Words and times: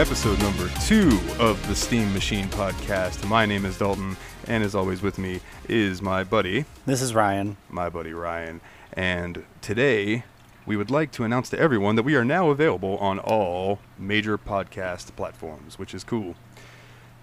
everybody. 0.00 0.36
Welcome 0.36 0.36
to 0.36 0.36
episode 0.36 0.40
number 0.40 0.80
two 0.86 1.42
of 1.42 1.66
the 1.68 1.74
Steam 1.74 2.12
Machine 2.12 2.46
podcast. 2.48 3.26
My 3.28 3.44
name 3.46 3.64
is 3.64 3.78
Dalton, 3.78 4.16
and 4.46 4.64
as 4.64 4.74
always, 4.74 5.02
with 5.02 5.18
me 5.18 5.40
is 5.68 6.00
my 6.02 6.24
buddy, 6.24 6.64
This 6.86 7.02
is 7.02 7.14
Ryan. 7.14 7.56
my 7.68 7.88
buddy 7.90 8.12
Ryan. 8.12 8.60
And 8.94 9.44
today, 9.60 10.24
we 10.66 10.76
would 10.76 10.90
like 10.90 11.12
to 11.12 11.24
announce 11.24 11.50
to 11.50 11.58
everyone 11.58 11.96
that 11.96 12.02
we 12.02 12.14
are 12.16 12.24
now 12.24 12.50
available 12.50 12.96
on 12.98 13.18
all 13.18 13.78
major 13.98 14.38
podcast 14.38 15.14
platforms, 15.16 15.78
which 15.78 15.94
is 15.94 16.02
cool. 16.04 16.34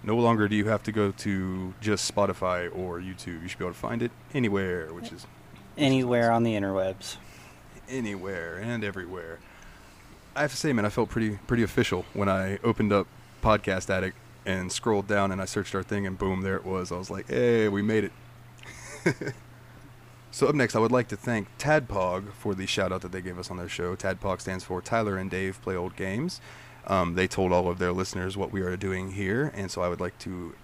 No 0.02 0.16
longer 0.16 0.46
do 0.48 0.54
you 0.54 0.68
have 0.68 0.82
to 0.84 0.92
go 0.92 1.10
to 1.10 1.74
just 1.80 2.12
Spotify 2.14 2.70
or 2.74 3.00
YouTube. 3.00 3.42
You 3.42 3.48
should 3.48 3.58
be 3.58 3.64
able 3.64 3.74
to 3.74 3.78
find 3.80 4.02
it 4.02 4.12
anywhere, 4.32 4.92
which 4.92 5.12
is 5.12 5.26
Anywhere 5.76 6.30
on 6.32 6.42
the 6.44 6.54
interwebs. 6.54 7.16
anywhere 7.88 8.56
and 8.58 8.84
everywhere. 8.84 9.38
I 10.38 10.42
have 10.42 10.52
to 10.52 10.56
say, 10.56 10.72
man, 10.72 10.84
I 10.84 10.88
felt 10.88 11.08
pretty 11.08 11.36
pretty 11.48 11.64
official 11.64 12.04
when 12.14 12.28
I 12.28 12.60
opened 12.62 12.92
up 12.92 13.08
Podcast 13.42 13.90
Addict 13.90 14.16
and 14.46 14.70
scrolled 14.70 15.08
down 15.08 15.32
and 15.32 15.42
I 15.42 15.46
searched 15.46 15.74
our 15.74 15.82
thing 15.82 16.06
and 16.06 16.16
boom, 16.16 16.42
there 16.42 16.54
it 16.54 16.64
was. 16.64 16.92
I 16.92 16.96
was 16.96 17.10
like, 17.10 17.28
hey, 17.28 17.68
we 17.68 17.82
made 17.82 18.04
it. 18.04 18.12
so 20.30 20.46
up 20.46 20.54
next, 20.54 20.76
I 20.76 20.78
would 20.78 20.92
like 20.92 21.08
to 21.08 21.16
thank 21.16 21.48
Tadpog 21.58 22.32
for 22.34 22.54
the 22.54 22.68
shout 22.68 22.92
out 22.92 23.00
that 23.00 23.10
they 23.10 23.20
gave 23.20 23.36
us 23.36 23.50
on 23.50 23.56
their 23.56 23.68
show. 23.68 23.96
Tadpog 23.96 24.40
stands 24.40 24.62
for 24.62 24.80
Tyler 24.80 25.18
and 25.18 25.28
Dave 25.28 25.60
Play 25.60 25.74
Old 25.74 25.96
Games. 25.96 26.40
Um, 26.86 27.16
they 27.16 27.26
told 27.26 27.50
all 27.52 27.68
of 27.68 27.80
their 27.80 27.92
listeners 27.92 28.36
what 28.36 28.52
we 28.52 28.60
are 28.60 28.76
doing 28.76 29.10
here, 29.10 29.50
and 29.56 29.72
so 29.72 29.82
I 29.82 29.88
would 29.88 30.00
like 30.00 30.18
to 30.20 30.54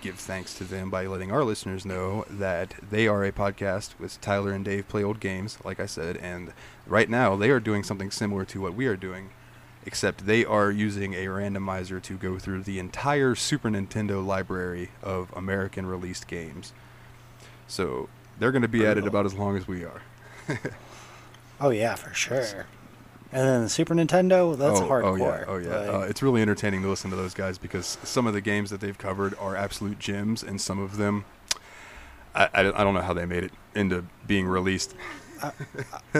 give 0.00 0.16
thanks 0.16 0.54
to 0.54 0.64
them 0.64 0.90
by 0.90 1.06
letting 1.06 1.32
our 1.32 1.44
listeners 1.44 1.84
know 1.84 2.24
that 2.30 2.74
they 2.90 3.08
are 3.08 3.24
a 3.24 3.32
podcast 3.32 3.98
with 3.98 4.20
Tyler 4.20 4.52
and 4.52 4.64
Dave 4.64 4.88
play 4.88 5.02
old 5.02 5.20
games, 5.20 5.58
like 5.64 5.80
I 5.80 5.86
said, 5.86 6.16
and 6.18 6.52
right 6.86 7.08
now 7.08 7.36
they 7.36 7.50
are 7.50 7.60
doing 7.60 7.82
something 7.82 8.10
similar 8.10 8.44
to 8.46 8.60
what 8.60 8.74
we 8.74 8.86
are 8.86 8.96
doing, 8.96 9.30
except 9.84 10.26
they 10.26 10.44
are 10.44 10.70
using 10.70 11.14
a 11.14 11.26
randomizer 11.26 12.00
to 12.02 12.16
go 12.16 12.38
through 12.38 12.62
the 12.62 12.78
entire 12.78 13.34
Super 13.34 13.68
Nintendo 13.68 14.24
library 14.24 14.90
of 15.02 15.32
American 15.36 15.86
released 15.86 16.26
games. 16.28 16.72
So 17.66 18.08
they're 18.38 18.52
going 18.52 18.62
to 18.62 18.68
be 18.68 18.86
at 18.86 18.98
it 18.98 19.06
about 19.06 19.26
as 19.26 19.34
long 19.34 19.56
as 19.56 19.66
we 19.66 19.84
are. 19.84 20.02
Oh 21.60 21.70
yeah, 21.70 21.96
for 21.96 22.14
sure. 22.14 22.66
And 23.30 23.46
then 23.46 23.62
the 23.62 23.68
Super 23.68 23.94
Nintendo, 23.94 24.56
that's 24.56 24.80
oh, 24.80 24.88
hardcore. 24.88 25.04
Oh 25.04 25.16
yeah, 25.16 25.44
oh 25.46 25.56
yeah. 25.58 25.76
Like, 25.76 25.88
uh, 25.88 26.06
it's 26.08 26.22
really 26.22 26.40
entertaining 26.40 26.80
to 26.82 26.88
listen 26.88 27.10
to 27.10 27.16
those 27.16 27.34
guys 27.34 27.58
because 27.58 27.98
some 28.02 28.26
of 28.26 28.32
the 28.32 28.40
games 28.40 28.70
that 28.70 28.80
they've 28.80 28.96
covered 28.96 29.34
are 29.38 29.54
absolute 29.54 29.98
gems, 29.98 30.42
and 30.42 30.58
some 30.60 30.78
of 30.78 30.96
them, 30.96 31.24
I, 32.34 32.48
I, 32.54 32.62
don't- 32.62 32.76
I 32.76 32.84
don't 32.84 32.94
know 32.94 33.02
how 33.02 33.12
they 33.12 33.26
made 33.26 33.44
it 33.44 33.52
into 33.74 34.04
being 34.26 34.46
released. 34.46 34.94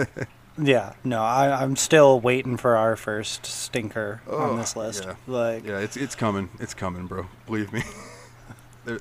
yeah, 0.61 0.93
no, 1.03 1.21
I, 1.21 1.61
I'm 1.63 1.75
still 1.75 2.19
waiting 2.19 2.57
for 2.57 2.75
our 2.77 2.95
first 2.95 3.45
stinker 3.45 4.21
Oh, 4.27 4.51
on 4.51 4.57
this 4.57 4.75
list. 4.75 5.03
yeah. 5.05 5.15
Like, 5.27 5.65
Yeah, 5.65 5.79
it's 5.79 5.97
it's 5.97 6.15
coming, 6.15 6.49
it's 6.59 6.73
coming, 6.73 7.07
bro. 7.07 7.25
Believe 7.45 7.71
me. 7.73 7.81
there, 8.85 8.99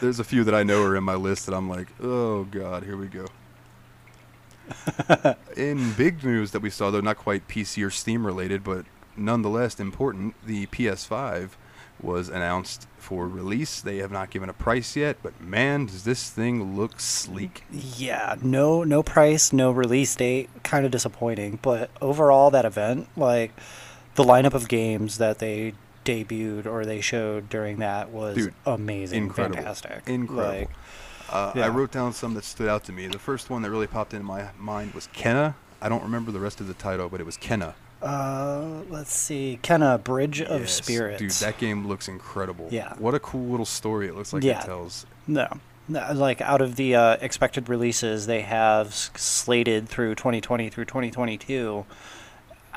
there's 0.00 0.18
a 0.18 0.24
few 0.24 0.44
that 0.44 0.54
I 0.54 0.62
know 0.62 0.82
are 0.84 0.96
in 0.96 1.04
my 1.04 1.14
list 1.14 1.46
that 1.46 1.54
I'm 1.54 1.68
like, 1.68 1.88
oh 2.02 2.44
god, 2.44 2.84
here 2.84 2.96
we 2.96 3.06
go. 3.06 3.26
In 5.56 5.92
big 5.94 6.22
news 6.24 6.50
that 6.52 6.60
we 6.60 6.70
saw, 6.70 6.90
though 6.90 7.00
not 7.00 7.16
quite 7.16 7.48
PC 7.48 7.84
or 7.84 7.90
Steam 7.90 8.26
related, 8.26 8.64
but 8.64 8.84
nonetheless 9.16 9.78
important, 9.80 10.34
the 10.44 10.66
PS5 10.66 11.50
was 12.00 12.28
announced 12.30 12.86
for 12.96 13.28
release. 13.28 13.80
They 13.82 13.98
have 13.98 14.10
not 14.10 14.30
given 14.30 14.48
a 14.48 14.54
price 14.54 14.96
yet, 14.96 15.18
but 15.22 15.38
man, 15.40 15.86
does 15.86 16.04
this 16.04 16.30
thing 16.30 16.74
look 16.76 16.98
sleek. 17.00 17.64
yeah, 17.70 18.36
no, 18.42 18.84
no 18.84 19.02
price, 19.02 19.52
no 19.52 19.70
release 19.70 20.14
date. 20.16 20.48
Kind 20.62 20.86
of 20.86 20.90
disappointing, 20.92 21.58
but 21.60 21.90
overall, 22.00 22.50
that 22.50 22.64
event, 22.64 23.08
like, 23.16 23.52
the 24.14 24.24
lineup 24.24 24.54
of 24.54 24.68
games 24.68 25.18
that 25.18 25.38
they 25.40 25.74
debuted 26.04 26.64
or 26.66 26.86
they 26.86 27.00
showed 27.02 27.50
during 27.50 27.78
that 27.80 28.08
was 28.10 28.34
Dude, 28.36 28.54
amazing, 28.64 29.24
incredible. 29.24 29.56
fantastic, 29.56 30.02
Incredible. 30.06 30.60
Like, 30.60 30.70
Uh, 31.30 31.52
I 31.56 31.68
wrote 31.68 31.90
down 31.92 32.12
some 32.12 32.34
that 32.34 32.44
stood 32.44 32.68
out 32.68 32.84
to 32.84 32.92
me. 32.92 33.06
The 33.06 33.18
first 33.18 33.50
one 33.50 33.62
that 33.62 33.70
really 33.70 33.86
popped 33.86 34.12
into 34.14 34.24
my 34.26 34.48
mind 34.58 34.92
was 34.94 35.08
Kena. 35.14 35.54
I 35.80 35.88
don't 35.88 36.02
remember 36.02 36.30
the 36.32 36.40
rest 36.40 36.60
of 36.60 36.66
the 36.66 36.74
title, 36.74 37.08
but 37.08 37.20
it 37.20 37.24
was 37.24 37.36
Kena. 37.38 37.74
uh, 38.02 38.80
let's 38.88 39.12
see, 39.12 39.58
Kena 39.62 40.02
Bridge 40.02 40.40
of 40.42 40.62
Yes, 40.62 40.72
Spirits. 40.74 41.18
Dude, 41.20 41.30
that 41.32 41.58
game 41.58 41.86
looks 41.86 42.08
incredible. 42.08 42.68
Yeah. 42.70 42.94
What 42.98 43.14
a 43.14 43.20
cool 43.20 43.46
little 43.48 43.66
story 43.66 44.08
it 44.08 44.14
looks 44.16 44.32
like 44.32 44.42
Yeah. 44.42 44.60
it 44.62 44.66
tells. 44.66 45.06
No. 45.26 45.46
No, 45.88 46.10
Like 46.12 46.40
out 46.40 46.60
of 46.60 46.76
the 46.76 46.94
uh, 46.94 47.16
expected 47.20 47.68
releases 47.68 48.26
they 48.26 48.42
have 48.42 48.94
slated 48.94 49.88
through 49.88 50.14
2020 50.14 50.68
through 50.70 50.84
2022, 50.84 51.84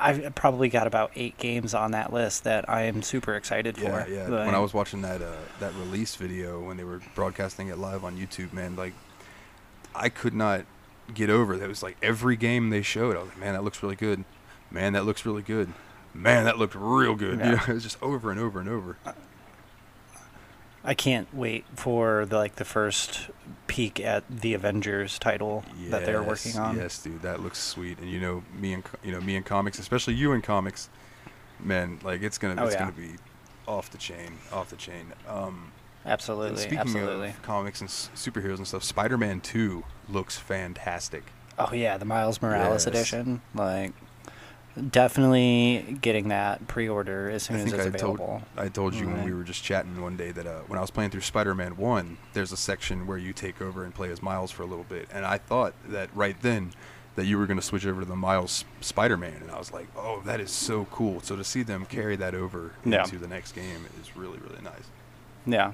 I've 0.03 0.35
probably 0.35 0.69
got 0.69 0.85
about 0.87 1.11
eight 1.15 1.37
games 1.37 1.73
on 1.73 1.91
that 1.91 2.11
list 2.13 2.43
that 2.43 2.69
I 2.69 2.83
am 2.83 3.01
super 3.01 3.35
excited 3.35 3.77
Yeah, 3.77 4.03
for. 4.03 4.09
yeah. 4.11 4.27
Like, 4.27 4.45
when 4.45 4.55
I 4.55 4.59
was 4.59 4.73
watching 4.73 5.01
that 5.01 5.21
uh, 5.21 5.35
that 5.59 5.73
release 5.75 6.15
video 6.15 6.61
when 6.61 6.77
they 6.77 6.83
were 6.83 7.01
broadcasting 7.15 7.69
it 7.69 7.77
live 7.77 8.03
on 8.03 8.17
YouTube, 8.17 8.51
man, 8.53 8.75
like 8.75 8.93
I 9.95 10.09
could 10.09 10.33
not 10.33 10.65
get 11.13 11.29
over 11.29 11.57
that. 11.57 11.65
It 11.65 11.67
was 11.69 11.83
like 11.83 11.97
every 12.01 12.35
game 12.35 12.69
they 12.69 12.81
showed, 12.81 13.15
I 13.15 13.19
was 13.19 13.29
like, 13.29 13.39
man, 13.39 13.53
that 13.53 13.63
looks 13.63 13.81
really 13.83 13.95
good. 13.95 14.23
Man, 14.71 14.93
that 14.93 15.05
looks 15.05 15.25
really 15.25 15.41
good. 15.43 15.71
Man, 16.13 16.45
that 16.45 16.57
looked 16.57 16.75
real 16.75 17.15
good. 17.15 17.39
You 17.39 17.45
Yeah. 17.45 17.51
know, 17.55 17.61
it 17.67 17.73
was 17.73 17.83
just 17.83 18.01
over 18.01 18.29
and 18.31 18.39
over 18.39 18.59
and 18.59 18.69
over. 18.69 18.97
I 20.83 20.93
can't 20.93 21.33
wait 21.33 21.65
for 21.75 22.25
the, 22.25 22.35
like 22.35 22.55
the 22.55 22.65
first 22.65 23.29
peek 23.67 23.99
at 24.01 24.23
the 24.29 24.53
Avengers 24.53 25.17
title 25.17 25.63
that 25.89 26.05
they're 26.05 26.21
working 26.23 26.57
on. 26.57 26.75
Yes, 26.75 27.01
dude, 27.01 27.21
that 27.21 27.39
looks 27.41 27.59
sweet. 27.59 27.99
And 27.99 28.09
you 28.11 28.19
know, 28.19 28.43
me 28.59 28.73
and 28.73 28.83
you 29.03 29.11
know 29.13 29.21
me 29.21 29.35
and 29.37 29.45
comics, 29.45 29.79
especially 29.79 30.15
you 30.15 30.33
in 30.33 30.41
comics, 30.41 30.89
man, 31.59 31.99
like 32.03 32.21
it's 32.21 32.37
gonna 32.37 32.61
Oh, 32.61 32.65
it's 32.65 32.73
yeah. 32.75 32.79
gonna 32.81 32.91
be 32.91 33.15
off 33.67 33.89
the 33.91 33.97
chain, 33.97 34.37
off 34.51 34.69
the 34.69 34.75
chain. 34.75 35.13
Um, 35.29 35.71
Absolutely, 36.05 36.57
speaking 36.57 36.79
absolutely. 36.79 37.29
of 37.29 37.41
comics 37.43 37.79
and 37.79 37.89
s- 37.89 38.09
superheroes 38.13 38.57
and 38.57 38.67
stuff, 38.67 38.83
Spider-Man 38.83 39.39
Two 39.39 39.85
looks 40.09 40.37
fantastic. 40.37 41.23
Oh 41.57 41.71
yeah, 41.73 41.97
the 41.97 42.03
Miles 42.03 42.41
Morales 42.41 42.85
Yes. 42.85 42.87
edition. 42.87 43.41
Like, 43.55 43.93
definitely 44.89 45.97
getting 46.01 46.29
that 46.29 46.67
pre-order 46.67 47.29
as 47.29 47.43
soon 47.43 47.57
I 47.57 47.59
as 47.59 47.65
it's 47.65 47.73
I 47.73 47.89
told 47.89 48.19
available. 48.19 48.41
I 48.57 48.69
told 48.69 48.93
you 48.95 49.07
when 49.07 49.23
we 49.23 49.33
were 49.33 49.43
just 49.43 49.63
chatting 49.63 50.01
one 50.01 50.17
day 50.17 50.31
that 50.31 50.45
uh, 50.47 50.61
when 50.67 50.77
I 50.77 50.81
was 50.81 50.91
playing 50.91 51.11
through 51.11 51.21
Spider-Man 51.21 51.77
One, 51.77 52.17
there's 52.33 52.51
a 52.51 52.57
section 52.57 53.05
where 53.07 53.17
you 53.17 53.33
take 53.33 53.61
over 53.61 53.83
and 53.83 53.93
play 53.93 54.09
as 54.11 54.21
Miles 54.21 54.51
for 54.51 54.63
a 54.63 54.65
little 54.65 54.85
bit, 54.85 55.07
and 55.13 55.25
I 55.25 55.37
thought 55.37 55.73
that 55.87 56.09
right 56.15 56.35
then 56.41 56.71
that 57.15 57.25
you 57.25 57.37
were 57.37 57.45
going 57.45 57.59
to 57.59 57.63
switch 57.65 57.85
over 57.85 58.01
to 58.01 58.07
the 58.07 58.15
Miles 58.15 58.65
Spider-Man, 58.81 59.41
and 59.43 59.51
I 59.51 59.59
was 59.59 59.71
like, 59.71 59.87
oh, 59.95 60.21
that 60.25 60.39
is 60.39 60.49
so 60.49 60.85
cool. 60.85 61.21
So 61.21 61.35
to 61.35 61.43
see 61.43 61.61
them 61.61 61.85
carry 61.85 62.15
that 62.15 62.33
over 62.33 62.71
Yeah. 62.83 63.03
into 63.03 63.19
the 63.19 63.27
next 63.27 63.51
game 63.53 63.85
is 64.01 64.15
really 64.17 64.39
really 64.39 64.61
nice. 64.63 64.85
Yeah. 65.45 65.73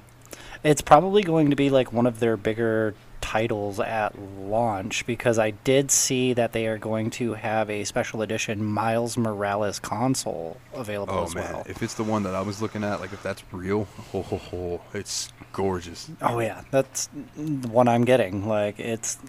It's 0.64 0.82
probably 0.82 1.24
going 1.24 1.50
to 1.50 1.56
be 1.56 1.70
like 1.70 1.94
one 1.94 2.06
of 2.06 2.20
their 2.20 2.36
bigger 2.38 2.94
titles 3.30 3.80
at 3.80 4.18
launch 4.40 5.06
because 5.06 5.38
I 5.38 5.52
did 5.52 5.92
see 5.92 6.34
that 6.34 6.52
they 6.52 6.66
are 6.66 6.80
going 6.80 7.12
to 7.12 7.34
have 7.34 7.70
a 7.70 7.84
special 7.84 8.24
edition 8.24 8.64
Miles 8.66 9.18
Morales 9.18 9.78
console 9.78 10.58
available 10.74 11.14
Oh 11.14 11.24
as 11.26 11.36
man, 11.36 11.54
well. 11.54 11.64
if 11.70 11.84
it's 11.84 11.94
the 11.94 12.04
one 12.04 12.24
that 12.24 12.34
I 12.34 12.42
was 12.42 12.60
looking 12.60 12.84
at, 12.84 13.00
like 13.00 13.14
if 13.14 13.22
that's 13.22 13.44
real, 13.52 13.84
ho 14.12 14.24
ho 14.24 14.38
ho, 14.38 14.82
it's 14.96 15.32
gorgeous. 15.54 16.10
Oh 16.24 16.40
yeah, 16.40 16.62
that's 16.72 17.08
the 17.38 17.68
one 17.68 17.88
I'm 17.88 18.04
getting. 18.04 18.48
Like 18.48 18.80
it's 18.80 19.20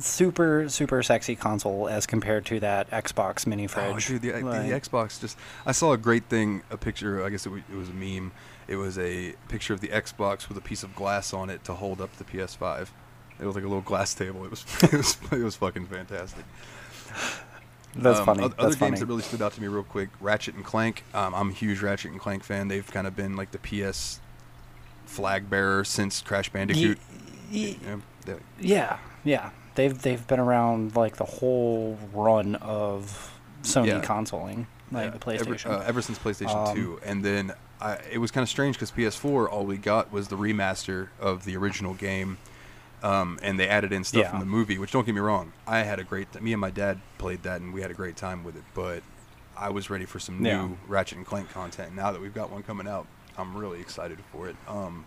super 0.00 0.68
super 0.68 1.02
sexy 1.02 1.36
console 1.36 1.88
as 1.88 2.06
compared 2.06 2.44
to 2.46 2.58
that 2.60 2.90
Xbox 2.90 3.46
mini 3.46 3.66
Oh, 3.66 3.68
fridge. 3.68 4.06
dude, 4.08 4.22
the, 4.22 4.32
Like, 4.32 4.66
the 4.66 4.72
Xbox 4.88 5.20
just. 5.20 5.38
I 5.64 5.70
saw 5.72 5.92
a 5.92 5.96
great 5.98 6.24
thing, 6.24 6.62
a 6.72 6.76
picture. 6.76 7.24
I 7.24 7.28
guess 7.30 7.46
it, 7.46 7.52
it 7.70 7.76
was 7.76 7.88
a 7.88 7.92
meme. 7.92 8.32
It 8.66 8.76
was 8.76 8.98
a 8.98 9.34
picture 9.48 9.74
of 9.74 9.80
the 9.80 9.88
Xbox 9.88 10.48
with 10.48 10.58
a 10.58 10.60
piece 10.60 10.82
of 10.82 10.94
glass 10.96 11.32
on 11.32 11.50
it 11.50 11.62
to 11.64 11.74
hold 11.74 12.00
up 12.00 12.16
the 12.16 12.24
PS5. 12.24 12.88
It 13.40 13.46
was 13.46 13.54
like 13.54 13.64
a 13.64 13.68
little 13.68 13.82
glass 13.82 14.14
table. 14.14 14.44
It 14.44 14.50
was 14.50 14.64
it 14.82 14.92
was, 14.92 15.16
it 15.32 15.42
was 15.44 15.56
fucking 15.56 15.86
fantastic. 15.86 16.44
That's 17.96 18.18
Um, 18.20 18.26
funny. 18.26 18.42
oth- 18.44 18.50
That's 18.52 18.64
Other 18.64 18.76
funny. 18.76 18.90
games 18.92 19.00
that 19.00 19.06
really 19.06 19.22
stood 19.22 19.42
out 19.42 19.52
to 19.54 19.60
me 19.60 19.68
real 19.68 19.82
quick: 19.82 20.10
Ratchet 20.20 20.54
and 20.54 20.64
Clank. 20.64 21.04
Um, 21.14 21.34
I'm 21.34 21.50
a 21.50 21.52
huge 21.52 21.80
Ratchet 21.82 22.10
and 22.12 22.20
Clank 22.20 22.44
fan. 22.44 22.68
They've 22.68 22.86
kind 22.90 23.06
of 23.06 23.16
been 23.16 23.36
like 23.36 23.50
the 23.52 23.58
PS 23.58 24.20
flag 25.06 25.48
bearer 25.48 25.84
since 25.84 26.20
Crash 26.20 26.50
Bandicoot. 26.50 26.98
Ye- 27.50 27.78
Yeah, 27.80 28.36
Yeah, 28.60 28.98
yeah. 29.24 29.50
They've 29.74 29.96
they've 30.00 30.24
been 30.26 30.40
around 30.40 30.96
like 30.96 31.16
the 31.16 31.24
whole 31.24 31.98
run 32.12 32.56
of 32.56 33.32
Sony 33.62 33.86
Yeah. 33.86 34.00
consoling, 34.00 34.66
like 34.92 35.04
Yeah, 35.06 35.10
the 35.10 35.18
PlayStation. 35.18 35.66
Ever, 35.66 35.82
uh, 35.82 35.84
ever 35.86 36.02
since 36.02 36.18
PlayStation 36.18 36.68
Um, 36.68 36.76
2. 36.76 37.00
And 37.04 37.24
then 37.24 37.52
I, 37.80 37.98
it 38.12 38.18
was 38.18 38.30
kind 38.30 38.42
of 38.42 38.48
strange 38.48 38.76
because 38.76 38.90
PS4, 38.90 39.48
all 39.50 39.64
we 39.64 39.76
got 39.78 40.12
was 40.12 40.28
the 40.28 40.36
remaster 40.36 41.08
of 41.20 41.44
the 41.44 41.56
original 41.56 41.94
game. 41.94 42.36
Um, 43.02 43.38
and 43.42 43.58
they 43.60 43.68
added 43.68 43.92
in 43.92 44.02
stuff 44.04 44.22
Yeah. 44.22 44.30
from 44.30 44.40
the 44.40 44.46
movie, 44.46 44.76
which 44.78 44.90
don't 44.90 45.06
get 45.06 45.14
me 45.14 45.20
wrong. 45.20 45.52
I 45.66 45.78
had 45.80 45.98
a 46.00 46.04
great 46.04 46.40
Me 46.42 46.52
and 46.52 46.60
my 46.60 46.70
dad 46.70 47.00
played 47.18 47.42
that 47.44 47.60
and 47.60 47.72
we 47.72 47.80
had 47.80 47.90
a 47.90 47.94
great 47.94 48.16
time 48.16 48.42
with 48.44 48.56
it. 48.56 48.64
But 48.74 49.02
I 49.56 49.70
was 49.70 49.88
ready 49.90 50.04
for 50.04 50.18
some 50.18 50.44
Yeah. 50.44 50.62
new 50.66 50.78
Ratchet 50.88 51.18
and 51.18 51.26
Clank 51.26 51.50
content. 51.50 51.94
Now 51.94 52.10
that 52.12 52.20
we've 52.20 52.34
got 52.34 52.50
one 52.50 52.62
coming 52.64 52.88
out, 52.88 53.06
I'm 53.36 53.56
really 53.56 53.80
excited 53.80 54.18
for 54.32 54.48
it. 54.48 54.56
Um, 54.66 55.04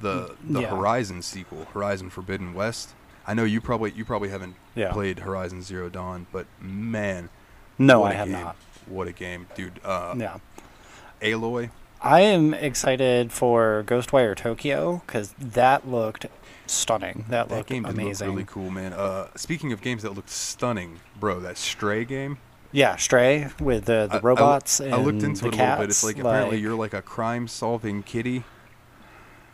the 0.00 0.36
the 0.48 0.60
Yeah. 0.60 0.68
Horizon 0.68 1.22
sequel, 1.22 1.66
Horizon 1.74 2.10
Forbidden 2.10 2.54
West. 2.54 2.94
I 3.26 3.34
know 3.34 3.42
you 3.44 3.60
probably 3.60 3.90
you 3.92 4.04
probably 4.04 4.28
haven't 4.28 4.54
played 4.92 5.20
Horizon 5.20 5.62
Zero 5.62 5.88
Dawn, 5.88 6.26
but 6.30 6.46
man, 6.60 7.28
no, 7.78 8.04
I 8.04 8.12
have 8.12 8.28
game. 8.28 8.40
not. 8.40 8.56
What 8.86 9.08
a 9.08 9.12
game, 9.12 9.48
dude! 9.56 9.80
Uh, 9.84 10.14
Yeah. 10.16 10.36
Aloy. 11.22 11.70
I 12.00 12.20
am 12.20 12.52
excited 12.54 13.32
for 13.32 13.82
Ghostwire 13.86 14.36
Tokyo 14.36 15.02
because 15.06 15.32
that 15.40 15.88
looked 15.88 16.26
stunning. 16.70 17.24
That 17.28 17.48
That 17.48 17.56
looked 17.56 17.68
game 17.68 17.82
did 17.84 17.94
look 17.94 18.02
amazing. 18.02 18.30
really 18.30 18.44
cool, 18.44 18.70
man. 18.70 18.92
Uh, 18.92 19.28
speaking 19.36 19.72
of 19.72 19.80
games 19.80 20.02
that 20.02 20.14
looked 20.14 20.30
stunning, 20.30 21.00
bro, 21.18 21.40
that 21.40 21.56
Stray 21.58 22.04
game. 22.04 22.38
Yeah, 22.72 22.96
Stray 22.96 23.48
with 23.60 23.84
the, 23.86 24.08
I- 24.10 24.16
I 24.16 24.18
the 24.18 24.20
robots 24.20 24.80
I, 24.80 24.86
and 24.86 25.04
looked 25.04 25.22
into 25.22 25.42
the 25.42 25.48
it 25.48 25.54
a 25.54 25.56
cats. 25.56 25.68
little 25.70 25.82
bit. 25.86 25.90
It's 25.90 26.04
like, 26.04 26.18
apparently 26.18 26.58
you're 26.58 26.74
like 26.74 26.92
a 26.94 27.02
crime-solving 27.02 28.02
kitty, 28.02 28.44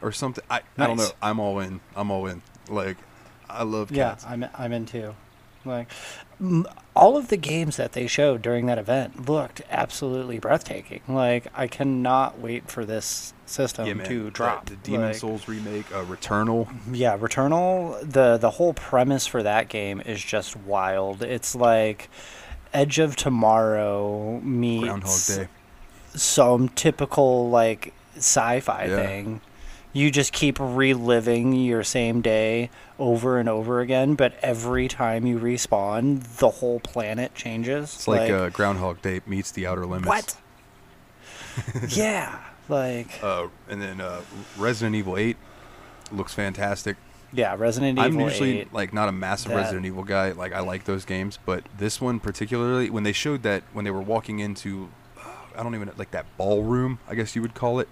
or 0.01 0.11
something. 0.13 0.43
I, 0.51 0.63
I 0.79 0.87
don't 0.87 0.97
know. 0.97 1.09
I'm 1.23 1.39
all 1.39 1.61
in. 1.61 1.81
I'm 1.95 2.11
all 2.11 2.27
in. 2.27 2.43
Like, 2.69 2.97
I 3.49 3.63
love 3.63 3.93
cats. 3.93 4.25
Yeah. 4.25 4.31
I'm 4.33 4.47
I'm 4.59 4.73
in 4.73 4.87
too. 4.87 5.15
Like 5.65 5.89
all 6.95 7.17
of 7.17 7.29
the 7.29 7.37
games 7.37 7.77
that 7.77 7.93
they 7.93 8.07
showed 8.07 8.43
during 8.43 8.67
that 8.67 8.79
event 8.79 9.29
looked 9.29 9.63
absolutely 9.71 10.39
breathtaking. 10.39 11.01
Like 11.09 11.47
I 11.55 11.67
cannot 11.67 12.39
wait 12.41 12.69
for 12.71 12.85
this 12.85 13.33
system 13.47 13.87
yeah, 13.87 14.05
to 14.05 14.25
The- 14.25 14.31
drop. 14.31 14.67
The, 14.67 14.77
Demon 14.77 15.07
Like, 15.09 15.17
Souls 15.17 15.47
remake, 15.49 15.91
uh, 15.95 16.05
Returnal. 16.05 16.69
Yeah, 16.91 17.17
Returnal. 17.17 18.01
The 18.11 18.37
the 18.39 18.51
whole 18.51 18.75
premise 18.75 19.27
for 19.27 19.43
that 19.43 19.69
game 19.69 20.01
is 20.05 20.23
just 20.23 20.57
wild. 20.57 21.23
It's 21.23 21.55
like 21.55 22.09
Edge 22.75 22.99
of 22.99 23.15
Tomorrow 23.17 24.41
meets 24.43 24.85
Groundhog 24.85 25.21
Day. 25.29 25.49
some 26.15 26.69
typical 26.71 27.51
like 27.51 27.93
sci-fi 28.17 28.85
Yeah. 28.87 28.97
thing. 28.97 29.41
You 29.95 30.11
just 30.11 30.33
keep 30.33 30.59
reliving 30.59 31.53
your 31.53 31.83
same 31.85 32.23
day 32.23 32.71
over 32.99 33.39
and 33.39 33.49
over 33.49 33.81
again, 33.81 34.15
but 34.15 34.35
every 34.41 34.89
time 34.89 35.27
you 35.27 35.39
respawn, 35.39 36.23
the 36.39 36.49
whole 36.49 36.81
planet 36.81 37.35
changes. 37.35 37.95
It's 37.95 38.09
like, 38.09 38.31
uh, 38.31 38.49
Groundhog 38.49 39.03
Day 39.03 39.21
meets 39.27 39.51
The 39.51 39.67
Outer 39.67 39.85
Limits. 39.85 40.07
what? 40.09 40.37
yeah, 41.91 42.39
like 42.69 43.23
Uh, 43.23 43.49
and 43.69 43.83
then 43.83 44.01
uh, 44.01 44.23
Resident 44.57 44.97
Evil 44.97 45.19
8 45.19 45.37
looks 46.11 46.33
fantastic. 46.33 46.97
yeah, 47.33 47.55
Resident 47.59 47.99
Evil 47.99 48.11
I'm 48.11 48.21
usually 48.21 48.61
8. 48.61 48.73
like 48.73 48.95
not 48.95 49.11
a 49.11 49.13
massive 49.13 49.51
that- 49.53 49.57
Resident 49.59 49.85
Evil 49.85 50.05
guy. 50.05 50.33
Like 50.33 50.55
I 50.55 50.61
like 50.61 50.85
those 50.85 51.05
games, 51.05 51.39
but 51.45 51.65
this 51.77 52.01
one 52.01 52.19
particularly, 52.21 52.89
when 52.89 53.03
they 53.03 53.13
showed 53.13 53.43
that 53.43 53.63
when 53.75 53.85
they 53.85 53.91
were 53.91 54.01
walking 54.01 54.39
into, 54.39 54.89
uh, 55.19 55.29
I 55.59 55.63
don't 55.63 55.75
even 55.75 55.91
like 55.99 56.13
that 56.13 56.25
ballroom, 56.39 56.99
I 57.07 57.15
guess 57.15 57.37
you 57.37 57.43
would 57.43 57.55
call 57.55 57.79
it, 57.81 57.89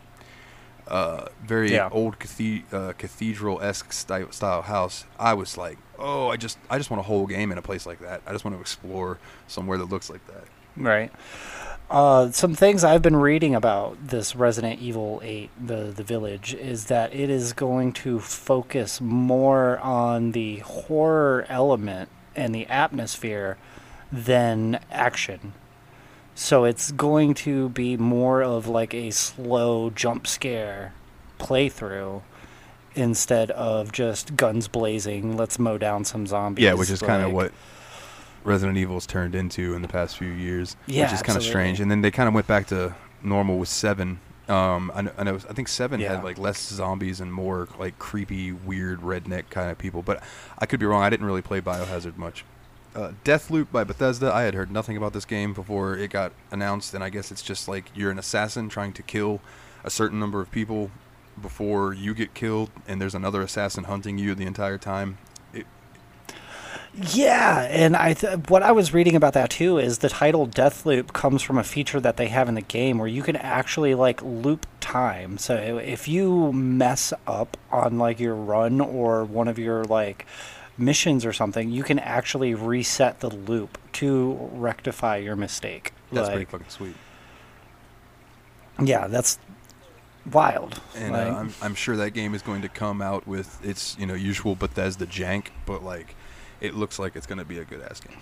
uh, 0.91 1.27
very 1.47 1.73
Yeah. 1.73 1.89
old 1.93 2.19
cathe- 2.19 2.65
uh, 2.73 2.93
cathedral 2.95 3.61
esque 3.63 3.93
style, 3.93 4.31
style 4.33 4.63
house. 4.63 5.05
I 5.19 5.35
was 5.35 5.57
like, 5.57 5.79
oh, 5.99 6.29
I 6.29 6.37
just 6.37 6.59
I 6.69 6.79
just 6.79 6.91
want 6.91 7.01
a 7.01 7.05
whole 7.05 7.27
game 7.27 7.53
in 7.53 7.59
a 7.59 7.63
place 7.63 7.87
like 7.87 8.01
that. 8.01 8.23
I 8.27 8.33
just 8.33 8.45
want 8.45 8.57
to 8.57 8.61
explore 8.61 9.19
somewhere 9.47 9.79
that 9.79 9.87
looks 9.89 10.11
like 10.11 10.27
that. 10.27 10.45
Right. 10.77 11.11
Uh, 11.91 12.31
some 12.31 12.55
things 12.55 12.85
I've 12.85 13.03
been 13.03 13.17
reading 13.17 13.55
about 13.57 13.97
this 14.09 14.37
Resident 14.37 14.81
Evil 14.81 15.21
8, 15.25 15.51
the 15.67 15.93
the 15.95 16.05
village, 16.05 16.55
is 16.55 16.87
that 16.87 17.13
it 17.13 17.29
is 17.31 17.53
going 17.53 17.93
to 18.05 18.21
focus 18.21 19.01
more 19.01 19.79
on 19.81 20.31
the 20.33 20.59
horror 20.59 21.47
element 21.49 22.09
and 22.37 22.55
the 22.55 22.67
atmosphere 22.69 23.57
than 24.13 24.79
action. 24.91 25.53
So 26.41 26.65
it's 26.65 26.91
going 26.93 27.35
to 27.35 27.69
be 27.69 27.99
more 27.99 28.43
of 28.43 28.67
like 28.67 28.95
a 28.95 29.11
slow 29.11 29.91
jump 29.91 30.27
scare 30.27 30.95
playthrough 31.39 32.23
instead 32.95 33.51
of 33.51 33.93
just 33.93 34.37
guns 34.37 34.67
blazing, 34.67 35.37
let's 35.37 35.59
mow 35.59 35.77
down 35.77 36.07
some 36.07 36.27
zombies. 36.27 36.65
Yeah, 36.65 36.73
which 36.73 36.89
is 36.89 37.03
kind 37.03 37.23
of 37.23 37.33
what 37.33 37.53
Resident 38.43 38.79
Evil's 38.79 39.07
turned 39.07 39.35
into 39.35 39.75
in 39.75 39.83
the 39.83 39.87
past 39.87 40.17
few 40.17 40.31
years. 40.31 40.77
Yeah, 40.87 41.05
which 41.05 41.13
is 41.13 41.23
kind 41.23 41.37
of 41.37 41.45
strange. 41.45 41.79
And 41.79 41.91
then 41.91 42.01
they 42.01 42.11
kind 42.11 42.27
of 42.27 42.35
went 42.35 42.47
back 42.47 42.69
to 42.69 42.95
normal 43.23 43.59
with 43.59 43.69
seven. 43.69 44.19
Um, 44.49 44.91
I 44.95 45.03
know, 45.03 45.13
I 45.19 45.25
know. 45.25 45.35
I 45.35 45.53
think 45.53 45.69
seven 45.69 46.01
Yeah. 46.01 46.15
had 46.15 46.25
like 46.25 46.39
less 46.39 46.59
zombies 46.67 47.21
and 47.21 47.31
more 47.31 47.69
like 47.79 47.99
creepy, 47.99 48.51
weird 48.51 49.03
redneck 49.03 49.51
kind 49.51 49.71
of 49.71 49.77
people. 49.77 50.01
But 50.01 50.23
I 50.59 50.65
could 50.65 50.81
be 50.81 50.87
wrong. 50.87 51.03
I 51.03 51.11
didn't 51.11 51.27
really 51.27 51.43
play 51.43 51.61
Biohazard 51.61 52.17
much. 52.17 52.47
Uh, 52.95 53.13
Deathloop 53.25 53.71
by 53.71 53.85
Bethesda. 53.85 54.33
I 54.33 54.43
had 54.43 54.55
heard 54.55 54.71
nothing 54.71 54.97
about 54.97 55.13
this 55.13 55.25
game 55.25 55.55
before 55.55 55.97
it 55.97 56.11
got 56.11 56.33
announced, 56.51 56.93
and 56.93 57.05
I 57.05 57.11
guess 57.11 57.31
it's 57.31 57.43
just 57.43 57.69
like 57.69 57.91
you're 57.95 58.11
an 58.11 58.19
assassin 58.19 58.69
trying 58.69 58.93
to 58.95 59.03
kill 59.03 59.41
a 59.85 59.91
certain 59.91 60.19
number 60.19 60.41
of 60.41 60.51
people 60.51 60.91
before 61.41 61.95
you 61.95 62.15
get 62.15 62.35
killed, 62.35 62.71
and 62.89 63.01
there's 63.01 63.15
another 63.15 63.43
assassin 63.43 63.85
hunting 63.85 64.19
you 64.19 64.35
the 64.35 64.45
entire 64.45 64.79
time. 64.79 65.19
Yeah, 66.93 67.69
and 67.71 67.95
I 67.95 68.15
th- 68.15 68.49
what 68.49 68.65
I 68.65 68.73
was 68.73 68.93
reading 68.93 69.15
about 69.15 69.35
that 69.35 69.51
too 69.51 69.79
is 69.79 69.99
the 69.99 70.09
title 70.09 70.49
Deathloop 70.49 71.13
comes 71.13 71.41
from 71.41 71.57
a 71.57 71.63
feature 71.63 72.01
that 72.01 72.17
they 72.17 72.27
have 72.29 72.49
in 72.49 72.57
the 72.57 72.63
game 72.63 72.99
where 72.99 73.07
you 73.07 73.23
can 73.23 73.37
actually 73.37 73.95
like 73.95 74.21
loop 74.23 74.67
time. 74.81 75.39
So 75.39 75.79
if 75.79 76.09
you 76.09 76.53
mess 76.53 77.13
up 77.29 77.57
on 77.71 77.99
like 77.99 78.19
your 78.19 78.35
run 78.35 78.81
or 78.81 79.25
one 79.25 79.47
of 79.47 79.57
your 79.57 79.85
like 79.85 80.27
missions 80.81 81.25
or 81.25 81.33
something, 81.33 81.71
you 81.71 81.83
can 81.83 81.99
actually 81.99 82.55
reset 82.55 83.21
the 83.21 83.29
loop 83.29 83.79
to 83.95 84.51
rectify 84.53 85.17
your 85.17 85.37
mistake. 85.37 85.93
that's 86.13 86.29
Like, 86.29 86.35
pretty 86.35 86.51
fucking 86.51 86.69
sweet. 86.69 86.97
yeah, 88.83 89.07
that's 89.07 89.39
wild. 90.31 90.81
And 90.97 91.13
Like, 91.13 91.27
uh, 91.27 91.37
I'm, 91.37 91.55
I'm 91.63 91.75
sure 91.75 91.97
that 91.97 92.11
game 92.11 92.35
is 92.35 92.43
going 92.43 92.63
to 92.63 92.69
come 92.69 93.03
out 93.03 93.27
with 93.27 93.65
its 93.65 93.97
you 93.99 94.07
know 94.07 94.15
usual 94.15 94.55
Bethesda 94.55 95.07
jank, 95.07 95.47
but 95.67 95.83
like 95.83 96.15
it 96.61 96.75
looks 96.75 96.99
like 96.99 97.17
it's 97.17 97.27
going 97.27 97.39
to 97.39 97.45
be 97.45 97.59
a 97.59 97.65
good 97.65 97.83
ass 97.83 98.01
game. 98.01 98.19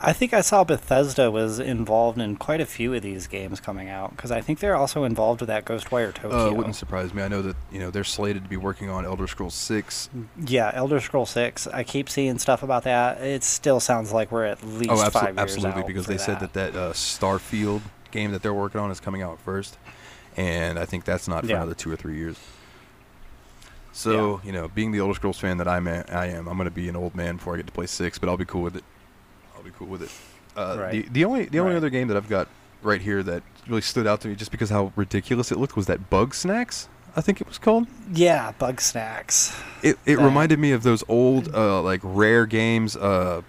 I 0.00 0.12
think 0.12 0.32
I 0.32 0.42
saw 0.42 0.62
Bethesda 0.62 1.28
was 1.28 1.58
involved 1.58 2.18
in 2.20 2.36
quite 2.36 2.60
a 2.60 2.66
few 2.66 2.94
of 2.94 3.02
these 3.02 3.26
games 3.26 3.58
coming 3.58 3.88
out 3.88 4.10
because 4.14 4.30
I 4.30 4.40
think 4.40 4.60
they're 4.60 4.76
also 4.76 5.02
involved 5.02 5.40
with 5.40 5.48
that 5.48 5.64
Ghostwire 5.64 6.14
Tokyo. 6.14 6.46
Uh, 6.46 6.50
it 6.50 6.56
wouldn't 6.56 6.76
surprise 6.76 7.12
me. 7.12 7.20
I 7.22 7.26
know 7.26 7.42
that 7.42 7.56
you 7.72 7.80
know 7.80 7.90
they're 7.90 8.04
slated 8.04 8.44
to 8.44 8.48
be 8.48 8.56
working 8.56 8.88
on 8.90 9.04
Elder 9.04 9.26
Scrolls 9.26 9.54
Six. 9.54 10.08
Yeah, 10.46 10.70
Elder 10.72 11.00
Scroll 11.00 11.26
Six. 11.26 11.66
I 11.66 11.82
keep 11.82 12.08
seeing 12.08 12.38
stuff 12.38 12.62
about 12.62 12.84
that. 12.84 13.20
It 13.20 13.42
still 13.42 13.80
sounds 13.80 14.12
like 14.12 14.30
we're 14.30 14.44
at 14.44 14.62
least 14.64 14.90
Oh, 14.90 14.94
abso- 14.96 15.10
five 15.12 15.24
years 15.36 15.38
absolutely, 15.38 15.80
out 15.82 15.86
because 15.88 16.06
they 16.06 16.18
said 16.18 16.38
that 16.40 16.52
that 16.52 16.76
uh, 16.76 16.92
Starfield 16.92 17.80
game 18.12 18.30
that 18.30 18.42
they're 18.42 18.54
working 18.54 18.80
on 18.80 18.92
is 18.92 19.00
coming 19.00 19.22
out 19.22 19.40
first, 19.40 19.78
and 20.36 20.78
I 20.78 20.84
think 20.84 21.04
that's 21.06 21.26
not 21.26 21.42
for 21.44 21.50
Yeah. 21.50 21.56
another 21.56 21.74
two 21.74 21.90
or 21.90 21.96
three 21.96 22.18
years. 22.18 22.36
So 23.92 24.40
you 24.44 24.52
know, 24.52 24.68
being 24.68 24.92
the 24.92 25.00
Elder 25.00 25.14
Scrolls 25.14 25.40
fan 25.40 25.58
that 25.58 25.66
I'm, 25.66 25.88
a- 25.88 26.04
I 26.08 26.26
am, 26.26 26.46
I'm 26.46 26.56
going 26.56 26.68
to 26.68 26.70
be 26.74 26.88
an 26.88 26.94
old 26.94 27.16
man 27.16 27.36
before 27.36 27.54
I 27.54 27.56
get 27.56 27.66
to 27.66 27.72
play 27.72 27.86
six, 27.86 28.16
but 28.18 28.28
I'll 28.28 28.36
be 28.36 28.44
cool 28.44 28.62
with 28.62 28.76
it. 28.76 28.84
I'll 29.68 29.78
cool 29.78 29.88
with 29.88 30.02
it. 30.02 30.10
Uh, 30.56 30.76
Right. 30.78 30.92
The 30.92 31.08
the 31.10 31.24
only 31.24 31.44
the 31.46 31.58
only 31.60 31.72
Right. 31.72 31.76
other 31.78 31.90
game 31.90 32.08
that 32.08 32.16
I've 32.16 32.28
got 32.28 32.48
right 32.82 33.00
here 33.00 33.22
that 33.22 33.42
really 33.68 33.80
stood 33.82 34.06
out 34.06 34.20
to 34.22 34.28
me 34.28 34.34
just 34.34 34.50
because 34.50 34.70
how 34.70 34.92
ridiculous 34.96 35.50
it 35.52 35.58
looked 35.58 35.76
was 35.76 35.86
that 35.86 36.10
Bugsnax. 36.10 36.88
I 37.16 37.20
think 37.20 37.40
it 37.40 37.48
was 37.48 37.58
called. 37.58 37.86
yeah, 38.12 38.52
Bugsnax. 38.60 39.58
It 39.82 39.98
it 40.06 40.16
That- 40.16 40.24
reminded 40.24 40.58
me 40.58 40.72
of 40.72 40.82
those 40.82 41.02
old 41.08 41.52
uh, 41.54 41.82
like 41.82 42.00
rare 42.04 42.46
games, 42.46 42.96
uh, 42.96 43.42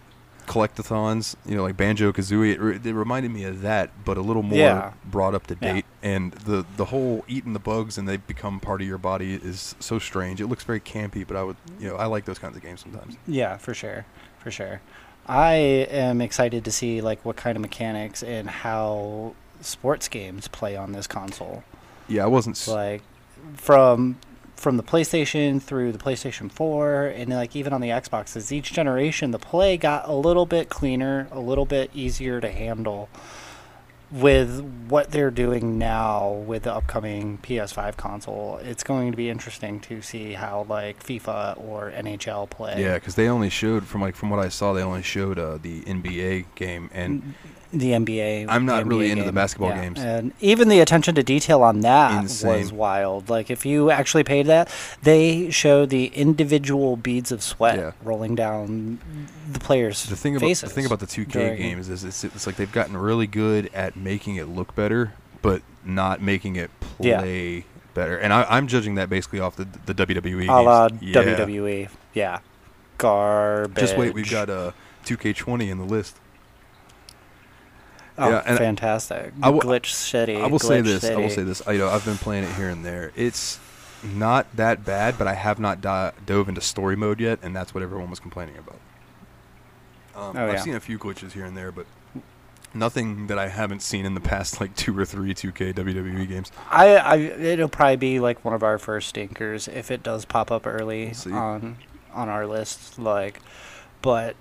collectathons. 0.48 1.36
You 1.46 1.56
know, 1.56 1.64
like 1.64 1.78
Banjo 1.78 2.12
Kazooie. 2.12 2.54
It, 2.54 2.60
re- 2.60 2.80
it 2.84 2.94
reminded 2.94 3.32
me 3.32 3.44
of 3.44 3.62
that, 3.62 3.92
but 4.04 4.18
a 4.18 4.22
little 4.22 4.42
more 4.44 4.58
Yeah. 4.58 4.92
brought 5.06 5.36
up 5.36 5.48
to 5.48 5.58
Yeah. 5.62 5.74
date. 5.74 5.86
And 6.02 6.32
the 6.34 6.66
the 6.78 6.86
whole 6.86 7.24
eating 7.28 7.54
the 7.54 7.60
bugs 7.60 7.98
and 7.98 8.08
they 8.08 8.18
become 8.18 8.60
part 8.60 8.82
of 8.82 8.88
your 8.88 8.98
body 8.98 9.36
is 9.36 9.76
so 9.80 10.00
strange. 10.00 10.42
It 10.42 10.48
looks 10.48 10.64
very 10.64 10.80
campy, 10.80 11.26
but 11.28 11.38
I 11.38 11.44
would 11.44 11.58
you 11.80 11.90
know 11.90 11.96
I 11.96 12.06
like 12.06 12.26
those 12.26 12.40
kinds 12.40 12.56
of 12.58 12.64
games 12.64 12.82
sometimes. 12.82 13.18
Yeah, 13.28 13.58
for 13.58 13.74
sure, 13.74 14.06
for 14.40 14.50
sure. 14.52 14.82
I 15.30 15.54
am 15.54 16.22
excited 16.22 16.66
to 16.66 16.72
see 16.72 17.02
like 17.02 17.24
what 17.24 17.36
kind 17.36 17.56
of 17.56 17.62
mechanics 17.62 18.24
and 18.24 18.50
how 18.50 19.36
sports 19.62 20.08
games 20.08 20.48
play 20.48 20.76
on 20.76 20.92
this 20.92 21.06
console. 21.06 21.64
Yeah, 22.08 22.24
I 22.24 22.28
wasn't. 22.28 22.56
s- 22.58 22.68
like 22.68 23.04
from 23.56 24.18
from 24.56 24.76
the 24.76 24.84
PlayStation 24.84 25.62
through 25.62 25.92
the 25.94 25.98
PlayStation 26.00 26.52
4 26.52 27.06
and 27.06 27.30
like 27.30 27.56
even 27.56 27.72
on 27.72 27.80
the 27.80 27.88
Xboxes 27.90 28.52
each 28.52 28.74
generation 28.74 29.32
the 29.32 29.40
play 29.40 29.78
got 29.78 30.10
a 30.10 30.14
little 30.14 30.46
bit 30.46 30.68
cleaner 30.68 31.30
a 31.32 31.40
little 31.40 31.66
bit 31.66 31.90
easier 31.94 32.42
to 32.42 32.50
handle 32.52 33.08
with 34.12 34.62
what 34.90 35.12
they're 35.12 35.32
doing 35.32 35.78
now 35.78 36.32
with 36.32 36.64
the 36.64 36.74
upcoming 36.74 37.38
PS5 37.44 37.96
console 37.96 38.58
it's 38.64 38.84
going 38.84 39.12
to 39.12 39.18
be 39.18 39.30
interesting 39.30 39.80
to 39.80 40.02
see 40.02 40.34
how 40.34 40.66
like 40.68 41.04
FIFA 41.04 41.64
or 41.64 41.92
NHL 41.92 42.50
play. 42.50 42.82
Yeah, 42.82 42.96
because 42.96 43.16
they 43.16 43.28
only 43.28 43.50
showed 43.50 43.86
from 43.86 44.02
like 44.02 44.16
from 44.16 44.30
what 44.30 44.40
I 44.40 44.50
saw, 44.50 44.74
they 44.74 44.82
only 44.82 45.04
showed 45.04 45.38
uh, 45.38 45.58
the 45.62 45.82
NBA 45.84 46.46
game, 46.56 46.90
and 46.94 47.36
the 47.72 47.92
NBA. 47.92 48.48
I'm 48.50 48.66
not 48.66 48.84
the 48.84 48.90
really 48.90 49.08
NBA 49.10 49.12
into 49.12 49.24
the 49.26 49.32
basketball 49.32 49.70
Yeah. 49.70 49.82
games. 49.82 50.00
and 50.00 50.32
even 50.42 50.70
the 50.70 50.80
attention 50.80 51.14
to 51.16 51.24
detail 51.24 51.62
on 51.62 51.82
that 51.82 52.24
was 52.44 52.72
wild. 52.74 53.30
Like 53.30 53.52
if 53.52 53.66
you 53.66 53.92
actually 53.92 54.24
paid 54.24 54.48
that, 54.48 54.70
they 55.04 55.50
show 55.52 55.86
the 55.86 56.06
individual 56.08 56.96
beads 56.98 57.32
of 57.32 57.44
sweat 57.44 57.78
Yeah. 57.78 57.92
rolling 58.04 58.34
down 58.36 58.98
the 59.52 59.60
players' 59.60 60.06
the 60.06 60.16
thing 60.16 60.36
about 60.36 60.48
faces. 60.48 60.70
the 60.70 60.76
thing 60.76 60.86
about 60.88 61.00
the 61.00 61.06
2K 61.08 61.32
during- 61.32 61.58
games 61.58 61.90
is 61.90 62.04
it's, 62.04 62.24
it's 62.24 62.48
like 62.48 62.56
they've 62.56 62.72
gotten 62.72 62.98
really 62.98 63.28
good 63.28 63.70
at 63.74 63.96
making 63.96 64.36
it 64.38 64.48
look 64.48 64.74
better, 64.76 65.14
but 65.44 65.62
not 65.86 66.22
making 66.22 66.56
it 66.56 66.72
Yeah. 67.00 67.20
play 67.20 67.66
better. 67.94 68.18
And 68.18 68.34
I, 68.34 68.46
I'm 68.50 68.66
judging 68.68 68.96
that 68.96 69.10
basically 69.10 69.40
off 69.40 69.56
the 69.56 69.68
the 69.86 69.94
WWE. 69.94 70.48
a 70.48 70.62
la 70.62 70.90
games. 70.90 71.16
WWE. 71.16 71.90
Yeah, 72.14 72.40
garbage. 72.98 73.80
Just 73.80 73.98
wait, 73.98 74.14
we've 74.14 74.30
got 74.30 74.50
uh, 74.50 74.72
2K20 75.06 75.70
in 75.70 75.78
the 75.78 75.84
list. 75.86 76.18
Oh, 78.20 78.30
Yeah, 78.30 78.58
fantastic! 78.58 79.32
I 79.42 79.50
will- 79.50 79.62
Glitch 79.62 79.88
City. 79.88 80.36
I 80.38 80.48
will 80.48 80.60
say 80.60 80.82
this. 80.82 81.04
I 81.06 81.16
will 81.16 81.30
say 81.30 81.44
this. 81.44 81.62
I, 81.68 81.72
you 81.74 81.80
know, 81.80 81.90
I've 81.90 82.06
been 82.06 82.18
playing 82.18 82.44
it 82.44 82.52
here 82.56 82.70
and 82.70 82.86
there. 82.86 83.12
It's 83.16 83.60
not 84.04 84.46
that 84.56 84.86
bad, 84.86 85.18
but 85.18 85.28
I 85.28 85.34
have 85.34 85.60
not 85.60 85.82
di- 85.82 86.12
dove 86.26 86.48
into 86.50 86.62
story 86.62 86.96
mode 86.96 87.20
yet, 87.20 87.40
and 87.42 87.56
that's 87.56 87.74
what 87.74 87.84
everyone 87.84 88.10
was 88.10 88.20
complaining 88.20 88.58
about. 88.58 88.80
Um, 90.16 90.38
Oh, 90.38 90.46
I've 90.48 90.54
yeah. 90.54 90.60
seen 90.62 90.76
a 90.76 90.80
few 90.80 90.98
glitches 91.00 91.32
here 91.34 91.46
and 91.46 91.56
there, 91.58 91.72
but 91.72 91.86
nothing 92.74 93.28
that 93.28 93.40
I 93.40 93.48
haven't 93.48 93.82
seen 93.82 94.06
in 94.06 94.14
the 94.14 94.20
past 94.22 94.60
like 94.62 94.76
two 94.76 94.98
or 94.98 95.06
three 95.06 95.34
2K 95.34 95.74
WWE 95.74 96.28
games. 96.28 96.52
I, 96.70 96.96
I, 96.98 97.16
it'll 97.18 97.68
probably 97.70 97.96
be 97.98 98.20
like 98.20 98.44
one 98.46 98.54
of 98.54 98.64
our 98.64 98.78
first 98.78 99.10
stinkers 99.10 99.68
if 99.68 99.90
it 99.92 100.04
does 100.04 100.26
pop 100.26 100.52
up 100.52 100.68
early 100.68 101.14
on 101.32 101.78
on 102.14 102.28
our 102.30 102.46
list. 102.46 103.00
Like, 103.00 103.40
but 104.02 104.36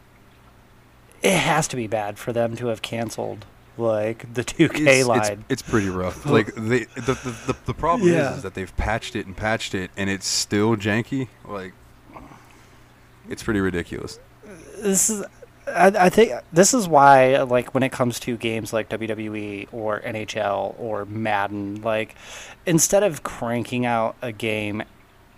it 1.22 1.32
has 1.36 1.66
to 1.68 1.76
be 1.76 1.86
bad 1.86 2.18
for 2.18 2.32
them 2.32 2.54
to 2.56 2.66
have 2.68 2.82
canceled 2.82 3.44
like 3.78 4.32
the 4.34 4.44
2K 4.44 4.70
It's, 4.70 4.80
it's, 4.80 5.08
line. 5.08 5.44
it's 5.48 5.62
pretty 5.62 5.88
rough. 5.88 6.26
like 6.26 6.54
they, 6.54 6.84
the, 6.84 7.00
the, 7.14 7.34
the, 7.46 7.56
the 7.66 7.74
problem 7.74 8.08
Yeah. 8.08 8.30
is, 8.32 8.38
is 8.38 8.42
that 8.42 8.54
they've 8.54 8.76
patched 8.76 9.16
it 9.16 9.26
and 9.26 9.36
patched 9.36 9.74
it, 9.74 9.90
and 9.96 10.08
it's 10.10 10.26
still 10.26 10.76
janky. 10.76 11.28
Like, 11.46 11.72
it's 13.28 13.42
pretty 13.42 13.60
ridiculous. 13.60 14.18
this 14.78 15.10
is 15.10 15.24
I, 15.66 15.88
I 15.88 16.08
think 16.08 16.32
this 16.50 16.72
is 16.72 16.88
why 16.88 17.42
like 17.42 17.74
when 17.74 17.82
it 17.82 17.92
comes 17.92 18.18
to 18.20 18.36
games 18.38 18.72
like 18.72 18.88
WWE 18.88 19.68
or 19.70 20.00
NHL 20.00 20.74
or 20.78 21.04
Madden 21.04 21.82
like 21.82 22.14
instead 22.64 23.02
of 23.02 23.22
cranking 23.22 23.84
out 23.84 24.16
a 24.22 24.32
game 24.32 24.82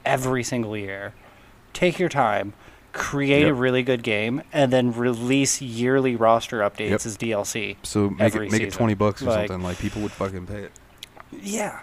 every 0.04 0.44
single 0.44 0.76
year 0.76 1.14
take 1.72 1.98
your 1.98 2.08
time 2.08 2.52
create 2.92 3.46
a 3.46 3.54
really 3.54 3.82
good 3.82 4.02
game 4.02 4.42
and 4.52 4.72
then 4.72 4.92
release 4.92 5.60
yearly 5.62 6.16
roster 6.16 6.60
updates 6.60 6.90
Yep. 6.90 7.06
as 7.06 7.16
DLC 7.18 7.76
So 7.82 8.10
make 8.10 8.34
it 8.34 8.50
make 8.50 8.62
it 8.62 8.72
twenty 8.72 8.94
bucks 8.94 9.22
or 9.22 9.26
Like- 9.26 9.48
something. 9.48 9.62
Like 9.64 9.78
people 9.78 10.02
would 10.02 10.12
fucking 10.12 10.46
pay 10.46 10.64
it. 10.64 10.72
yeah 11.40 11.80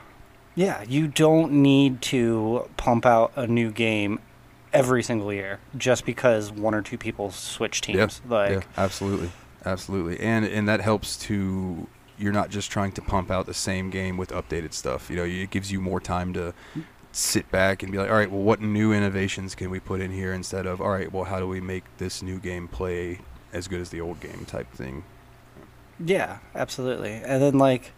yeah 0.55 0.83
you 0.87 1.07
don't 1.07 1.51
need 1.51 2.01
to 2.01 2.67
pump 2.77 3.05
out 3.05 3.31
a 3.35 3.47
new 3.47 3.71
game 3.71 4.19
every 4.73 5.01
single 5.01 5.31
year 5.31 5.59
just 5.77 6.05
because 6.05 6.51
one 6.51 6.73
or 6.75 6.81
two 6.81 6.97
people 6.97 7.31
switch 7.31 7.79
teams 7.81 8.21
like 8.27 8.51
yeah, 8.51 8.61
absolutely, 8.75 9.29
absolutely, 9.65 10.19
and 10.19 10.43
and 10.45 10.67
that 10.67 10.81
helps 10.81 11.15
to 11.17 11.87
you're 12.19 12.33
not 12.33 12.49
just 12.49 12.69
trying 12.71 12.91
to 12.91 13.01
pump 13.01 13.29
out 13.31 13.45
the 13.45 13.53
same 13.53 13.89
game 13.91 14.17
with 14.17 14.29
updated 14.31 14.73
stuff. 14.73 15.07
You 15.09 15.17
know, 15.17 15.23
it 15.23 15.51
gives 15.51 15.71
you 15.71 15.79
more 15.79 15.99
time 16.01 16.33
to 16.33 16.53
sit 17.17 17.49
back 17.51 17.81
and 17.81 17.91
be 17.91 17.97
like, 17.97 18.09
all 18.09 18.15
right, 18.15 18.29
well, 18.29 18.41
what 18.41 18.61
new 18.61 18.93
innovations 18.93 19.55
can 19.55 19.71
we 19.71 19.79
put 19.79 19.99
in 20.01 20.11
here 20.11 20.31
instead 20.33 20.67
of, 20.67 20.79
all 20.79 20.89
right, 20.91 21.11
well, 21.11 21.23
how 21.23 21.39
do 21.39 21.47
we 21.47 21.59
make 21.59 21.83
this 21.97 22.21
new 22.21 22.37
game 22.39 22.67
play 22.67 23.19
as 23.51 23.67
good 23.67 23.81
as 23.81 23.89
the 23.89 23.99
old 23.99 24.19
game 24.19 24.45
type 24.45 24.71
thing? 24.71 25.03
Yeah, 25.99 26.37
absolutely. 26.53 27.13
And 27.13 27.41
then 27.41 27.57
like 27.57 27.91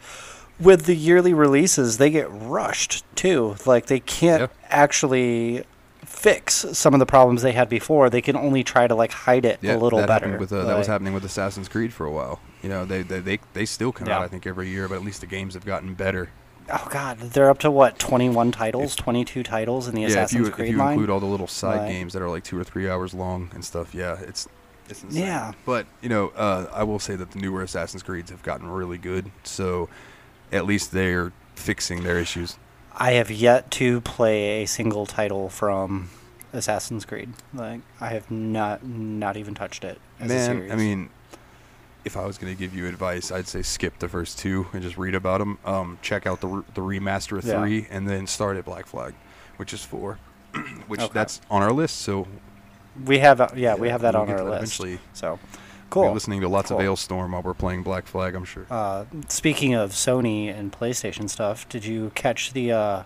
with 0.58 0.86
the 0.86 0.96
yearly 0.96 1.34
releases, 1.34 1.98
they 1.98 2.10
get 2.10 2.28
rushed 2.32 3.04
too. 3.16 3.56
Like 3.66 3.88
they 3.88 4.00
can't 4.00 4.44
Yeah. 4.44 4.48
actually 4.70 5.66
fix 6.06 6.66
some 6.72 6.94
of 6.94 7.00
the 7.02 7.06
problems 7.06 7.42
they 7.42 7.52
had 7.52 7.68
before. 7.68 8.10
They 8.10 8.22
can 8.22 8.38
only 8.38 8.64
try 8.64 8.88
to 8.88 8.96
like 8.96 9.12
hide 9.12 9.44
it 9.44 9.60
Yeah, 9.62 9.76
a 9.76 9.78
little 9.78 10.00
that 10.00 10.08
better. 10.08 10.38
with 10.38 10.54
uh, 10.54 10.64
that 10.64 10.78
was 10.78 10.88
happening 10.88 11.14
with 11.14 11.26
Assassin's 11.26 11.68
Creed 11.68 11.92
for 11.94 12.06
a 12.06 12.12
while. 12.12 12.40
You 12.64 12.70
know, 12.70 12.86
they 12.86 13.02
they 13.02 13.20
they, 13.20 13.40
they 13.54 13.66
still 13.66 13.92
come 13.92 14.08
out 14.08 14.22
I 14.22 14.28
think 14.30 14.48
every 14.48 14.70
year, 14.70 14.88
but 14.88 14.96
at 14.96 15.04
least 15.04 15.20
the 15.20 15.28
games 15.28 15.54
have 15.56 15.66
gotten 15.66 15.94
better. 15.94 16.30
Oh 16.72 16.88
god, 16.90 17.20
they're 17.20 17.50
up 17.50 17.60
to 17.60 17.72
what, 17.72 18.00
21 18.00 18.52
titles, 18.52 18.96
22 18.96 19.44
titles 19.44 19.88
in 19.88 19.96
the 19.96 20.02
yeah, 20.02 20.08
if 20.08 20.12
Assassin's 20.14 20.48
you 20.48 20.54
Creed 20.54 20.68
if 20.68 20.72
you 20.74 20.78
line? 20.80 20.94
include 20.94 21.10
all 21.10 21.20
the 21.20 21.26
little 21.26 21.48
side 21.48 21.88
games 21.88 22.14
that 22.14 22.22
are 22.22 22.30
like 22.30 22.44
two 22.44 22.58
or 22.60 22.64
three 22.64 22.90
hours 22.90 23.14
long 23.14 23.50
and 23.54 23.64
stuff, 23.64 23.94
yeah, 23.94 24.18
it's 24.22 24.48
it's 24.90 25.04
insane. 25.04 25.22
Yeah. 25.24 25.52
But 25.66 25.86
you 26.02 26.10
know, 26.10 26.30
uh, 26.30 26.68
I 26.74 26.84
will 26.84 27.00
say 27.00 27.16
that 27.16 27.32
the 27.32 27.40
newer 27.40 27.62
Assassin's 27.64 28.04
Creeds 28.04 28.32
have 28.32 28.44
gotten 28.44 28.68
really 28.70 28.98
good, 28.98 29.32
so 29.44 29.90
at 30.52 30.66
least 30.66 30.92
they're 30.92 31.32
fixing 31.56 32.04
their 32.04 32.18
issues. 32.20 32.58
I 32.96 33.14
have 33.14 33.32
yet 33.32 33.72
to 33.72 34.02
play 34.02 34.64
a 34.64 34.66
single 34.66 35.06
title 35.06 35.50
from 35.50 36.10
Assassin's 36.54 37.06
Creed. 37.06 37.34
Like 37.54 37.82
I 38.02 38.10
have 38.10 38.30
not 38.32 38.86
not 38.86 39.38
even 39.38 39.54
touched 39.56 39.84
it 39.84 40.00
Man, 40.20 40.30
series. 40.30 40.72
I 40.72 40.76
mean, 40.76 41.10
if 42.10 42.18
I 42.18 42.26
was 42.26 42.40
going 42.40 42.52
to 42.52 42.58
give 42.60 42.74
you 42.76 42.88
advice, 42.88 43.32
I'd 43.32 43.48
say 43.48 43.62
skip 43.62 44.00
the 44.00 44.10
first 44.10 44.40
two 44.40 44.66
and 44.74 44.82
just 44.82 44.98
read 44.98 45.14
about 45.14 45.38
them. 45.38 45.60
Um, 45.64 46.00
check 46.02 46.26
out 46.26 46.42
the 46.42 46.48
re- 46.48 46.64
the 46.74 46.82
remaster 46.82 47.38
of 47.38 47.46
Yeah. 47.46 47.60
three, 47.62 47.86
and 47.92 48.10
then 48.10 48.26
start 48.26 48.58
at 48.58 48.66
Black 48.66 48.88
Flag, 48.88 49.14
which 49.58 49.74
is 49.74 49.84
four, 49.86 50.18
which 50.88 51.00
Okay. 51.02 51.12
that's 51.14 51.40
on 51.52 51.62
our 51.62 51.72
list. 51.72 51.98
So 51.98 52.28
we 53.06 53.20
have 53.20 53.40
uh, 53.40 53.50
yeah, 53.56 53.76
we 53.76 53.90
have 53.90 54.02
that 54.02 54.16
we'll 54.16 54.24
on 54.24 54.30
our 54.32 54.38
that 54.38 54.44
list. 54.46 54.80
Eventually, 54.80 55.00
So 55.14 55.38
cool. 55.92 56.12
listening 56.12 56.42
to 56.42 56.48
lots 56.50 56.70
Cool. 56.70 56.80
of 56.80 56.86
Alestorm 56.86 57.32
while 57.32 57.44
we're 57.44 57.54
playing 57.54 57.84
Black 57.84 58.08
Flag. 58.08 58.34
I'm 58.34 58.44
sure. 58.46 58.66
Uh, 58.72 59.06
speaking 59.28 59.76
of 59.76 59.92
Sony 59.92 60.50
and 60.50 60.72
PlayStation 60.72 61.30
stuff, 61.30 61.70
did 61.70 61.86
you 61.86 62.12
catch 62.16 62.54
the 62.54 62.72
uh, 62.72 63.04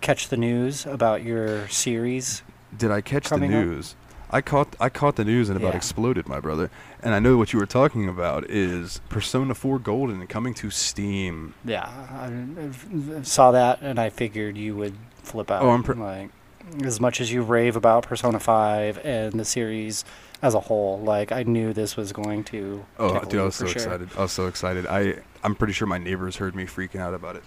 catch 0.00 0.28
the 0.28 0.36
news 0.36 0.86
about 0.86 1.24
your 1.24 1.66
series? 1.68 2.42
Did 2.78 2.92
I 2.92 3.00
catch 3.00 3.24
the 3.24 3.30
coming 3.30 3.52
up? 3.52 3.64
news? 3.64 3.96
I 4.32 4.40
caught 4.40 4.76
I 4.78 4.88
caught 4.90 5.16
the 5.16 5.24
news 5.24 5.48
and 5.48 5.56
about 5.58 5.72
Yeah. 5.72 5.78
exploded, 5.78 6.28
my 6.28 6.38
brother. 6.38 6.70
And 7.02 7.14
I 7.14 7.18
know 7.18 7.36
what 7.36 7.52
you 7.52 7.58
were 7.58 7.66
talking 7.66 8.08
about 8.08 8.48
is 8.50 9.00
Persona 9.08 9.54
4 9.54 9.78
Golden 9.78 10.26
coming 10.26 10.54
to 10.54 10.70
Steam. 10.70 11.54
Yeah, 11.64 11.88
I, 11.88 13.22
saw 13.22 13.52
that 13.52 13.80
and 13.80 13.98
I 13.98 14.10
figured 14.10 14.56
you 14.56 14.76
would 14.76 14.96
flip 15.22 15.50
out. 15.50 15.62
Oh, 15.62 15.70
I'm 15.70 15.82
pr- 15.82 15.94
like 15.94 16.30
as 16.84 17.00
much 17.00 17.20
as 17.20 17.32
you 17.32 17.42
rave 17.42 17.76
about 17.76 18.04
Persona 18.04 18.38
Five 18.38 18.98
and 19.04 19.32
the 19.32 19.44
series 19.44 20.04
as 20.42 20.54
a 20.54 20.60
whole. 20.60 21.00
Like 21.00 21.32
I 21.32 21.42
knew 21.42 21.72
this 21.72 21.96
was 21.96 22.12
going 22.12 22.44
to. 22.44 22.84
Oh, 22.98 23.20
dude, 23.24 23.40
I 23.40 23.44
was 23.44 23.56
so 23.56 23.66
sure. 23.66 23.82
excited. 23.82 24.10
I 24.16 24.22
was 24.22 24.32
so 24.32 24.46
excited. 24.46 24.86
I 24.86 25.16
I'm 25.42 25.54
pretty 25.54 25.72
sure 25.72 25.86
my 25.86 25.98
neighbors 25.98 26.36
heard 26.36 26.54
me 26.54 26.64
freaking 26.64 27.00
out 27.00 27.14
about 27.14 27.36
it. 27.36 27.44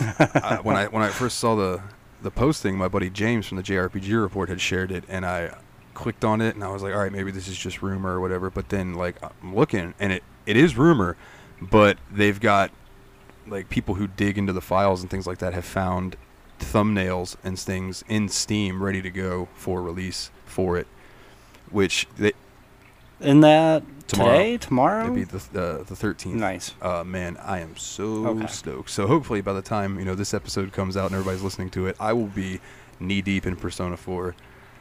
I, 0.44 0.58
when 0.62 0.76
I 0.76 0.86
when 0.86 1.02
I 1.02 1.08
first 1.08 1.38
saw 1.38 1.54
the 1.54 1.80
the 2.22 2.30
posting, 2.30 2.76
my 2.76 2.88
buddy 2.88 3.10
James 3.10 3.46
from 3.46 3.56
the 3.56 3.62
JRPG 3.62 4.20
report 4.20 4.48
had 4.48 4.60
shared 4.60 4.90
it, 4.90 5.04
and 5.08 5.24
I 5.24 5.56
clicked 5.96 6.24
on 6.24 6.40
it, 6.40 6.54
and 6.54 6.62
I 6.62 6.68
was 6.68 6.82
like, 6.84 6.92
all 6.94 7.00
right, 7.00 7.10
maybe 7.10 7.32
this 7.32 7.48
is 7.48 7.56
just 7.58 7.82
rumor 7.82 8.14
or 8.14 8.20
whatever. 8.20 8.50
But 8.50 8.68
then 8.68 8.94
like 8.94 9.16
I'm 9.42 9.54
looking, 9.56 9.94
and 9.98 10.12
it 10.12 10.22
it 10.46 10.56
is 10.56 10.76
rumor, 10.76 11.16
but 11.60 11.98
they've 12.12 12.38
got 12.38 12.70
like 13.48 13.68
people 13.68 13.94
who 13.96 14.06
dig 14.06 14.38
into 14.38 14.52
the 14.52 14.60
files 14.60 15.00
and 15.02 15.10
things 15.10 15.26
like 15.26 15.38
that 15.38 15.54
have 15.54 15.64
found 15.64 16.16
thumbnails 16.60 17.36
and 17.44 17.58
things 17.58 18.04
in 18.08 18.28
Steam 18.28 18.82
ready 18.82 19.02
to 19.02 19.10
go 19.10 19.48
for 19.54 19.82
release 19.82 20.30
for 20.44 20.76
it, 20.76 20.86
which 21.70 22.06
they, 22.18 22.32
In 23.20 23.40
that 23.40 23.82
Tomorrow. 24.08 24.36
today, 24.36 24.56
tomorrow. 24.56 25.12
it'd 25.16 25.28
the 25.30 25.38
uh, 25.60 25.82
the 25.82 25.94
13th. 25.94 26.34
Nice. 26.34 26.74
Uh, 26.80 27.02
man, 27.04 27.36
I 27.38 27.58
am 27.60 27.76
so 27.76 28.26
Okay. 28.28 28.46
stoked. 28.46 28.90
So 28.90 29.06
hopefully 29.08 29.40
by 29.40 29.52
the 29.52 29.62
time 29.62 29.98
you 29.98 30.04
know 30.04 30.14
this 30.14 30.32
episode 30.32 30.72
comes 30.72 30.96
out 30.96 31.06
and 31.06 31.14
everybody's 31.14 31.42
listening 31.42 31.70
to 31.70 31.86
it, 31.88 31.96
I 31.98 32.12
will 32.12 32.26
be 32.28 32.60
knee 33.00 33.20
deep 33.22 33.46
in 33.46 33.56
Persona 33.56 33.96
4. 33.96 34.34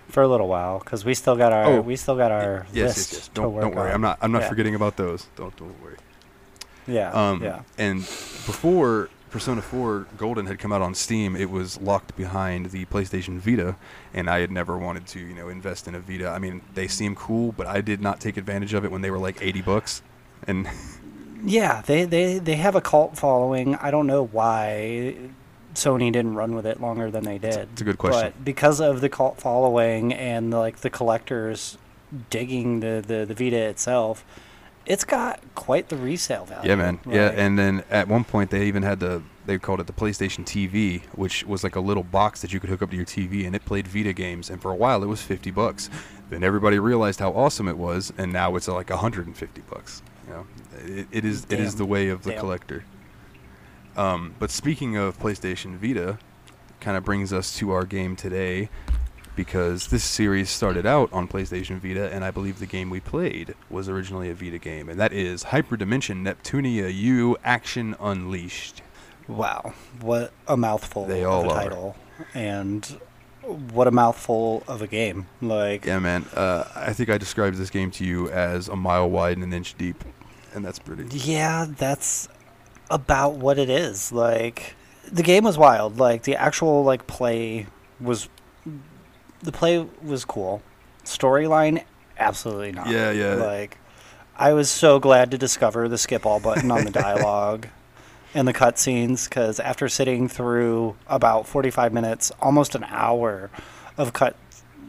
For 0.09 0.23
a 0.23 0.27
little 0.27 0.47
while, 0.47 0.79
because 0.79 1.03
we 1.03 1.13
still 1.13 1.35
got 1.35 1.51
our 1.51 1.65
Oh, 1.65 1.81
we 1.81 1.95
still 1.95 2.15
got 2.15 2.31
our 2.31 2.65
yes, 2.71 2.97
list 2.97 3.11
yes, 3.11 3.19
yes. 3.19 3.27
Don't, 3.33 3.53
work 3.53 3.61
don't 3.63 3.75
worry. 3.75 3.89
on. 3.89 3.95
I'm 3.95 4.01
not. 4.01 4.17
I'm 4.21 4.31
not 4.31 4.43
Yeah. 4.43 4.49
forgetting 4.49 4.75
about 4.75 4.95
those. 4.97 5.27
Don't 5.35 5.55
don't 5.57 5.75
worry. 5.83 5.97
Yeah, 6.87 7.11
Um, 7.11 7.41
yeah. 7.43 7.61
And 7.79 7.99
before 8.01 9.09
Persona 9.31 9.61
4 9.63 10.05
Golden 10.17 10.45
had 10.45 10.59
come 10.59 10.71
out 10.71 10.81
on 10.83 10.93
Steam, 10.93 11.35
it 11.35 11.49
was 11.49 11.81
locked 11.81 12.15
behind 12.15 12.67
the 12.67 12.85
PlayStation 12.85 13.39
Vita, 13.39 13.75
and 14.13 14.29
I 14.29 14.39
had 14.39 14.51
never 14.51 14.77
wanted 14.77 15.07
to, 15.07 15.19
you 15.19 15.33
know, 15.33 15.49
invest 15.49 15.87
in 15.87 15.95
a 15.95 15.99
Vita. 15.99 16.29
I 16.29 16.37
mean, 16.39 16.61
they 16.75 16.87
seem 16.87 17.15
cool, 17.15 17.51
but 17.51 17.65
I 17.65 17.81
did 17.81 18.01
not 18.01 18.19
take 18.21 18.37
advantage 18.37 18.73
of 18.75 18.85
it 18.85 18.91
when 18.91 19.01
they 19.01 19.09
were 19.09 19.17
like 19.17 19.41
80 19.41 19.61
bucks. 19.63 20.03
And 20.47 20.67
Yeah, 21.43 21.81
they, 21.85 22.05
they, 22.05 22.37
they 22.37 22.55
have 22.55 22.75
a 22.75 22.81
cult 22.81 23.17
following. 23.17 23.75
I 23.75 23.89
don't 23.91 24.07
know 24.07 24.23
why 24.23 25.15
Sony 25.75 26.11
didn't 26.11 26.35
run 26.35 26.55
with 26.55 26.65
it 26.65 26.81
longer 26.81 27.11
than 27.11 27.23
they 27.23 27.37
did. 27.37 27.69
it's 27.71 27.81
a 27.81 27.85
good 27.85 27.97
question. 27.97 28.33
But 28.35 28.45
because 28.45 28.79
of 28.79 29.01
the 29.01 29.09
cult 29.09 29.39
following 29.39 30.13
and 30.13 30.51
like 30.51 30.77
the 30.77 30.89
collectors 30.89 31.77
digging 32.29 32.79
the, 32.79 33.03
the, 33.05 33.25
the 33.25 33.33
Vita 33.33 33.57
itself, 33.57 34.25
it's 34.85 35.03
got 35.03 35.39
quite 35.55 35.89
the 35.89 35.97
resale 35.97 36.45
value. 36.45 36.69
Yeah, 36.69 36.75
man. 36.75 36.99
Yeah, 37.07 37.31
and 37.35 37.57
then 37.57 37.83
at 37.89 38.07
one 38.07 38.23
point 38.23 38.51
they 38.51 38.65
even 38.65 38.83
had 38.83 38.99
the 38.99 39.23
they 39.45 39.59
called 39.59 39.79
it 39.79 39.87
the 39.87 39.93
PlayStation 39.93 40.43
TV, 40.43 41.03
which 41.15 41.45
was 41.45 41.63
like 41.63 41.75
a 41.75 41.79
little 41.79 42.03
box 42.03 42.41
that 42.41 42.51
you 42.51 42.59
could 42.59 42.69
hook 42.69 42.81
up 42.81 42.89
to 42.89 42.95
your 42.95 43.05
TV, 43.05 43.45
and 43.45 43.55
it 43.55 43.63
played 43.63 43.87
Vita 43.87 44.11
games. 44.13 44.49
And 44.49 44.59
for 44.61 44.71
a 44.71 44.75
while, 44.75 45.03
it 45.03 45.07
was 45.07 45.21
fifty 45.21 45.51
bucks. 45.51 45.89
Then 46.29 46.43
everybody 46.43 46.79
realized 46.79 47.19
how 47.19 47.31
awesome 47.31 47.67
it 47.67 47.77
was, 47.77 48.11
and 48.17 48.31
now 48.33 48.55
it's 48.55 48.67
like 48.67 48.89
hundred 48.89 49.27
and 49.27 49.37
fifty 49.37 49.61
bucks. 49.61 50.01
You 50.27 50.33
know, 50.33 50.47
it, 50.83 51.07
it 51.11 51.25
is 51.25 51.45
it 51.49 51.59
is 51.59 51.75
the 51.75 51.85
way 51.85 52.09
of 52.09 52.23
the 52.23 52.31
Damn. 52.31 52.39
collector. 52.39 52.83
Um, 53.97 54.35
but 54.39 54.51
speaking 54.51 54.95
of 54.97 55.17
PlayStation 55.19 55.77
Vita, 55.77 56.17
kind 56.81 56.97
of 56.97 57.03
brings 57.03 57.31
us 57.33 57.55
to 57.57 57.71
our 57.71 57.85
game 57.85 58.15
today, 58.15 58.69
because 59.35 59.87
this 59.87 60.03
series 60.03 60.49
started 60.49 60.85
out 60.85 61.11
on 61.11 61.27
PlayStation 61.27 61.79
Vita, 61.79 62.09
and 62.13 62.23
I 62.23 62.31
believe 62.31 62.59
the 62.59 62.65
game 62.65 62.89
we 62.89 62.99
played 62.99 63.53
was 63.69 63.89
originally 63.89 64.29
a 64.29 64.33
Vita 64.33 64.57
game, 64.57 64.87
and 64.89 64.99
that 64.99 65.11
is 65.13 65.45
Hyperdimension 65.45 66.23
Neptunia 66.23 66.93
U 66.93 67.37
Action 67.43 67.95
Unleashed. 67.99 68.81
wow, 69.27 69.73
what 70.01 70.31
a 70.47 70.55
mouthful 70.55 71.05
They 71.05 71.23
of 71.23 71.31
all 71.31 71.49
a 71.49 71.53
are. 71.53 71.61
title. 71.63 71.95
And 72.33 72.85
what 73.73 73.87
a 73.87 73.91
mouthful 73.91 74.63
of 74.69 74.81
a 74.81 74.87
game. 74.87 75.27
Like, 75.41 75.85
Yeah, 75.85 75.99
man. 75.99 76.25
Uh, 76.33 76.63
I 76.75 76.93
think 76.93 77.09
I 77.09 77.17
described 77.17 77.57
this 77.57 77.69
game 77.69 77.91
to 77.91 78.05
you 78.05 78.29
as 78.29 78.69
a 78.69 78.75
mile 78.77 79.09
wide 79.09 79.35
and 79.35 79.43
an 79.43 79.51
inch 79.51 79.77
deep, 79.77 80.01
and 80.53 80.63
that's 80.63 80.79
pretty. 80.79 81.05
Yeah, 81.17 81.65
that's 81.77 82.29
about 82.89 83.35
what 83.35 83.57
it 83.57 83.69
is. 83.69 84.11
Like 84.11 84.75
the 85.11 85.23
game 85.23 85.43
was 85.43 85.57
wild. 85.57 85.97
Like 85.97 86.23
the 86.23 86.35
actual 86.35 86.83
like 86.83 87.07
play 87.07 87.67
was 87.99 88.29
the 89.41 89.51
play 89.51 89.85
was 90.03 90.25
cool. 90.25 90.61
Storyline 91.03 91.83
absolutely 92.17 92.71
not. 92.71 92.87
Yeah, 92.89 93.11
yeah. 93.11 93.35
Like 93.35 93.77
I 94.35 94.53
was 94.53 94.69
so 94.69 94.99
glad 94.99 95.31
to 95.31 95.37
discover 95.37 95.87
the 95.87 95.97
skip 95.97 96.25
all 96.25 96.39
button 96.39 96.71
on 96.71 96.83
the 96.83 96.91
dialogue 97.05 97.67
and 98.33 98.47
the 98.47 98.53
cutscenes 98.53 99.29
cuz 99.29 99.59
after 99.59 99.87
sitting 99.87 100.27
through 100.27 100.95
about 101.07 101.47
45 101.47 101.93
minutes, 101.93 102.31
almost 102.41 102.75
an 102.75 102.83
hour 102.85 103.49
of 103.97 104.13
cut 104.13 104.35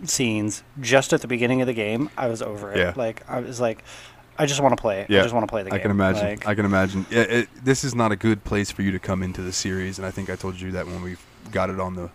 scenes 0.04 0.62
just 0.80 1.12
at 1.12 1.20
the 1.20 1.28
beginning 1.28 1.60
of 1.60 1.66
the 1.66 1.72
game, 1.72 2.10
I 2.16 2.28
was 2.28 2.42
over 2.42 2.72
it. 2.72 2.78
Yeah. 2.78 2.92
Like 2.96 3.22
I 3.28 3.40
was 3.40 3.60
like 3.60 3.82
I 4.38 4.46
just 4.46 4.60
want 4.60 4.76
to 4.76 4.80
play. 4.80 5.06
Yeah, 5.08 5.20
I 5.20 5.22
just 5.22 5.34
want 5.34 5.46
to 5.46 5.50
play 5.50 5.62
the 5.62 5.70
game. 5.70 5.78
I 5.78 5.82
can 5.82 5.90
imagine. 5.90 6.24
Like, 6.24 6.46
I 6.46 6.54
can 6.54 6.64
imagine. 6.64 7.06
Yeah, 7.10 7.22
it, 7.22 7.48
this 7.64 7.84
is 7.84 7.94
not 7.94 8.12
a 8.12 8.16
good 8.16 8.44
place 8.44 8.70
for 8.70 8.82
you 8.82 8.90
to 8.92 8.98
come 8.98 9.22
into 9.22 9.42
the 9.42 9.52
series, 9.52 9.98
and 9.98 10.06
I 10.06 10.10
think 10.10 10.30
I 10.30 10.36
told 10.36 10.60
you 10.60 10.72
that 10.72 10.86
when 10.86 11.02
we 11.02 11.16
got 11.50 11.70
it 11.70 11.80
on 11.80 11.94
the 11.94 12.10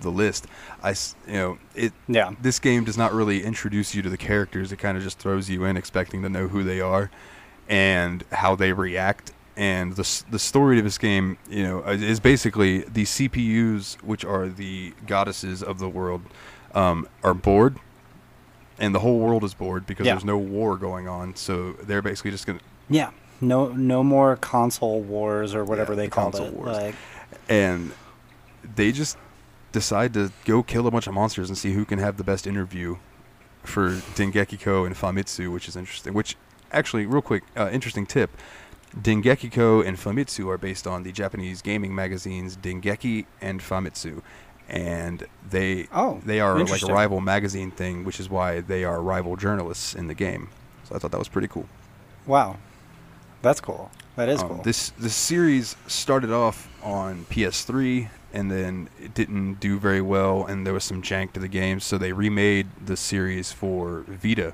the 0.00 0.10
list. 0.10 0.46
I, 0.82 0.90
you 1.26 1.32
know, 1.32 1.58
it. 1.74 1.92
Yeah. 2.08 2.32
This 2.40 2.58
game 2.58 2.84
does 2.84 2.98
not 2.98 3.12
really 3.12 3.42
introduce 3.42 3.94
you 3.94 4.02
to 4.02 4.10
the 4.10 4.16
characters. 4.16 4.72
It 4.72 4.78
kind 4.78 4.96
of 4.96 5.02
just 5.02 5.18
throws 5.18 5.48
you 5.48 5.64
in, 5.64 5.76
expecting 5.76 6.22
to 6.22 6.28
know 6.28 6.48
who 6.48 6.62
they 6.62 6.80
are 6.80 7.10
and 7.68 8.24
how 8.32 8.54
they 8.54 8.72
react. 8.72 9.32
And 9.56 9.96
the 9.96 10.22
the 10.30 10.38
story 10.38 10.78
of 10.78 10.84
this 10.84 10.98
game, 10.98 11.38
you 11.48 11.62
know, 11.62 11.82
is 11.82 12.02
is 12.02 12.20
basically 12.20 12.80
the 12.80 13.04
CPUs, 13.04 14.02
which 14.02 14.24
are 14.24 14.48
the 14.48 14.92
goddesses 15.06 15.62
of 15.62 15.78
the 15.78 15.88
world, 15.88 16.22
um, 16.74 17.08
are 17.22 17.34
bored 17.34 17.78
and 18.78 18.94
the 18.94 19.00
whole 19.00 19.18
world 19.18 19.44
is 19.44 19.54
bored 19.54 19.86
because 19.86 20.06
Yeah. 20.06 20.14
there's 20.14 20.24
no 20.24 20.38
war 20.38 20.76
going 20.76 21.08
on. 21.08 21.34
So 21.36 21.72
they're 21.82 22.02
basically 22.02 22.30
just 22.30 22.46
gonna 22.46 22.60
Yeah. 22.88 23.10
No 23.40 23.68
no 23.68 24.02
more 24.02 24.36
console 24.36 25.00
wars 25.02 25.54
or 25.54 25.64
whatever 25.64 25.92
Yeah, 25.92 25.96
they 25.96 26.06
the 26.06 26.10
called 26.10 26.32
console 26.34 26.48
it. 26.48 26.54
wars. 26.54 26.76
Like 26.76 26.94
and 27.48 27.92
they 28.74 28.92
just 28.92 29.16
decide 29.72 30.14
to 30.14 30.32
go 30.44 30.62
kill 30.62 30.86
a 30.86 30.90
bunch 30.90 31.06
of 31.06 31.14
monsters 31.14 31.48
and 31.50 31.56
see 31.58 31.72
who 31.72 31.84
can 31.84 31.98
have 31.98 32.16
the 32.16 32.24
best 32.24 32.46
interview 32.46 32.96
for 33.62 33.90
Dengekiko 34.14 34.86
and 34.86 34.94
Famitsu, 34.94 35.52
which 35.52 35.68
is 35.68 35.76
interesting. 35.76 36.14
Which 36.14 36.36
actually, 36.72 37.04
real 37.04 37.20
quick, 37.22 37.42
uh, 37.56 37.68
interesting 37.72 38.06
tip: 38.06 38.30
Dengekiko 38.96 39.84
and 39.86 39.98
Famitsu 39.98 40.48
are 40.48 40.56
based 40.58 40.86
on 40.86 41.02
the 41.02 41.12
Japanese 41.12 41.60
gaming 41.62 41.94
magazines 41.94 42.56
Dengeki 42.56 43.26
and 43.40 43.60
Famitsu, 43.60 44.22
and 44.68 45.26
they 45.48 45.88
Oh, 45.92 46.20
they 46.24 46.40
are 46.40 46.58
like 46.58 46.82
a 46.82 46.86
rival 46.86 47.20
magazine 47.20 47.70
thing, 47.70 48.04
which 48.04 48.18
is 48.20 48.28
why 48.28 48.60
they 48.60 48.84
are 48.84 49.00
rival 49.00 49.36
journalists 49.36 49.94
in 49.94 50.06
the 50.08 50.14
game. 50.14 50.48
So 50.84 50.94
I 50.94 50.98
thought 50.98 51.10
that 51.12 51.18
was 51.18 51.28
pretty 51.28 51.48
cool. 51.48 51.66
wow. 52.26 52.56
That's 53.42 53.60
cool. 53.60 53.90
That 54.16 54.28
is 54.28 54.42
Um, 54.42 54.48
cool. 54.48 54.62
This 54.62 54.90
this 54.98 55.14
series 55.14 55.76
started 55.86 56.32
off 56.32 56.68
on 56.82 57.26
PS3 57.30 58.08
and 58.32 58.50
then 58.50 58.88
it 59.00 59.14
didn't 59.14 59.60
do 59.60 59.78
very 59.78 60.00
well, 60.00 60.44
and 60.44 60.66
there 60.66 60.74
was 60.74 60.84
some 60.84 61.00
jank 61.00 61.32
to 61.34 61.40
the 61.40 61.48
game, 61.48 61.78
so 61.80 61.96
they 61.96 62.12
remade 62.12 62.66
the 62.84 62.96
series 62.96 63.52
for 63.52 64.04
Vita, 64.08 64.52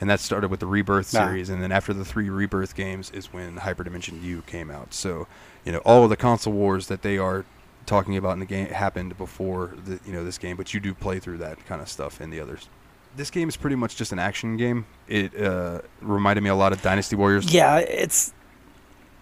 and 0.00 0.10
that 0.10 0.20
started 0.20 0.50
with 0.50 0.60
the 0.60 0.66
Rebirth 0.66 1.14
Ah. 1.14 1.26
series, 1.26 1.48
and 1.48 1.62
then 1.62 1.70
after 1.72 1.94
the 1.94 2.04
three 2.04 2.28
Rebirth 2.28 2.74
games 2.74 3.10
is 3.12 3.32
when 3.32 3.56
Hyperdimension 3.58 4.20
U 4.22 4.42
came 4.46 4.70
out. 4.70 4.92
So, 4.92 5.26
you 5.64 5.72
know, 5.72 5.78
all 5.86 6.02
of 6.04 6.10
the 6.10 6.16
console 6.16 6.52
wars 6.52 6.88
that 6.88 7.00
they 7.02 7.16
are 7.18 7.44
talking 7.88 8.16
about 8.16 8.32
in 8.34 8.38
the 8.38 8.46
game 8.46 8.66
happened 8.68 9.16
before 9.18 9.74
the 9.84 9.98
you 10.06 10.12
know 10.12 10.24
this 10.24 10.38
game, 10.38 10.56
but 10.56 10.72
you 10.72 10.78
do 10.78 10.94
play 10.94 11.18
through 11.18 11.38
that 11.38 11.64
kind 11.66 11.80
of 11.80 11.88
stuff 11.88 12.20
in 12.20 12.30
the 12.30 12.38
others. 12.38 12.68
This 13.16 13.30
game 13.30 13.48
is 13.48 13.56
pretty 13.56 13.74
much 13.74 13.96
just 13.96 14.12
an 14.12 14.18
action 14.20 14.56
game. 14.56 14.86
It 15.08 15.34
uh, 15.40 15.80
reminded 16.00 16.42
me 16.42 16.50
a 16.50 16.54
lot 16.54 16.72
of 16.72 16.82
Dynasty 16.82 17.16
Warriors. 17.16 17.52
yeah, 17.52 17.78
it's 17.78 18.32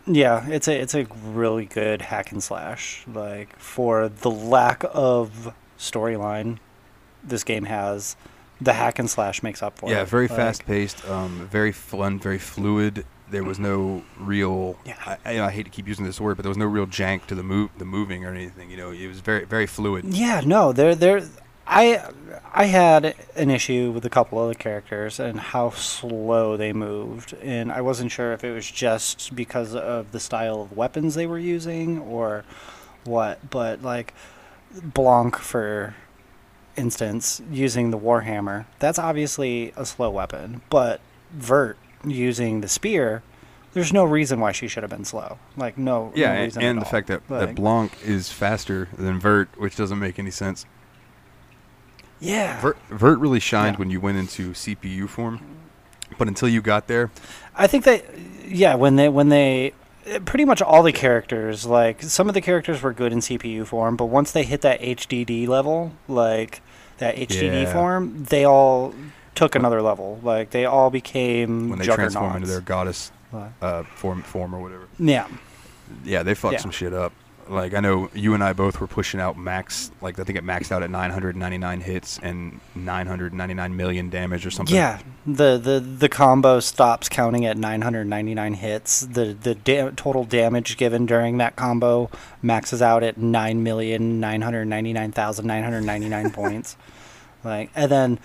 yeah, 0.06 0.46
it's 0.48 0.68
a 0.68 0.78
it's 0.78 0.94
a 0.94 1.06
really 1.24 1.64
good 1.64 2.02
hack 2.02 2.32
and 2.32 2.42
slash. 2.42 3.04
Like 3.06 3.56
for 3.58 4.08
the 4.08 4.30
lack 4.30 4.84
of 4.92 5.54
storyline 5.78 6.58
this 7.24 7.44
game 7.44 7.64
has, 7.64 8.16
the 8.60 8.72
hack 8.72 8.98
and 8.98 9.08
slash 9.08 9.42
makes 9.42 9.62
up 9.62 9.78
for 9.78 9.88
it. 9.88 9.92
Yeah, 9.92 10.04
very 10.04 10.28
Like, 10.28 10.36
fast 10.36 10.66
paced, 10.66 11.08
um, 11.08 11.48
very 11.50 11.72
fun, 11.72 12.18
very 12.18 12.38
fluid. 12.38 13.04
There 13.30 13.44
was 13.44 13.58
no 13.58 14.02
real. 14.18 14.76
Yeah. 14.84 15.16
I, 15.24 15.38
I, 15.38 15.46
I 15.46 15.50
hate 15.50 15.64
to 15.64 15.70
keep 15.70 15.88
using 15.88 16.04
this 16.04 16.20
word, 16.20 16.36
but 16.36 16.44
there 16.44 16.50
was 16.50 16.58
no 16.58 16.66
real 16.66 16.86
jank 16.86 17.26
to 17.26 17.34
the 17.34 17.42
move, 17.42 17.70
the 17.78 17.84
moving 17.84 18.24
or 18.24 18.32
anything. 18.32 18.70
You 18.70 18.76
know, 18.76 18.90
it 18.90 19.06
was 19.08 19.20
very, 19.20 19.44
very 19.44 19.66
fluid. 19.66 20.04
Yeah, 20.04 20.42
no, 20.44 20.72
there 20.72 20.94
there 20.94 21.22
I 21.66 22.10
I 22.54 22.66
had 22.66 23.16
an 23.34 23.50
issue 23.50 23.90
with 23.90 24.04
a 24.04 24.10
couple 24.10 24.40
of 24.40 24.48
the 24.48 24.54
characters 24.54 25.18
and 25.18 25.40
how 25.40 25.70
slow 25.70 26.56
they 26.56 26.72
moved 26.72 27.34
and 27.42 27.72
I 27.72 27.80
wasn't 27.80 28.12
sure 28.12 28.32
if 28.32 28.44
it 28.44 28.52
was 28.52 28.70
just 28.70 29.34
because 29.34 29.74
of 29.74 30.12
the 30.12 30.20
style 30.20 30.62
of 30.62 30.76
weapons 30.76 31.14
they 31.14 31.26
were 31.26 31.38
using 31.38 31.98
or 31.98 32.44
what, 33.04 33.50
but 33.50 33.82
like 33.82 34.14
Blanc 34.82 35.36
for 35.36 35.96
instance 36.76 37.42
using 37.50 37.90
the 37.90 37.98
warhammer, 37.98 38.66
that's 38.78 38.98
obviously 38.98 39.72
a 39.76 39.84
slow 39.84 40.10
weapon, 40.10 40.62
but 40.70 41.00
Vert 41.32 41.78
using 42.04 42.60
the 42.60 42.68
spear 42.68 43.22
there's 43.72 43.92
no 43.92 44.04
reason 44.04 44.40
why 44.40 44.52
she 44.52 44.68
should 44.68 44.82
have 44.82 44.88
been 44.88 45.04
slow. 45.04 45.38
Like 45.54 45.76
no, 45.76 46.10
Yeah, 46.14 46.32
no 46.32 46.40
and, 46.44 46.56
and 46.62 46.78
the 46.80 46.84
all. 46.86 46.90
fact 46.90 47.08
that, 47.08 47.20
Like, 47.28 47.48
that 47.48 47.54
Blanc 47.54 47.92
is 48.02 48.32
faster 48.32 48.88
than 48.96 49.20
Vert, 49.20 49.50
which 49.58 49.76
doesn't 49.76 49.98
make 49.98 50.18
any 50.18 50.30
sense. 50.30 50.64
yeah, 52.18 52.58
Vert, 52.60 52.78
Vert 52.88 53.18
really 53.18 53.40
shined 53.40 53.74
Yeah. 53.74 53.78
when 53.78 53.90
you 53.90 54.00
went 54.00 54.16
into 54.16 54.52
CPU 54.54 55.06
form, 55.08 55.40
but 56.16 56.26
until 56.28 56.48
you 56.48 56.62
got 56.62 56.86
there, 56.86 57.10
I 57.54 57.66
think 57.66 57.84
that 57.84 58.04
yeah, 58.46 58.74
when 58.76 58.96
they 58.96 59.08
when 59.10 59.28
they 59.28 59.74
pretty 60.24 60.44
much 60.46 60.62
all 60.62 60.82
the 60.82 60.92
characters 60.92 61.66
like 61.66 62.02
some 62.02 62.28
of 62.28 62.34
the 62.34 62.40
characters 62.40 62.80
were 62.82 62.92
good 62.94 63.12
in 63.12 63.18
CPU 63.18 63.66
form, 63.66 63.96
but 63.96 64.06
once 64.06 64.32
they 64.32 64.44
hit 64.44 64.62
that 64.62 64.80
HDD 64.80 65.46
level, 65.46 65.92
like 66.08 66.62
that 66.98 67.16
HDD 67.16 67.64
Yeah. 67.64 67.72
form, 67.74 68.24
they 68.24 68.44
all 68.46 68.94
took 69.36 69.54
another 69.54 69.80
level. 69.82 70.18
Like 70.22 70.50
they 70.50 70.64
all 70.64 70.90
became 70.90 71.68
when 71.70 71.78
they 71.78 71.84
transform 71.86 72.34
into 72.36 72.48
their 72.48 72.60
goddess 72.60 73.12
uh, 73.62 73.82
form, 73.84 74.22
form 74.22 74.54
or 74.54 74.60
whatever, 74.60 74.88
yeah, 74.98 75.28
yeah, 76.04 76.22
they 76.24 76.34
fucked 76.34 76.54
Yeah. 76.54 76.58
some 76.60 76.70
shit 76.72 76.92
up. 76.92 77.12
Like 77.48 77.74
I 77.74 77.80
know 77.80 78.10
you 78.12 78.34
and 78.34 78.42
I 78.42 78.52
both 78.54 78.80
were 78.80 78.88
pushing 78.88 79.20
out 79.20 79.38
max, 79.38 79.92
like 80.00 80.18
I 80.18 80.24
think 80.24 80.36
it 80.36 80.44
maxed 80.44 80.72
out 80.72 80.82
at 80.82 80.90
999 80.90 81.80
hits 81.80 82.18
and 82.20 82.58
999 82.74 83.76
million 83.76 84.10
damage 84.10 84.44
or 84.44 84.50
something. 84.50 84.74
yeah. 84.74 84.98
The, 85.26 85.56
the 85.56 85.78
the 85.78 86.08
combo 86.08 86.58
stops 86.58 87.08
counting 87.08 87.46
at 87.46 87.56
999 87.56 88.54
hits. 88.54 89.00
The 89.02 89.26
the 89.40 89.54
da- 89.54 89.90
total 89.94 90.24
damage 90.24 90.76
given 90.76 91.06
during 91.06 91.38
that 91.38 91.54
combo 91.54 92.10
maxes 92.42 92.82
out 92.82 93.04
at 93.04 93.16
nine 93.16 93.62
million 93.62 94.18
nine 94.18 94.42
hundred 94.42 94.64
ninety 94.66 94.92
nine 94.92 95.12
thousand 95.12 95.46
nine 95.46 95.62
hundred 95.62 95.82
ninety 95.84 96.08
nine 96.08 96.30
points. 96.40 96.76
Like, 97.44 97.70
and 97.76 97.88
then 97.92 98.18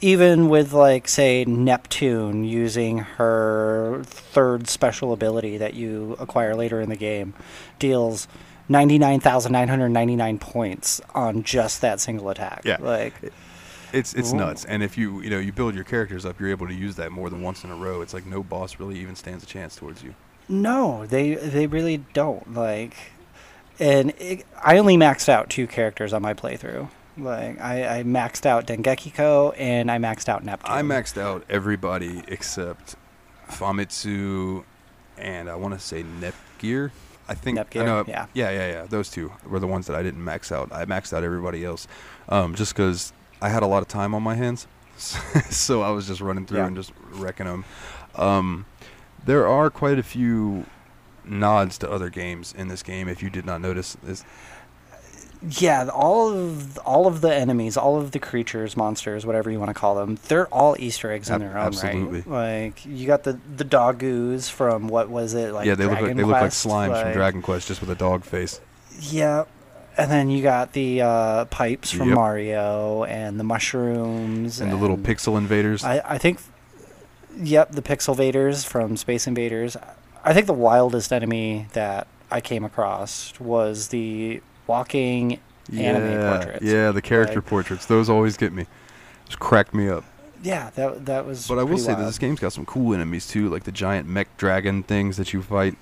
even 0.00 0.48
with 0.48 0.72
like 0.72 1.08
say 1.08 1.44
Neptune 1.44 2.44
using 2.44 2.98
her 2.98 4.02
third 4.04 4.68
special 4.68 5.12
ability 5.12 5.56
that 5.58 5.74
you 5.74 6.16
acquire 6.18 6.54
later 6.54 6.80
in 6.80 6.88
the 6.88 6.96
game, 6.96 7.34
deals. 7.78 8.28
99,999 8.70 10.38
points 10.38 11.00
on 11.14 11.42
just 11.42 11.80
that 11.80 12.00
single 12.00 12.28
attack. 12.28 12.60
Yeah. 12.64 12.76
Like, 12.80 13.14
It's 13.94 14.12
it's 14.12 14.34
Ooh. 14.34 14.36
nuts, 14.36 14.66
and 14.66 14.82
if 14.82 14.98
you 14.98 15.22
you 15.22 15.30
know 15.30 15.38
you 15.38 15.52
build 15.52 15.74
your 15.74 15.84
characters 15.84 16.26
up, 16.26 16.38
you're 16.38 16.50
able 16.50 16.66
to 16.68 16.74
use 16.74 16.96
that 16.96 17.10
more 17.10 17.30
than 17.30 17.40
once 17.40 17.64
in 17.64 17.70
a 17.70 17.74
row. 17.74 18.02
It's 18.02 18.12
like 18.12 18.26
no 18.26 18.42
boss 18.42 18.78
really 18.78 18.98
even 18.98 19.16
stands 19.16 19.42
a 19.42 19.46
chance 19.46 19.74
towards 19.74 20.02
you. 20.02 20.14
No, 20.50 21.06
they 21.06 21.34
they 21.36 21.66
really 21.66 22.04
don't. 22.12 22.52
Like, 22.52 22.94
and 23.78 24.10
it, 24.18 24.44
I 24.62 24.76
only 24.76 24.98
maxed 24.98 25.30
out 25.30 25.48
two 25.48 25.66
characters 25.66 26.12
on 26.12 26.20
my 26.20 26.34
playthrough. 26.34 26.90
Like, 27.18 27.60
I, 27.60 27.98
I 27.98 28.02
maxed 28.04 28.46
out 28.46 28.66
Dengekiko 28.66 29.54
and 29.58 29.90
I 29.90 29.98
maxed 29.98 30.28
out 30.28 30.44
Neptune. 30.44 30.70
I 30.72 30.82
maxed 30.82 31.20
out 31.20 31.44
everybody 31.50 32.22
except 32.28 32.96
Famitsu, 33.48 34.64
and 35.16 35.48
I 35.50 35.54
want 35.56 35.74
to 35.74 35.80
say 35.80 36.02
Nepgear. 36.04 36.90
I 37.28 37.34
think 37.34 37.58
I 37.58 37.62
Nepgear, 37.64 37.84
know, 37.84 38.04
yeah. 38.06 38.26
yeah, 38.32 38.50
yeah, 38.50 38.68
yeah. 38.70 38.86
Those 38.88 39.10
two 39.10 39.32
were 39.46 39.58
the 39.58 39.66
ones 39.66 39.86
that 39.86 39.96
I 39.96 40.02
didn't 40.02 40.24
max 40.24 40.50
out. 40.50 40.72
I 40.72 40.84
maxed 40.84 41.12
out 41.12 41.22
everybody 41.24 41.64
else, 41.64 41.86
um, 42.28 42.54
just 42.54 42.74
because 42.74 43.12
I 43.42 43.48
had 43.50 43.62
a 43.62 43.66
lot 43.66 43.82
of 43.82 43.88
time 43.88 44.14
on 44.14 44.22
my 44.22 44.34
hands, 44.34 44.66
so 44.96 45.82
I 45.82 45.90
was 45.90 46.06
just 46.06 46.20
running 46.20 46.46
through 46.46 46.58
Yeah. 46.58 46.66
and 46.68 46.76
just 46.76 46.92
wrecking 47.12 47.46
them. 47.46 47.64
Um, 48.14 48.64
there 49.24 49.46
are 49.46 49.68
quite 49.70 49.98
a 49.98 50.02
few 50.02 50.64
nods 51.24 51.76
to 51.78 51.90
other 51.90 52.08
games 52.08 52.54
in 52.56 52.68
this 52.68 52.82
game. 52.82 53.08
If 53.08 53.22
you 53.22 53.28
did 53.28 53.44
not 53.44 53.60
notice, 53.60 53.96
this, 54.02 54.24
Yeah, 55.40 55.88
all 55.94 56.30
of 56.32 56.78
all 56.78 57.06
of 57.06 57.20
the 57.20 57.32
enemies, 57.32 57.76
all 57.76 57.96
of 58.00 58.10
the 58.10 58.18
creatures, 58.18 58.76
monsters, 58.76 59.24
whatever 59.24 59.50
you 59.50 59.58
want 59.60 59.68
to 59.70 59.74
call 59.74 59.94
them, 59.94 60.18
they're 60.26 60.48
all 60.48 60.74
Easter 60.78 61.12
eggs 61.12 61.28
in 61.28 61.36
Ab- 61.36 61.40
their 61.40 61.50
own 61.58 61.66
absolutely. 61.66 62.20
right. 62.26 62.64
Like 62.64 62.84
you 62.84 63.06
got 63.06 63.22
the 63.22 63.38
the 63.56 63.64
dogoos 63.64 64.50
from 64.50 64.88
what 64.88 65.08
was 65.08 65.34
it 65.34 65.52
like? 65.52 65.66
yeah, 65.66 65.76
they 65.76 65.84
look 65.86 66.00
like 66.00 66.16
they 66.16 66.22
look 66.24 66.32
like 66.32 66.40
Quest? 66.40 66.66
slimes 66.66 67.00
from 67.02 67.12
Dragon 67.12 67.40
Quest, 67.42 67.68
just 67.68 67.80
with 67.80 67.90
a 67.90 67.94
dog 67.94 68.24
face. 68.24 68.60
Yeah, 69.00 69.44
and 69.96 70.10
then 70.10 70.28
you 70.28 70.42
got 70.42 70.72
the 70.72 71.02
uh, 71.02 71.44
pipes 71.44 71.92
from 71.92 72.08
Yep. 72.08 72.16
Mario 72.16 73.04
and 73.04 73.38
the 73.38 73.44
mushrooms 73.44 74.60
And 74.60 74.72
the 74.72 74.76
little 74.76 74.98
pixel 74.98 75.38
invaders. 75.38 75.84
I, 75.84 76.00
I 76.04 76.18
think, 76.18 76.40
Yep, 77.40 77.70
the 77.72 77.82
Pixel 77.82 78.08
Invaders 78.10 78.64
from 78.64 78.96
Space 78.96 79.28
Invaders. 79.28 79.76
I 80.24 80.34
think 80.34 80.46
the 80.46 80.52
wildest 80.52 81.12
enemy 81.12 81.68
that 81.74 82.08
I 82.32 82.40
came 82.40 82.64
across 82.64 83.38
was 83.38 83.88
the 83.88 84.42
walking 84.68 85.40
anime 85.72 86.12
yeah, 86.12 86.36
portraits. 86.36 86.64
yeah, 86.64 86.90
the 86.92 87.02
character 87.02 87.36
Like- 87.36 87.46
portraits. 87.46 87.86
Those 87.86 88.08
always 88.08 88.36
get 88.36 88.52
me. 88.52 88.66
Just 89.26 89.38
crack 89.40 89.74
me 89.74 89.88
up. 89.88 90.04
Yeah, 90.42 90.70
that 90.76 91.04
that 91.06 91.26
was. 91.26 91.48
But 91.48 91.58
I 91.58 91.64
will 91.64 91.78
say 91.78 91.94
that 91.94 92.04
this 92.04 92.18
game's 92.18 92.38
got 92.38 92.52
some 92.52 92.64
cool 92.64 92.94
enemies 92.94 93.26
too, 93.26 93.48
like 93.48 93.64
the 93.64 93.72
giant 93.72 94.08
mech 94.08 94.28
dragon 94.36 94.82
things 94.84 95.16
that 95.16 95.32
you 95.32 95.42
fight. 95.42 95.76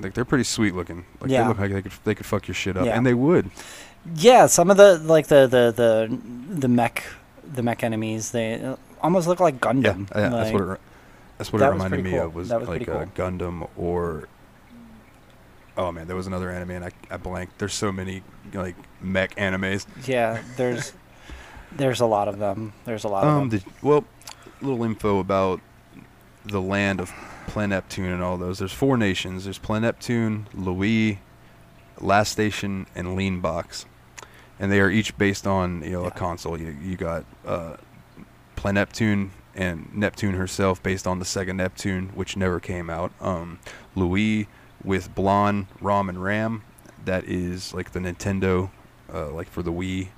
Like 0.00 0.14
they're 0.14 0.24
pretty 0.24 0.44
sweet 0.44 0.74
looking. 0.74 1.04
Like 1.20 1.30
Yeah. 1.30 1.42
they 1.42 1.48
look 1.48 1.58
like 1.58 1.72
they 1.72 1.82
could 1.82 1.92
they 2.04 2.14
could 2.16 2.26
fuck 2.26 2.48
your 2.48 2.54
shit 2.56 2.76
up, 2.76 2.84
Yeah. 2.84 2.96
and 2.96 3.06
they 3.06 3.14
would. 3.14 3.50
Yeah, 4.16 4.46
some 4.46 4.70
of 4.70 4.76
the 4.76 4.98
like 4.98 5.28
the 5.28 5.46
the 5.46 5.70
the 5.70 6.18
the 6.58 6.68
mech 6.68 7.04
the 7.54 7.62
mech 7.62 7.84
enemies 7.84 8.32
they 8.32 8.60
uh, 8.60 8.74
almost 9.00 9.28
look 9.28 9.38
like 9.38 9.54
Yeah, 9.54 9.72
Gundam. 9.72 10.08
yeah 10.14 10.28
that's 10.30 10.50
Like, 10.50 10.54
what 10.54 10.62
it, 10.74 10.80
that's 11.38 11.52
what 11.52 11.58
that 11.60 11.68
it 11.68 11.72
reminded 11.72 12.04
me 12.04 12.10
cool. 12.10 12.20
of 12.22 12.34
was, 12.34 12.50
was 12.50 12.68
like 12.68 12.88
uh, 12.88 13.04
Gundam 13.14 13.68
or 13.76 14.28
oh 15.76 15.90
man, 15.92 16.06
there 16.06 16.16
was 16.16 16.26
another 16.26 16.50
anime 16.50 16.70
and 16.72 16.84
I, 16.84 16.90
I 17.10 17.16
blanked. 17.16 17.58
There's 17.58 17.74
so 17.74 17.90
many 17.92 18.22
like 18.52 18.76
mech 19.00 19.34
animes. 19.36 19.86
Yeah, 20.06 20.42
there's 20.56 20.92
there's 21.72 22.00
a 22.00 22.06
lot 22.06 22.28
of 22.28 22.38
them. 22.38 22.72
There's 22.84 23.04
a 23.04 23.08
lot 23.08 23.24
Um, 23.24 23.44
of 23.44 23.50
them. 23.50 23.60
the, 23.60 23.86
well, 23.86 24.04
little 24.60 24.84
info 24.84 25.18
about 25.18 25.60
the 26.44 26.60
land 26.60 27.00
of 27.00 27.10
Planeptune 27.46 28.12
and 28.12 28.22
all 28.22 28.36
those. 28.36 28.58
There's 28.58 28.72
four 28.72 28.96
nations. 28.96 29.44
There's 29.44 29.58
Planeptune, 29.58 30.46
Lowee, 30.54 31.18
Last 32.00 32.30
Station, 32.32 32.86
and 32.94 33.08
Leanbox, 33.18 33.84
and 34.58 34.70
they 34.70 34.80
are 34.80 34.90
each 34.90 35.16
based 35.18 35.46
on 35.46 35.82
you 35.82 35.90
know 35.90 36.02
Yeah. 36.02 36.08
a 36.08 36.10
console. 36.12 36.58
You, 36.60 36.76
you 36.82 36.96
got 36.96 37.24
uh, 37.46 37.76
Planeptune 38.56 39.30
and 39.54 39.94
Neptune 39.94 40.34
herself 40.34 40.82
based 40.82 41.06
on 41.06 41.18
the 41.18 41.24
Sega 41.24 41.54
Neptune, 41.54 42.08
which 42.14 42.36
never 42.36 42.58
came 42.60 42.88
out. 42.88 43.12
Um, 43.20 43.58
Lowee 43.96 44.46
with 44.84 45.14
Blanc, 45.14 45.68
Rom, 45.80 46.08
and 46.08 46.22
Ram. 46.22 46.62
That 47.04 47.24
is 47.24 47.74
like 47.74 47.92
the 47.92 48.00
Nintendo, 48.00 48.70
uh, 49.12 49.30
like 49.30 49.48
for 49.48 49.62
the 49.62 49.72
Wii. 49.72 50.08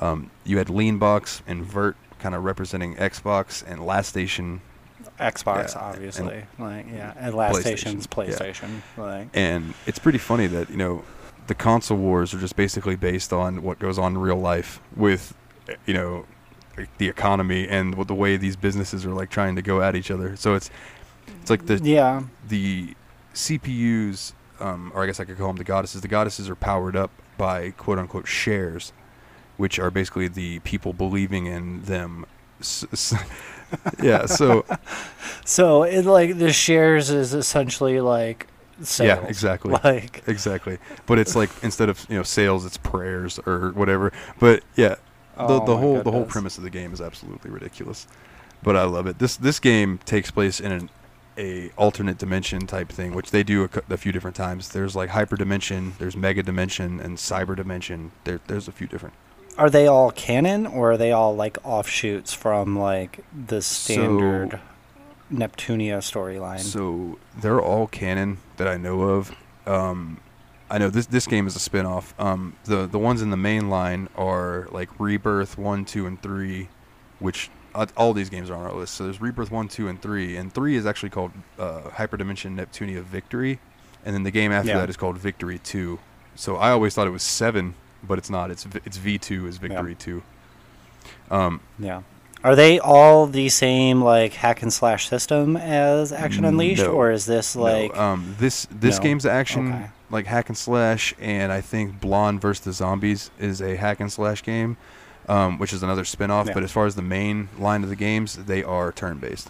Um, 0.00 0.30
you 0.44 0.58
had 0.58 0.68
Leanbox 0.68 1.42
and 1.46 1.64
Vert, 1.64 1.96
kind 2.18 2.34
of 2.34 2.44
representing 2.44 2.96
Xbox, 2.96 3.64
and 3.66 3.84
Lastation 3.86 4.60
Xbox, 5.18 5.74
yeah, 5.74 5.80
obviously. 5.80 6.44
like 6.58 6.86
yeah, 6.92 7.14
and 7.16 7.34
last 7.34 7.56
PlayStation, 7.56 7.60
station's 7.60 8.08
yeah. 8.10 8.16
PlayStation. 8.16 8.82
Like 8.96 9.28
And 9.32 9.74
it's 9.86 9.98
pretty 9.98 10.18
funny 10.18 10.46
that 10.48 10.70
you 10.70 10.76
know 10.76 11.04
the 11.46 11.54
console 11.54 11.98
wars 11.98 12.34
are 12.34 12.38
just 12.38 12.56
basically 12.56 12.96
based 12.96 13.32
on 13.32 13.62
what 13.62 13.78
goes 13.78 13.98
on 13.98 14.12
in 14.12 14.18
real 14.18 14.38
life 14.38 14.80
with 14.96 15.34
you 15.86 15.94
know 15.94 16.26
the 16.98 17.08
economy 17.08 17.68
and 17.68 17.94
what 17.94 18.08
the 18.08 18.14
way 18.14 18.36
these 18.36 18.56
businesses 18.56 19.06
are 19.06 19.12
like 19.12 19.30
trying 19.30 19.54
to 19.56 19.62
go 19.62 19.80
at 19.80 19.94
each 19.94 20.10
other. 20.10 20.36
So 20.36 20.54
it's 20.54 20.70
it's 21.40 21.50
like 21.50 21.66
the 21.66 21.80
yeah, 21.82 22.22
the 22.48 22.94
CPUs, 23.34 24.32
um, 24.60 24.92
or 24.94 25.02
I 25.02 25.06
guess 25.06 25.20
I 25.20 25.24
could 25.24 25.36
call 25.36 25.48
them 25.48 25.56
the 25.56 25.64
goddesses. 25.64 26.00
The 26.00 26.08
goddesses 26.08 26.48
are 26.48 26.54
powered 26.54 26.96
up 26.96 27.10
by 27.36 27.70
quote 27.72 27.98
unquote 27.98 28.26
shares, 28.26 28.92
which 29.56 29.78
are 29.78 29.90
basically 29.90 30.28
the 30.28 30.60
people 30.60 30.92
believing 30.92 31.46
in 31.46 31.82
them. 31.82 32.26
Yeah. 34.00 34.26
So 34.26 34.64
So 35.44 35.82
it 35.82 36.04
like 36.04 36.38
the 36.38 36.52
shares 36.52 37.10
is 37.10 37.34
essentially 37.34 38.00
like 38.00 38.46
sales. 38.80 39.22
Yeah, 39.22 39.28
exactly. 39.28 39.74
Like 39.84 40.22
exactly, 40.26 40.78
but 41.06 41.18
it's 41.18 41.36
like 41.36 41.50
instead 41.62 41.88
of 41.88 42.06
you 42.08 42.16
know 42.16 42.22
sales, 42.22 42.64
it's 42.64 42.76
prayers 42.76 43.38
or 43.46 43.72
whatever. 43.72 44.12
But 44.40 44.62
yeah, 44.76 44.96
the 45.36 45.60
Oh 45.60 45.66
the 45.66 45.76
whole 45.76 46.02
the 46.02 46.10
whole 46.10 46.24
premise 46.24 46.56
of 46.56 46.64
the 46.64 46.70
game 46.70 46.92
is 46.92 47.00
absolutely 47.00 47.50
ridiculous. 47.50 48.06
But 48.62 48.76
I 48.76 48.84
love 48.84 49.06
it. 49.06 49.18
This 49.18 49.36
this 49.36 49.60
game 49.60 49.98
takes 50.06 50.30
place 50.30 50.60
in 50.60 50.72
an 50.72 50.90
a 51.36 51.70
alternate 51.76 52.18
dimension 52.18 52.66
type 52.66 52.88
thing, 52.88 53.14
which 53.14 53.30
they 53.30 53.42
do 53.42 53.64
a, 53.64 53.92
a 53.92 53.96
few 53.96 54.12
different 54.12 54.36
times. 54.36 54.68
There's 54.70 54.94
like 54.94 55.10
hyper 55.10 55.36
dimension, 55.36 55.94
there's 55.98 56.16
mega 56.16 56.42
dimension, 56.42 57.00
and 57.00 57.16
cyber 57.18 57.56
dimension. 57.56 58.12
There 58.24 58.40
there's 58.46 58.68
a 58.68 58.72
few 58.72 58.86
different. 58.86 59.14
are 59.56 59.70
they 59.70 59.86
all 59.86 60.10
canon 60.10 60.66
or 60.66 60.92
are 60.92 60.96
they 60.96 61.12
all 61.12 61.34
like 61.34 61.58
offshoots 61.64 62.32
from 62.34 62.78
like 62.78 63.24
the 63.46 63.62
standard 63.62 64.60
Neptunia 65.32 65.98
storyline? 65.98 66.60
So 66.60 67.18
they're 67.40 67.60
all 67.60 67.86
canon 67.86 68.38
that 68.56 68.68
I 68.68 68.76
know 68.76 69.02
of. 69.02 69.34
Um, 69.66 70.20
I 70.70 70.78
know 70.78 70.88
this 70.90 71.06
this 71.06 71.26
game 71.26 71.46
is 71.46 71.56
a 71.56 71.60
spin-off. 71.60 72.14
Um, 72.18 72.56
the 72.64 72.86
the 72.86 72.98
ones 72.98 73.22
in 73.22 73.30
the 73.30 73.36
main 73.36 73.68
line 73.70 74.08
are 74.16 74.66
like 74.70 74.88
Rebirth 74.98 75.56
one, 75.58 75.84
two, 75.84 76.06
and 76.06 76.20
three, 76.20 76.68
which 77.18 77.50
uh, 77.74 77.86
all 77.96 78.12
these 78.12 78.30
games 78.30 78.50
are 78.50 78.54
on 78.54 78.64
our 78.66 78.72
list. 78.74 78.94
So 78.94 79.04
there's 79.04 79.20
Rebirth 79.20 79.50
one, 79.50 79.68
two, 79.68 79.88
and 79.88 80.00
three, 80.00 80.36
and 80.36 80.52
three 80.52 80.76
is 80.76 80.86
actually 80.86 81.10
called 81.10 81.32
uh, 81.58 81.80
Hyperdimension 81.92 82.54
Neptunia 82.56 83.02
Victory, 83.02 83.58
and 84.04 84.14
then 84.14 84.22
the 84.22 84.30
game 84.30 84.52
after 84.52 84.70
Yeah. 84.70 84.78
that 84.78 84.90
is 84.90 84.96
called 84.96 85.18
Victory 85.18 85.58
two. 85.58 85.98
So 86.36 86.56
I 86.56 86.70
always 86.70 86.94
thought 86.94 87.06
it 87.06 87.10
was 87.10 87.22
seven, 87.22 87.74
but 88.02 88.18
it's 88.18 88.30
not. 88.30 88.50
It's 88.50 88.64
V- 88.64 88.80
it's 88.84 88.96
V 88.96 89.18
two 89.18 89.46
is 89.46 89.58
Victory 89.58 89.94
two. 89.94 90.22
Um, 91.30 91.60
yeah. 91.78 92.02
Are 92.42 92.54
they 92.54 92.78
all 92.78 93.26
the 93.26 93.48
same 93.48 94.02
like 94.02 94.34
hack 94.34 94.62
and 94.62 94.72
slash 94.72 95.08
system 95.08 95.56
as 95.56 96.12
Action 96.12 96.44
Unleashed, 96.44 96.82
No. 96.82 96.92
or 96.92 97.10
is 97.10 97.24
this 97.24 97.56
like 97.56 97.94
no, 97.94 98.00
um, 98.00 98.34
this 98.38 98.66
this 98.70 98.98
No. 98.98 99.02
game's 99.02 99.24
action 99.24 99.72
Okay. 99.72 99.86
like 100.10 100.26
hack 100.26 100.48
and 100.48 100.58
slash, 100.58 101.14
and 101.18 101.50
I 101.50 101.62
think 101.62 102.00
Blanc 102.00 102.42
versus 102.42 102.64
the 102.64 102.72
Zombies 102.74 103.30
is 103.38 103.62
a 103.62 103.76
hack 103.76 104.00
and 104.00 104.12
slash 104.12 104.42
game, 104.42 104.76
um, 105.28 105.58
which 105.58 105.72
is 105.72 105.82
another 105.82 106.04
spin-off. 106.04 106.46
Yeah. 106.48 106.54
But 106.54 106.62
as 106.62 106.72
far 106.72 106.86
as 106.86 106.94
the 106.94 107.02
main 107.02 107.48
line 107.58 107.82
of 107.82 107.88
the 107.88 107.96
games, 107.96 108.36
they 108.36 108.62
are 108.62 108.92
turn-based. 108.92 109.48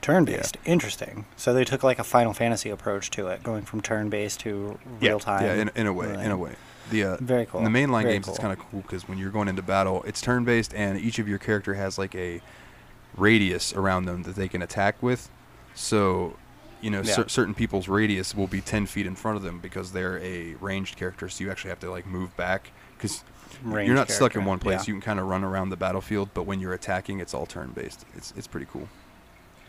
turn 0.00 0.24
based? 0.24 0.56
Interesting. 0.64 1.26
So 1.36 1.54
they 1.54 1.64
took 1.64 1.82
like 1.82 1.98
a 1.98 2.04
Final 2.04 2.32
Fantasy 2.32 2.70
approach 2.70 3.10
to 3.12 3.28
it, 3.28 3.42
going 3.42 3.62
from 3.62 3.80
turn 3.80 4.08
based 4.08 4.40
to 4.40 4.78
real 5.00 5.20
time. 5.20 5.44
Yeah, 5.44 5.54
in, 5.54 5.70
in 5.76 5.86
a 5.86 5.92
way, 5.92 6.12
in 6.12 6.30
a 6.30 6.36
way. 6.36 6.54
The 6.90 7.04
uh, 7.04 7.16
Very 7.20 7.46
cool. 7.46 7.64
in 7.64 7.72
the 7.72 7.78
mainline 7.78 8.02
Very 8.02 8.14
games, 8.14 8.28
it's 8.28 8.38
kind 8.38 8.52
of 8.52 8.58
cool 8.58 8.80
because 8.80 9.08
when 9.08 9.16
you're 9.16 9.30
going 9.30 9.48
into 9.48 9.62
battle, 9.62 10.02
it's 10.02 10.20
turn-based, 10.20 10.74
and 10.74 10.98
each 10.98 11.18
of 11.20 11.28
your 11.28 11.38
character 11.38 11.74
has 11.74 11.96
like 11.98 12.14
a 12.14 12.40
radius 13.16 13.72
around 13.74 14.06
them 14.06 14.24
that 14.24 14.34
they 14.34 14.48
can 14.48 14.60
attack 14.62 15.00
with. 15.02 15.30
So, 15.74 16.36
you 16.80 16.90
know, 16.90 17.02
Yeah. 17.02 17.14
cer- 17.14 17.28
certain 17.28 17.54
people's 17.54 17.86
radius 17.88 18.34
will 18.34 18.48
be 18.48 18.60
10 18.60 18.86
feet 18.86 19.06
in 19.06 19.14
front 19.14 19.36
of 19.36 19.42
them 19.42 19.60
because 19.60 19.92
they're 19.92 20.18
a 20.18 20.54
ranged 20.54 20.96
character. 20.96 21.28
So 21.28 21.44
you 21.44 21.50
actually 21.50 21.70
have 21.70 21.80
to 21.80 21.90
like 21.90 22.06
move 22.06 22.36
back 22.36 22.72
because 22.98 23.22
Ranged 23.62 23.86
you're 23.88 23.96
not 23.96 24.10
stuck 24.10 24.34
in 24.36 24.44
one 24.44 24.58
place. 24.58 24.80
yeah. 24.80 24.84
You 24.86 24.94
can 24.94 25.00
kind 25.00 25.20
of 25.20 25.26
run 25.26 25.44
around 25.44 25.70
the 25.70 25.76
battlefield, 25.76 26.30
but 26.34 26.44
when 26.44 26.60
you're 26.60 26.72
attacking, 26.74 27.20
it's 27.20 27.34
all 27.34 27.46
turn-based. 27.46 28.04
It's 28.16 28.32
it's 28.36 28.46
pretty 28.46 28.66
cool. 28.70 28.88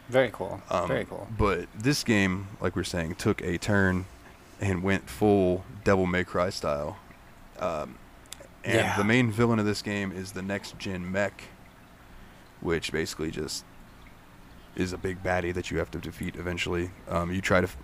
Very 0.10 0.30
cool. 0.32 0.62
Um, 0.70 0.88
Very 0.88 1.06
cool. 1.06 1.28
But 1.38 1.68
this 1.74 2.04
game, 2.04 2.48
like 2.60 2.76
we 2.76 2.82
are 2.82 2.86
saying, 2.86 3.16
took 3.16 3.42
a 3.42 3.58
turn 3.58 4.06
and 4.60 4.84
went 4.84 5.10
full 5.10 5.64
Devil 5.86 6.06
May 6.06 6.24
Cry 6.26 6.50
style. 6.50 6.98
Um, 7.60 7.96
and 8.66 8.76
Yeah. 8.76 8.98
the 8.98 9.04
main 9.06 9.32
villain 9.32 9.60
of 9.60 9.66
this 9.66 9.82
game 9.82 10.12
is 10.12 10.34
the 10.34 10.42
next 10.42 10.78
gen 10.78 11.10
mech, 11.10 11.44
which 12.60 12.92
basically 12.92 13.32
just 13.32 13.64
is 14.76 14.92
a 14.92 14.98
big 14.98 15.24
baddie 15.24 15.54
that 15.54 15.72
you 15.72 15.78
have 15.78 15.90
to 15.92 16.00
defeat 16.00 16.36
eventually. 16.36 16.92
Um, 17.08 17.32
you 17.32 17.40
try 17.42 17.62
to. 17.62 17.68
F- 17.68 17.78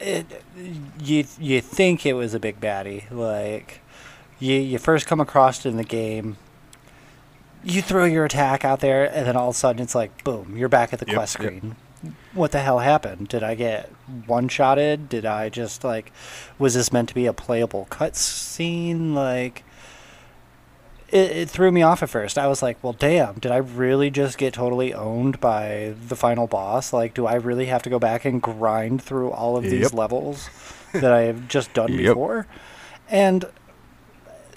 it, 0.00 0.42
you 1.00 1.24
you 1.40 1.60
think 1.60 2.04
it 2.06 2.12
was 2.12 2.34
a 2.34 2.38
big 2.40 2.60
baddie 2.60 3.10
like 3.10 3.80
you 4.38 4.54
you 4.54 4.78
first 4.78 5.06
come 5.06 5.20
across 5.20 5.64
it 5.64 5.68
in 5.68 5.76
the 5.76 5.84
game 5.84 6.36
you 7.64 7.82
throw 7.82 8.04
your 8.04 8.24
attack 8.24 8.64
out 8.64 8.80
there 8.80 9.04
and 9.04 9.26
then 9.26 9.36
all 9.36 9.48
of 9.50 9.54
a 9.54 9.58
sudden 9.58 9.82
it's 9.82 9.94
like 9.94 10.22
boom 10.24 10.56
you're 10.56 10.68
back 10.68 10.92
at 10.92 10.98
the 11.00 11.06
Yep, 11.06 11.14
quest 11.16 11.38
yep. 11.38 11.42
screen 11.46 11.76
what 12.32 12.52
the 12.52 12.60
hell 12.60 12.78
happened 12.78 13.26
did 13.28 13.42
i 13.42 13.54
get 13.56 13.90
one 14.26 14.46
shotted 14.48 15.08
did 15.08 15.26
i 15.26 15.48
just 15.48 15.82
like 15.82 16.12
was 16.58 16.74
this 16.74 16.92
meant 16.92 17.08
to 17.08 17.14
be 17.14 17.26
a 17.26 17.32
playable 17.32 17.86
cutscene 17.90 19.12
like 19.14 19.64
it, 21.10 21.30
it 21.30 21.50
threw 21.50 21.72
me 21.72 21.80
off 21.80 22.02
at 22.02 22.10
first. 22.10 22.36
I 22.36 22.48
was 22.48 22.62
like, 22.62 22.76
well, 22.84 22.92
damn, 22.92 23.36
did 23.38 23.50
I 23.50 23.56
really 23.56 24.10
just 24.10 24.36
get 24.36 24.52
totally 24.52 24.92
owned 24.92 25.40
by 25.40 25.94
the 26.06 26.14
final 26.14 26.46
boss? 26.46 26.92
Like, 26.92 27.14
do 27.14 27.24
I 27.24 27.36
really 27.36 27.64
have 27.64 27.82
to 27.84 27.88
go 27.88 27.98
back 27.98 28.26
and 28.26 28.42
grind 28.42 29.00
through 29.00 29.30
all 29.30 29.56
of 29.56 29.64
these 29.64 29.94
levels 29.94 30.50
that 30.92 31.10
I 31.10 31.20
have 31.22 31.48
just 31.48 31.72
done 31.72 31.92
Yep. 31.94 31.98
before? 32.08 32.46
And 33.08 33.46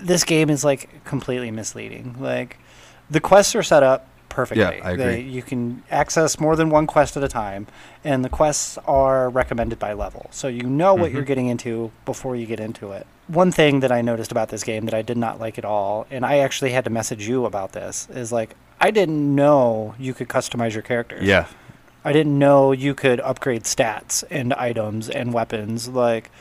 this 0.02 0.24
game 0.24 0.50
is 0.50 0.64
like 0.64 1.04
completely 1.06 1.52
misleading. 1.52 2.16
Like, 2.20 2.58
the 3.10 3.20
quests 3.20 3.56
are 3.56 3.64
set 3.64 3.84
up 3.84 4.08
perfectly. 4.30 4.64
Yeah, 4.64 4.82
I 4.88 4.96
They, 4.96 5.20
agree. 5.20 5.30
you 5.30 5.42
can 5.42 5.84
access 5.92 6.40
more 6.40 6.56
than 6.56 6.70
one 6.70 6.88
quest 6.88 7.18
at 7.18 7.24
a 7.24 7.28
time, 7.28 7.68
and 8.04 8.24
the 8.24 8.30
quests 8.30 8.78
are 8.88 9.30
recommended 9.30 9.78
by 9.80 9.92
level. 9.94 10.28
So 10.32 10.48
you 10.48 10.64
know 10.64 10.94
what 10.94 11.12
you're 11.12 11.24
Mhm. 11.24 11.28
getting 11.28 11.48
into 11.48 11.92
before 12.06 12.36
you 12.38 12.46
get 12.46 12.60
into 12.60 12.94
it. 12.94 13.06
One 13.28 13.52
thing 13.52 13.82
that 13.82 13.92
I 13.92 14.02
noticed 14.02 14.32
about 14.32 14.48
this 14.50 14.64
game 14.64 14.86
that 14.86 14.94
I 14.94 15.02
did 15.02 15.18
not 15.18 15.40
like 15.40 15.58
at 15.58 15.66
all, 15.66 16.06
and 16.10 16.26
I 16.26 16.38
actually 16.40 16.72
had 16.72 16.86
to 16.86 16.90
message 16.90 17.28
you 17.28 17.46
about 17.46 17.74
this, 17.74 18.08
is 18.14 18.32
like, 18.32 18.56
I 18.80 18.90
didn't 18.92 19.36
know 19.36 19.96
you 20.00 20.14
could 20.14 20.30
customize 20.30 20.74
your 20.74 20.82
character. 20.82 21.18
yeah. 21.22 21.46
I 22.04 22.14
didn't 22.14 22.40
know 22.40 22.72
you 22.72 22.96
could 22.96 23.20
upgrade 23.20 23.66
stats 23.66 24.24
and 24.32 24.54
items 24.56 25.08
and 25.08 25.34
weapons. 25.34 25.88
Like, 25.88 26.32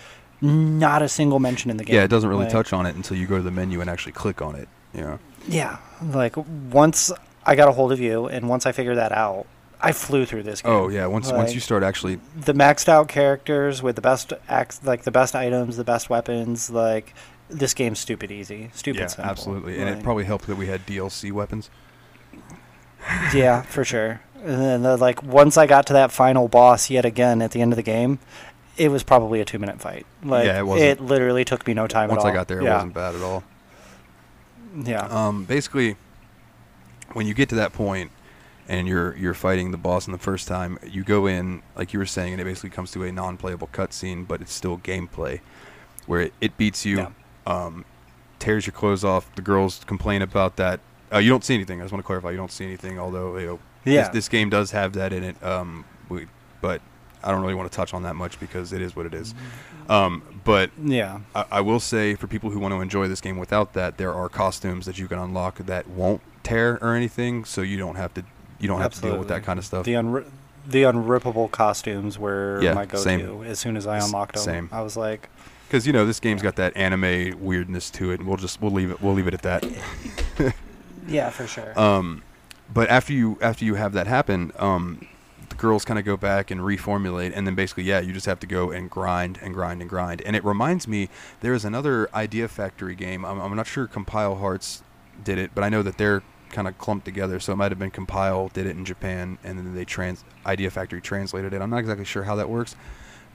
not 0.40 1.03
a 1.03 1.09
single 1.09 1.38
mention 1.38 1.70
in 1.70 1.76
the 1.76 1.85
game. 1.85 1.96
Yeah, 1.96 2.05
it 2.05 2.09
doesn't 2.09 2.29
really 2.29 2.44
Like, 2.44 2.53
touch 2.53 2.72
on 2.72 2.87
it 2.87 2.94
until 2.94 3.16
you 3.16 3.26
go 3.26 3.37
to 3.37 3.42
the 3.42 3.50
menu 3.50 3.81
and 3.81 3.90
actually 3.90 4.12
click 4.12 4.40
on 4.42 4.55
it. 4.55 4.68
Know. 4.92 5.18
Yeah, 5.46 5.79
like 6.03 6.35
once 6.37 7.12
I 7.44 7.55
got 7.55 7.68
a 7.68 7.72
hold 7.72 7.92
of 7.92 8.00
you, 8.00 8.26
and 8.26 8.48
once 8.48 8.66
I 8.66 8.72
figured 8.72 8.96
that 8.96 9.12
out, 9.12 9.46
I 9.81 9.92
flew 9.92 10.26
through 10.26 10.42
this 10.42 10.62
oh, 10.64 10.68
game. 10.68 10.74
Oh 10.74 10.88
yeah, 10.88 11.07
once 11.07 11.33
once 11.33 11.55
you 11.55 11.61
start 11.61 11.83
actually 11.83 12.20
the 12.37 12.53
maxed 12.53 12.88
out 12.88 13.09
characters 13.09 13.83
with 13.83 13.96
the 13.96 14.03
best 14.03 14.33
acts, 14.48 14.81
like 14.85 15.03
the 15.05 15.11
best 15.11 15.35
items, 15.35 15.76
the 15.76 15.85
best 15.85 16.11
weapons, 16.11 16.70
like 16.70 17.14
this 17.48 17.74
game's 17.74 17.98
stupid 17.98 18.31
easy, 18.31 18.70
stupid 18.74 19.00
yeah, 19.00 19.07
simple. 19.07 19.31
absolutely, 19.31 19.79
and 19.79 19.88
it 19.88 20.03
probably 20.03 20.24
helped 20.24 20.46
that 20.48 20.57
we 20.57 20.66
had 20.66 20.87
DLC 20.87 21.33
weapons. 21.33 21.70
yeah, 23.35 23.62
for 23.62 23.85
sure. 23.85 24.20
And 24.42 24.61
then 24.61 24.83
the, 24.83 24.96
like 24.96 25.22
once 25.22 25.57
I 25.57 25.66
got 25.66 25.87
to 25.88 25.92
that 25.94 26.12
final 26.12 26.48
boss 26.48 26.90
yet 26.90 27.05
again 27.05 27.42
at 27.42 27.53
the 27.53 27.61
end 27.61 27.72
of 27.72 27.76
the 27.76 27.83
game, 27.83 28.18
it 28.81 28.88
was 28.90 29.03
probably 29.03 29.40
a 29.40 29.45
two 29.45 29.59
minute 29.59 29.79
fight. 29.81 30.07
Like 30.25 30.47
Yeah, 30.47 30.59
it 30.59 30.66
wasn't- 30.66 31.03
literally 31.05 31.45
took 31.45 31.66
me 31.66 31.75
no 31.75 31.87
time 31.87 32.09
Once 32.09 32.21
at 32.23 32.27
all. 32.27 32.31
I 32.31 32.35
got 32.35 32.49
there, 32.49 32.61
it 32.61 32.64
yeah. 32.64 32.75
wasn't 32.77 32.95
bad 32.95 33.14
at 33.14 33.21
all. 33.23 33.45
Yeah. 34.85 35.07
Um, 35.07 35.45
basically, 35.45 35.97
when 37.12 37.27
you 37.27 37.35
get 37.35 37.49
to 37.51 37.55
that 37.57 37.73
point 37.73 38.11
and 38.69 38.87
you're 38.88 39.16
you're 39.16 39.35
fighting 39.35 39.71
the 39.73 39.77
boss 39.77 40.07
in 40.07 40.12
the 40.12 40.19
first 40.19 40.49
time, 40.49 40.79
you 40.87 41.03
go 41.05 41.27
in 41.27 41.62
like 41.77 41.93
you 41.93 41.99
were 41.99 42.07
saying, 42.07 42.33
and 42.33 42.40
it 42.40 42.45
basically 42.45 42.71
comes 42.71 42.90
to 42.93 43.03
a 43.05 43.12
non-playable 43.12 43.69
cutscene, 43.73 44.27
but 44.27 44.40
it's 44.40 44.53
still 44.53 44.79
gameplay, 44.79 45.40
where 46.07 46.21
it, 46.23 46.33
it 46.40 46.57
beats 46.57 46.87
you, 46.87 46.99
Yeah. 46.99 47.09
um, 47.47 47.85
tears 48.38 48.66
your 48.66 48.73
clothes 48.73 49.05
off. 49.05 49.33
The 49.35 49.43
girls 49.43 49.83
complain 49.87 50.23
about 50.23 50.57
that. 50.57 50.81
Uh, 51.12 51.19
you 51.19 51.29
don't 51.31 51.45
see 51.45 51.55
anything. 51.55 51.81
I 51.81 51.85
just 51.85 51.93
want 51.93 52.05
to 52.05 52.07
clarify. 52.07 52.31
You 52.31 52.37
don't 52.37 52.53
see 52.53 52.64
anything, 52.64 52.99
although 52.99 53.37
you 53.37 53.47
know 53.47 53.59
Yeah. 53.85 54.03
this, 54.03 54.09
this 54.11 54.29
game 54.29 54.49
does 54.51 54.71
have 54.71 54.93
that 54.95 55.12
in 55.12 55.25
it. 55.25 55.43
Um, 55.43 55.85
we, 56.09 56.27
but 56.61 56.81
I 57.22 57.30
don't 57.30 57.40
really 57.42 57.54
want 57.54 57.70
to 57.70 57.76
touch 57.76 57.94
on 57.94 58.02
that 58.04 58.16
much 58.16 58.38
because 58.40 58.72
it 58.72 58.80
is 58.80 58.94
what 58.96 59.06
it 59.06 59.14
is. 59.14 59.35
Um, 59.88 60.22
but 60.44 60.70
yeah. 60.83 61.20
I, 61.35 61.44
I 61.50 61.61
will 61.61 61.80
say 61.80 62.14
for 62.14 62.26
people 62.26 62.50
who 62.50 62.59
want 62.59 62.72
to 62.72 62.80
enjoy 62.80 63.09
this 63.09 63.20
game 63.20 63.38
without 63.38 63.72
that, 63.74 63.98
there 63.98 64.14
are 64.14 64.28
costumes 64.28 64.87
that 64.87 64.98
you 64.98 65.09
can 65.09 65.18
unlock 65.18 65.59
that 65.59 65.88
won't 65.88 66.20
tear 66.42 66.78
or 66.80 66.94
anything, 66.94 67.44
so 67.44 67.61
you 67.62 67.76
don't 67.76 67.96
have 67.96 68.14
to 68.14 68.24
you 68.59 68.68
don't 68.68 68.80
have 68.80 68.94
to 68.94 69.00
deal 69.00 69.16
with 69.18 69.28
that 69.28 69.42
kind 69.42 69.59
of 69.59 69.64
stuff. 69.64 69.85
The 69.85 69.94
unri- 69.94 70.26
the 70.66 70.83
unrippable 70.83 71.50
costumes 71.50 72.18
were 72.18 72.61
Yeah, 72.62 72.74
my 72.74 72.87
go-to. 72.87 73.02
same. 73.02 73.42
As 73.44 73.59
soon 73.59 73.76
as 73.76 73.87
I 73.87 73.98
unlocked 73.98 74.35
them, 74.35 74.44
same. 74.44 74.68
I 74.70 74.83
was 74.83 74.96
like, 74.96 75.28
Because 75.66 75.87
you 75.87 75.92
know 75.92 76.04
this 76.06 76.20
game's 76.20 76.42
got 76.42 76.56
that 76.56 76.76
anime 76.76 77.42
weirdness 77.42 77.90
to 77.92 78.11
it, 78.12 78.20
and 78.20 78.28
we'll 78.28 78.37
just 78.37 78.61
we'll 78.61 78.70
leave 78.72 78.90
it 78.90 79.00
we'll 79.02 79.14
leave 79.14 79.26
it 79.26 79.35
at 79.35 79.42
that. 79.42 79.64
yeah, 81.09 81.30
for 81.30 81.46
sure. 81.46 81.78
Um, 81.78 82.22
but 82.72 82.88
after 82.88 83.12
you 83.12 83.38
after 83.42 83.64
you 83.64 83.74
have 83.74 83.92
that 83.94 84.06
happen, 84.06 84.52
um, 84.59 85.06
girls 85.61 85.85
kind 85.85 85.99
of 85.99 86.05
go 86.07 86.16
back 86.16 86.51
and 86.51 86.62
reformulate, 86.62 87.33
and 87.35 87.46
then 87.46 87.55
basically, 87.55 87.85
yeah, 87.85 88.01
you 88.01 88.12
just 88.12 88.27
have 88.27 88.40
to 88.40 88.46
go 88.46 88.70
and 88.70 88.90
grind 88.90 89.38
and 89.42 89.53
grind 89.53 89.83
and 89.83 89.90
grind. 89.90 90.23
And 90.23 90.35
it 90.35 90.42
reminds 90.42 90.88
me, 90.88 91.11
there 91.40 91.53
is 91.53 91.64
another 91.66 92.09
Idea 92.14 92.49
Factory 92.49 92.94
game. 92.94 93.25
I'm, 93.25 93.38
I'm 93.38 93.55
not 93.55 93.66
sure 93.66 93.87
Compile 93.87 94.37
Hearts 94.37 94.83
did 95.23 95.38
it, 95.38 95.51
but 95.55 95.62
I 95.62 95.68
know 95.68 95.83
that 95.83 95.99
they're 95.99 96.23
kind 96.49 96.66
of 96.66 96.79
clumped 96.79 97.05
together. 97.05 97.38
So 97.38 97.53
it 97.53 97.57
might 97.57 97.70
have 97.70 97.79
been 97.79 97.90
Compile 97.90 98.49
did 98.49 98.66
it 98.66 98.70
in 98.70 98.87
Japan, 98.87 99.37
and 99.44 99.59
then 99.59 99.75
they 99.75 99.85
trans 99.85 100.25
Idea 100.46 100.70
Factory 100.70 101.03
translated 101.03 101.53
it. 101.53 101.61
I'm 101.61 101.70
not 101.70 101.79
exactly 101.79 102.07
sure 102.07 102.25
how 102.25 102.37
that 102.37 102.49
works, 102.49 102.75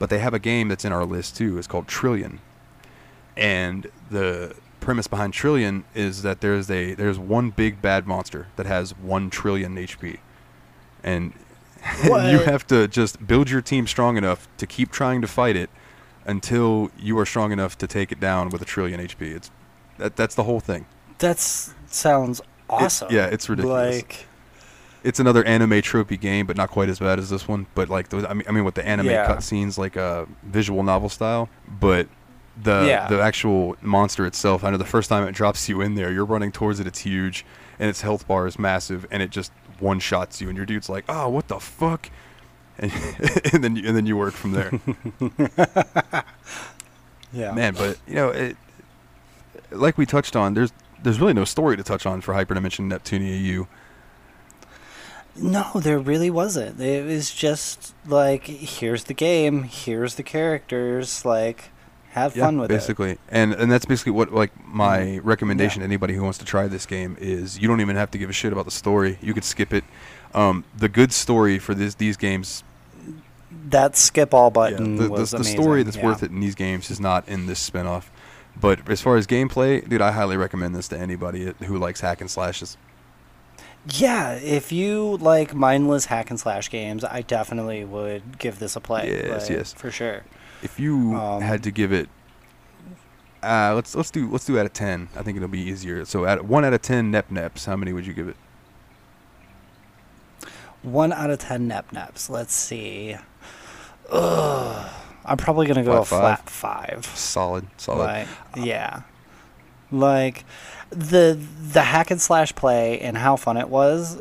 but 0.00 0.10
they 0.10 0.18
have 0.18 0.34
a 0.34 0.40
game 0.40 0.66
that's 0.68 0.84
in 0.84 0.92
our 0.92 1.04
list 1.04 1.36
too. 1.36 1.58
It's 1.58 1.68
called 1.68 1.86
Trillion, 1.86 2.40
and 3.36 3.86
the 4.10 4.56
premise 4.80 5.06
behind 5.06 5.32
Trillion 5.32 5.84
is 5.94 6.22
that 6.22 6.40
there's 6.40 6.68
a 6.70 6.94
there's 6.94 7.20
one 7.20 7.50
big 7.50 7.80
bad 7.80 8.06
monster 8.06 8.48
that 8.56 8.66
has 8.66 8.98
one 8.98 9.30
trillion 9.30 9.76
HP, 9.76 10.18
and 11.04 11.32
you 12.04 12.38
have 12.40 12.66
to 12.68 12.88
just 12.88 13.26
build 13.26 13.50
your 13.50 13.60
team 13.62 13.86
strong 13.86 14.16
enough 14.16 14.48
to 14.58 14.66
keep 14.66 14.90
trying 14.90 15.20
to 15.22 15.26
fight 15.28 15.56
it 15.56 15.70
until 16.24 16.90
you 16.98 17.18
are 17.18 17.26
strong 17.26 17.52
enough 17.52 17.78
to 17.78 17.86
take 17.86 18.10
it 18.12 18.18
down 18.20 18.48
with 18.50 18.60
a 18.62 18.64
trillion 18.64 19.00
HP. 19.00 19.22
It's 19.34 19.50
that 19.98 20.16
that's 20.16 20.34
the 20.34 20.42
whole 20.44 20.60
thing. 20.60 20.86
that 21.18 21.38
sounds 21.38 22.40
awesome. 22.68 23.08
yeah, 23.10 23.26
it's 23.26 23.48
ridiculous. 23.48 23.96
Like, 23.96 24.26
It's 25.04 25.20
another 25.20 25.44
anime 25.44 25.70
tropey 25.82 26.20
game, 26.20 26.46
but 26.46 26.56
not 26.56 26.68
quite 26.70 26.88
as 26.88 26.98
bad 26.98 27.18
as 27.20 27.30
this 27.30 27.46
one. 27.46 27.66
But 27.76 27.88
like, 27.88 28.08
the, 28.08 28.28
I 28.28 28.34
mean, 28.34 28.42
I 28.48 28.52
mean, 28.52 28.64
with 28.64 28.74
the 28.74 28.84
anime 28.86 29.06
Yeah. 29.06 29.26
cutscenes, 29.28 29.78
like 29.78 29.94
a 29.96 30.26
visual 30.42 30.82
novel 30.82 31.08
style. 31.08 31.48
But 31.68 32.08
the 32.60 32.84
Yeah. 32.88 33.06
the 33.08 33.20
actual 33.22 33.76
monster 33.80 34.26
itself, 34.26 34.64
I 34.64 34.70
know 34.70 34.76
the 34.78 34.84
first 34.84 35.08
time 35.08 35.26
it 35.28 35.32
drops 35.32 35.68
you 35.68 35.80
in 35.80 35.94
there, 35.94 36.10
you're 36.12 36.24
running 36.24 36.50
towards 36.52 36.80
it. 36.80 36.86
It's 36.88 37.00
huge, 37.00 37.44
and 37.78 37.88
its 37.88 38.00
health 38.02 38.26
bar 38.26 38.46
is 38.48 38.58
massive, 38.58 39.06
and 39.10 39.22
it 39.22 39.30
just 39.30 39.52
one 39.80 40.00
shots 40.00 40.40
you, 40.40 40.48
and 40.48 40.56
your 40.56 40.66
dude's 40.66 40.88
like, 40.88 41.04
"Oh, 41.08 41.28
what 41.28 41.48
the 41.48 41.60
fuck." 41.60 42.10
And, 42.78 42.92
and 43.54 43.64
then 43.64 43.74
you, 43.74 43.88
and 43.88 43.96
then 43.96 44.04
you 44.04 44.18
work 44.18 44.34
from 44.34 44.52
there, 44.52 44.70
yeah, 47.32 47.52
man. 47.52 47.72
But 47.72 47.96
you 48.06 48.16
know, 48.16 48.28
it, 48.28 48.54
like 49.70 49.96
we 49.96 50.04
touched 50.04 50.36
on, 50.36 50.52
there's 50.52 50.74
there's 51.02 51.18
really 51.18 51.32
no 51.32 51.46
story 51.46 51.78
to 51.78 51.82
touch 51.82 52.04
on 52.04 52.20
for 52.20 52.34
Hyperdimension 52.34 52.92
Neptunia 52.92 53.42
U. 53.42 53.66
No, 55.38 55.70
there 55.74 55.98
really 55.98 56.30
wasn't. 56.30 56.80
It 56.80 57.04
was 57.06 57.32
just 57.32 57.94
like, 58.06 58.44
here's 58.44 59.04
the 59.04 59.14
game, 59.14 59.64
here's 59.64 60.14
the 60.14 60.22
characters, 60.22 61.24
like, 61.24 61.70
have 62.16 62.34
fun 62.34 62.58
with 62.58 62.70
it. 62.70 62.74
basically. 62.74 63.18
And 63.30 63.52
and 63.54 63.70
that's 63.70 63.84
basically 63.84 64.12
what 64.12 64.32
like 64.32 64.50
my 64.66 64.98
Mhm. 64.98 65.20
recommendation 65.22 65.80
Yeah. 65.80 65.86
to 65.86 65.90
anybody 65.92 66.14
who 66.14 66.22
wants 66.22 66.38
to 66.38 66.44
try 66.44 66.66
this 66.66 66.86
game 66.86 67.16
is 67.20 67.58
you 67.58 67.68
don't 67.68 67.80
even 67.80 67.96
have 67.96 68.10
to 68.12 68.18
give 68.18 68.30
a 68.30 68.32
shit 68.32 68.52
about 68.52 68.64
the 68.64 68.70
story. 68.70 69.18
You 69.20 69.34
could 69.34 69.44
skip 69.44 69.72
it. 69.72 69.84
Um, 70.34 70.64
the 70.76 70.88
good 70.88 71.12
story 71.12 71.58
for 71.58 71.74
this 71.74 71.94
these 71.94 72.16
games. 72.16 72.64
That 73.68 73.96
skip 73.96 74.32
all 74.34 74.46
yeah, 74.46 74.50
button 74.60 74.96
the, 74.96 75.04
the, 75.04 75.10
was 75.10 75.30
the 75.30 75.44
story 75.44 75.82
that's 75.82 75.96
yeah. 75.96 76.04
worth 76.04 76.22
it 76.22 76.30
in 76.30 76.40
these 76.40 76.54
games 76.54 76.90
is 76.90 77.00
not 77.00 77.28
in 77.28 77.46
this 77.46 77.70
spinoff. 77.70 78.04
But 78.58 78.88
as 78.88 79.02
far 79.02 79.16
as 79.16 79.26
gameplay, 79.26 79.86
dude, 79.86 80.00
I 80.00 80.12
highly 80.12 80.36
recommend 80.36 80.74
this 80.74 80.88
to 80.88 80.98
anybody 80.98 81.52
who 81.64 81.76
likes 81.78 82.00
hack 82.00 82.20
and 82.22 82.30
slashes. 82.30 82.76
Yeah, 83.88 84.32
if 84.32 84.72
you 84.72 85.16
like 85.18 85.54
mindless 85.54 86.06
hack 86.06 86.30
and 86.30 86.40
slash 86.40 86.70
games, 86.70 87.04
I 87.04 87.22
definitely 87.22 87.84
would 87.84 88.38
give 88.38 88.58
this 88.58 88.74
a 88.74 88.80
play. 88.80 89.10
Yes, 89.24 89.48
yes. 89.50 89.72
for 89.74 89.90
sure. 89.90 90.22
If 90.62 90.80
you 90.80 91.14
Um, 91.14 91.42
had 91.42 91.62
to 91.64 91.70
give 91.70 91.92
it, 91.92 92.08
uh, 93.42 93.72
let's 93.74 93.94
let's 93.94 94.10
do 94.10 94.30
let's 94.30 94.44
do 94.44 94.58
out 94.58 94.66
of 94.66 94.72
ten. 94.72 95.08
I 95.16 95.22
think 95.22 95.36
it'll 95.36 95.48
be 95.48 95.60
easier. 95.60 96.04
So 96.04 96.24
at 96.24 96.44
one 96.44 96.64
out 96.64 96.72
of 96.72 96.82
ten 96.82 97.10
nep 97.10 97.30
neps, 97.30 97.66
how 97.66 97.76
many 97.76 97.92
would 97.92 98.06
you 98.06 98.12
give 98.12 98.28
it? 98.28 98.36
One 100.82 101.12
out 101.12 101.30
of 101.30 101.38
ten 101.38 101.68
nep 101.68 101.90
neps. 101.90 102.30
Let's 102.30 102.54
see. 102.54 103.16
Ugh, 104.10 104.90
I'm 105.24 105.36
probably 105.36 105.66
gonna 105.66 105.84
go 105.84 106.02
Flat 106.04 106.18
a 106.18 106.20
flat 106.22 106.50
five. 106.50 107.06
Solid, 107.14 107.66
solid. 107.76 108.04
Like, 108.04 108.28
yeah, 108.56 109.02
like 109.90 110.44
the 110.90 111.38
the 111.60 111.82
hack 111.82 112.10
and 112.10 112.20
slash 112.20 112.54
play 112.54 113.00
and 113.00 113.16
how 113.16 113.36
fun 113.36 113.56
it 113.56 113.68
was 113.68 114.20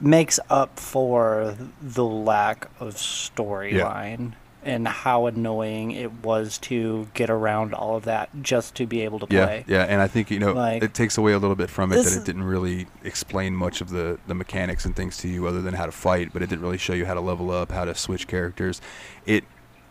makes 0.00 0.40
up 0.50 0.80
for 0.80 1.56
the 1.80 2.04
lack 2.04 2.68
of 2.80 2.94
storyline 2.96 4.32
and 4.64 4.86
how 4.86 5.26
annoying 5.26 5.90
it 5.90 6.12
was 6.24 6.58
to 6.58 7.08
get 7.14 7.30
around 7.30 7.74
all 7.74 7.96
of 7.96 8.04
that 8.04 8.30
just 8.42 8.74
to 8.76 8.86
be 8.86 9.02
able 9.02 9.18
to 9.18 9.26
Yeah, 9.28 9.46
play. 9.46 9.64
yeah, 9.66 9.78
yeah, 9.78 9.84
and 9.84 10.00
I 10.00 10.08
think 10.08 10.30
you 10.30 10.38
know 10.38 10.52
Like, 10.52 10.82
it 10.82 10.94
takes 10.94 11.18
away 11.18 11.32
a 11.32 11.38
little 11.38 11.56
bit 11.56 11.68
from 11.70 11.92
it 11.92 12.02
that 12.04 12.12
it 12.16 12.24
didn't 12.24 12.44
really 12.44 12.86
explain 13.04 13.54
much 13.54 13.80
of 13.80 13.90
the 13.90 14.18
the 14.26 14.34
mechanics 14.34 14.84
and 14.84 14.94
things 14.94 15.16
to 15.18 15.28
you 15.28 15.46
other 15.46 15.60
than 15.62 15.74
how 15.74 15.86
to 15.86 15.92
fight, 15.92 16.32
but 16.32 16.42
it 16.42 16.48
didn't 16.48 16.62
really 16.62 16.78
show 16.78 16.92
you 16.92 17.06
how 17.06 17.14
to 17.14 17.20
level 17.20 17.50
up, 17.50 17.72
how 17.72 17.84
to 17.84 17.94
switch 17.94 18.26
characters. 18.28 18.80
It 19.26 19.44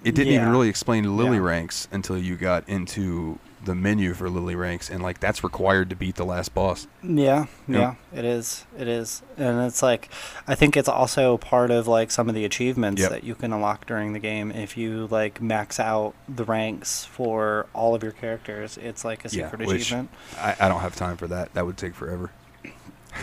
it 0.04 0.16
didn't 0.16 0.34
even 0.34 0.50
really 0.50 0.70
explain 0.70 1.16
lily 1.18 1.38
Yeah. 1.38 1.44
ranks 1.44 1.88
until 1.92 2.18
you 2.18 2.36
got 2.36 2.68
into 2.68 3.38
the 3.64 3.76
menu 3.76 4.14
for 4.14 4.30
lily 4.30 4.56
ranks, 4.56 4.90
and 4.90 5.04
like 5.04 5.20
that's 5.20 5.44
required 5.44 5.90
to 5.92 5.96
beat 5.96 6.16
the 6.16 6.26
last 6.26 6.54
boss. 6.54 6.88
Yeah, 7.04 7.46
Yeah. 7.68 7.96
yeah, 8.12 8.20
it 8.20 8.26
is. 8.26 8.66
It 8.78 8.88
is. 8.88 9.22
And 9.38 9.62
it's 9.62 9.84
like 9.84 10.10
I 10.48 10.56
think 10.56 10.76
it's 10.76 10.90
also 10.90 11.38
part 11.38 11.70
of 11.72 11.88
like 11.88 12.10
some 12.12 12.28
of 12.30 12.36
the 12.36 12.44
achievements 12.46 13.02
Yep. 13.02 13.10
that 13.12 13.24
you 13.24 13.36
can 13.36 13.54
unlock 13.54 13.86
during 13.86 14.14
the 14.14 14.20
game 14.20 14.52
if 14.52 14.78
you 14.78 15.08
like 15.12 15.42
max 15.42 15.80
out 15.80 16.14
the 16.28 16.44
ranks 16.46 17.06
for 17.06 17.68
all 17.74 17.94
of 17.96 18.02
your 18.04 18.12
characters. 18.14 18.78
It's 18.78 19.06
like 19.06 19.26
a 19.26 19.30
Yeah, 19.30 19.50
secret 19.50 19.68
which- 19.68 19.82
achievement. 19.84 20.10
I, 20.40 20.56
I 20.60 20.68
don't 20.70 20.82
have 20.82 20.96
time 20.96 21.18
for 21.18 21.28
that. 21.28 21.54
That 21.54 21.66
would 21.66 21.78
take 21.78 21.94
forever. 21.96 22.32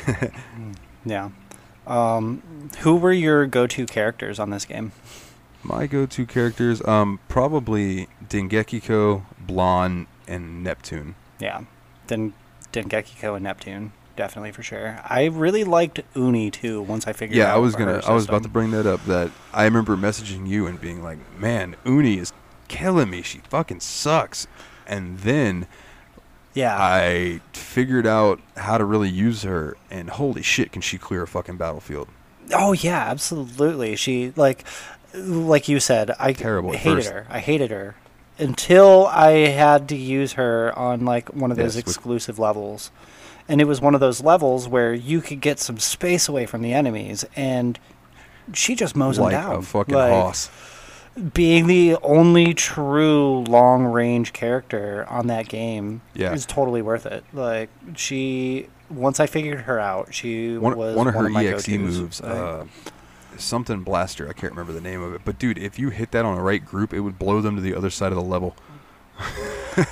Yeah. 1.05 1.31
Um, 1.87 2.43
who 2.81 2.97
were 2.97 3.13
your 3.13 3.47
go-to 3.47 3.87
characters 3.87 4.39
on 4.39 4.51
this 4.51 4.65
game? 4.65 4.93
My 5.63 5.87
go-to 5.87 6.27
characters, 6.27 6.87
um, 6.87 7.19
probably 7.29 8.09
Dengekiko, 8.29 9.23
Blanc, 9.41 10.07
and 10.29 10.63
Neptune. 10.63 11.15
Yeah. 11.41 11.63
Then 12.07 12.35
Dengekiko 12.73 13.35
and 13.35 13.45
Neptune, 13.45 13.93
definitely 14.17 14.53
for 14.53 14.63
sure. 14.63 15.01
I 15.05 15.25
really 15.27 15.65
liked 15.65 16.01
Uni 16.15 16.51
too 16.51 16.83
once 16.83 17.07
I 17.07 17.13
figured 17.13 17.39
out 17.39 17.43
Yeah, 17.49 17.55
I 17.55 17.59
was 17.59 17.75
gonna. 17.75 18.01
I 18.07 18.13
was 18.13 18.27
about 18.29 18.43
to 18.45 18.49
bring 18.49 18.71
that 18.73 18.87
up. 18.87 19.05
That 19.07 19.31
I 19.53 19.65
remember 19.65 19.97
messaging 19.97 20.47
you 20.47 20.67
and 20.67 20.81
being 20.81 21.03
like, 21.03 21.19
"Man, 21.39 21.77
Uni 21.85 22.19
is 22.19 22.33
killing 22.69 23.11
me. 23.11 23.23
She 23.23 23.39
fucking 23.49 23.81
sucks." 23.81 24.47
And 24.87 25.19
then 25.21 25.67
Yeah. 26.55 26.77
I 26.79 27.41
figured 27.53 28.07
out 28.07 28.41
how 28.57 28.79
to 28.79 28.85
really 28.85 29.11
use 29.11 29.43
her, 29.43 29.77
and 29.91 30.11
holy 30.11 30.43
shit, 30.43 30.73
can 30.73 30.83
she 30.83 30.99
clear 30.99 31.23
a 31.23 31.27
fucking 31.29 31.57
battlefield? 31.57 32.09
Oh 32.53 32.73
yeah, 32.73 33.09
absolutely. 33.11 33.97
She 33.97 34.33
like 34.37 34.65
like 35.15 35.69
you 35.69 35.81
said, 35.81 36.11
I 36.19 36.33
Terrible 36.33 36.73
at 36.73 36.81
hated 36.81 37.05
her. 37.07 37.27
I 37.31 37.41
hated 37.41 37.71
her 37.71 37.97
until 38.39 39.07
I 39.09 39.31
had 39.49 39.89
to 39.89 39.97
use 39.97 40.35
her 40.35 40.77
on 40.79 41.05
like 41.05 41.35
one 41.35 41.51
of 41.51 41.57
those 41.57 41.77
Yes, 41.77 41.83
exclusive 41.83 42.39
levels. 42.39 42.91
And 43.49 43.61
it 43.61 43.65
was 43.65 43.81
one 43.81 43.95
of 43.95 44.01
those 44.01 44.23
levels 44.23 44.69
where 44.69 44.93
you 44.93 45.21
could 45.21 45.41
get 45.41 45.59
some 45.59 45.79
space 45.79 46.29
away 46.29 46.45
from 46.47 46.61
the 46.63 46.73
enemies 46.75 47.25
and 47.35 47.79
she 48.53 48.75
just 48.75 48.95
mows 48.97 49.17
them 49.17 49.25
like 49.25 49.33
down. 49.33 49.57
a 49.57 49.63
fucking 49.63 49.95
Like, 49.95 50.13
hoss. 50.13 50.51
Being 51.35 51.67
the 51.67 51.97
only 52.03 52.55
true 52.55 53.41
long 53.49 53.85
range 53.85 54.33
character 54.33 55.05
on 55.09 55.27
that 55.29 55.49
game 55.49 56.03
Yeah. 56.15 56.33
is 56.33 56.47
totally 56.47 56.81
worth 56.83 57.07
it. 57.07 57.25
Like 57.33 57.71
she, 57.97 58.69
once 58.91 59.19
I 59.19 59.27
figured 59.27 59.61
her 59.63 59.81
out, 59.81 60.15
she 60.15 60.57
One, 60.57 60.77
was 60.77 60.95
one 60.97 61.09
of 61.09 61.15
her 61.15 61.29
my 61.29 61.45
EXE 61.45 61.67
go-tos. 61.67 61.79
moves, 61.99 62.21
Like, 62.23 62.33
uh, 62.33 62.65
something 63.39 63.83
blaster. 63.83 64.29
I 64.29 64.33
can't 64.33 64.53
remember 64.53 64.73
the 64.73 64.81
name 64.81 65.03
of 65.03 65.15
it, 65.15 65.23
but 65.25 65.39
dude, 65.39 65.59
if 65.59 65.79
you 65.79 65.91
hit 65.91 66.11
that 66.13 66.25
on 66.25 66.37
the 66.37 66.43
right 66.43 66.65
group, 66.65 66.93
it 66.93 67.01
would 67.01 67.19
blow 67.19 67.41
them 67.41 67.57
to 67.57 67.63
the 67.63 67.75
other 67.75 67.91
side 67.91 68.13
of 68.13 68.17
the 68.17 68.23
level. 68.23 68.57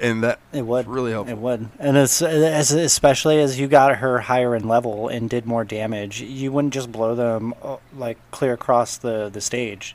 and 0.00 0.22
that 0.22 0.38
It 0.52 0.62
would 0.62 0.86
really 0.86 1.12
helpful. 1.12 1.36
It 1.36 1.40
would, 1.40 1.68
and 1.78 1.96
it's 1.96 2.22
as 2.22 2.72
especially 2.72 3.40
as 3.40 3.60
you 3.60 3.68
got 3.68 3.96
her 3.96 4.20
higher 4.20 4.54
in 4.54 4.66
level 4.66 5.08
and 5.08 5.28
did 5.28 5.46
more 5.46 5.64
damage, 5.64 6.20
you 6.20 6.50
wouldn't 6.50 6.74
just 6.74 6.90
blow 6.90 7.14
them 7.14 7.54
uh, 7.62 7.76
like 7.94 8.18
clear 8.30 8.54
across 8.54 8.96
the 8.98 9.28
the 9.28 9.40
stage. 9.40 9.94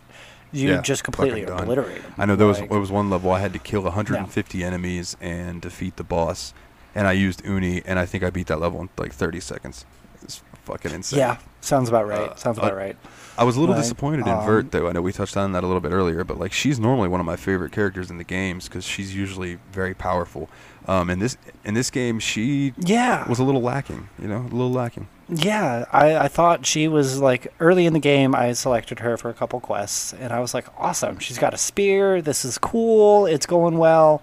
You 0.51 0.69
Yeah, 0.69 0.81
just 0.81 1.03
completely 1.03 1.43
obliterate 1.43 2.01
them. 2.01 2.13
I 2.17 2.25
know 2.25 2.35
there 2.35 2.47
was 2.47 2.61
Like, 2.61 2.69
there 2.69 2.79
was 2.79 2.91
one 2.91 3.09
level 3.09 3.31
I 3.31 3.39
had 3.39 3.51
to 3.53 3.59
kill 3.59 3.81
150 3.81 4.63
enemies 4.63 5.17
and 5.19 5.61
defeat 5.61 5.97
the 5.97 6.03
boss, 6.03 6.53
and 6.93 7.07
I 7.07 7.11
used 7.11 7.43
Uni, 7.43 7.81
and 7.85 7.99
I 7.99 8.05
think 8.05 8.23
I 8.23 8.29
beat 8.29 8.47
that 8.47 8.59
level 8.59 8.79
in 8.81 8.89
like 8.97 9.11
30 9.11 9.39
seconds. 9.41 9.85
It's 10.21 10.41
fucking 10.63 10.91
insane. 10.91 11.19
yeah, 11.19 11.37
sounds 11.65 11.89
about 11.89 12.07
right. 12.07 12.31
Uh, 12.31 12.35
sounds 12.35 12.57
uh, 12.57 12.61
about 12.61 12.75
right. 12.75 12.95
I 13.37 13.43
was 13.43 13.57
a 13.57 13.59
little 13.59 13.75
Like, 13.75 13.83
disappointed 13.83 14.21
in 14.27 14.29
um, 14.33 14.45
Vert 14.45 14.71
though. 14.71 14.87
I 14.87 14.93
know 14.93 15.01
we 15.01 15.11
touched 15.11 15.35
on 15.35 15.51
that 15.51 15.63
a 15.63 15.67
little 15.67 15.81
bit 15.81 15.91
earlier, 15.91 16.23
but 16.23 16.39
like 16.39 16.53
she's 16.53 16.79
normally 16.79 17.09
one 17.09 17.19
of 17.19 17.25
my 17.25 17.35
favorite 17.35 17.71
characters 17.73 18.09
in 18.09 18.17
the 18.17 18.23
games 18.23 18.67
because 18.69 18.85
she's 18.85 19.15
usually 19.15 19.57
very 19.71 19.93
powerful. 19.93 20.49
Um, 20.87 21.09
in 21.09 21.19
this 21.19 21.37
in 21.65 21.73
this 21.73 21.89
game, 21.89 22.19
she 22.19 22.73
Yeah, 22.77 23.27
was 23.27 23.39
a 23.39 23.43
little 23.43 23.61
lacking. 23.61 24.07
You 24.21 24.27
know, 24.27 24.41
a 24.41 24.43
little 24.43 24.71
lacking. 24.71 25.07
Yeah, 25.27 25.85
I, 25.91 26.15
I 26.15 26.27
thought 26.27 26.65
she 26.67 26.87
was 26.87 27.19
like 27.19 27.51
early 27.59 27.87
in 27.87 27.93
the 27.93 27.99
game. 27.99 28.35
I 28.35 28.53
selected 28.53 28.99
her 28.99 29.17
for 29.17 29.29
a 29.29 29.33
couple 29.33 29.59
quests, 29.59 30.13
and 30.13 30.31
I 30.31 30.39
was 30.39 30.53
like, 30.53 30.67
awesome. 30.77 31.17
She's 31.19 31.39
got 31.39 31.53
a 31.53 31.57
spear. 31.57 32.21
This 32.21 32.45
is 32.45 32.57
cool. 32.59 33.25
It's 33.25 33.45
going 33.47 33.77
well. 33.79 34.21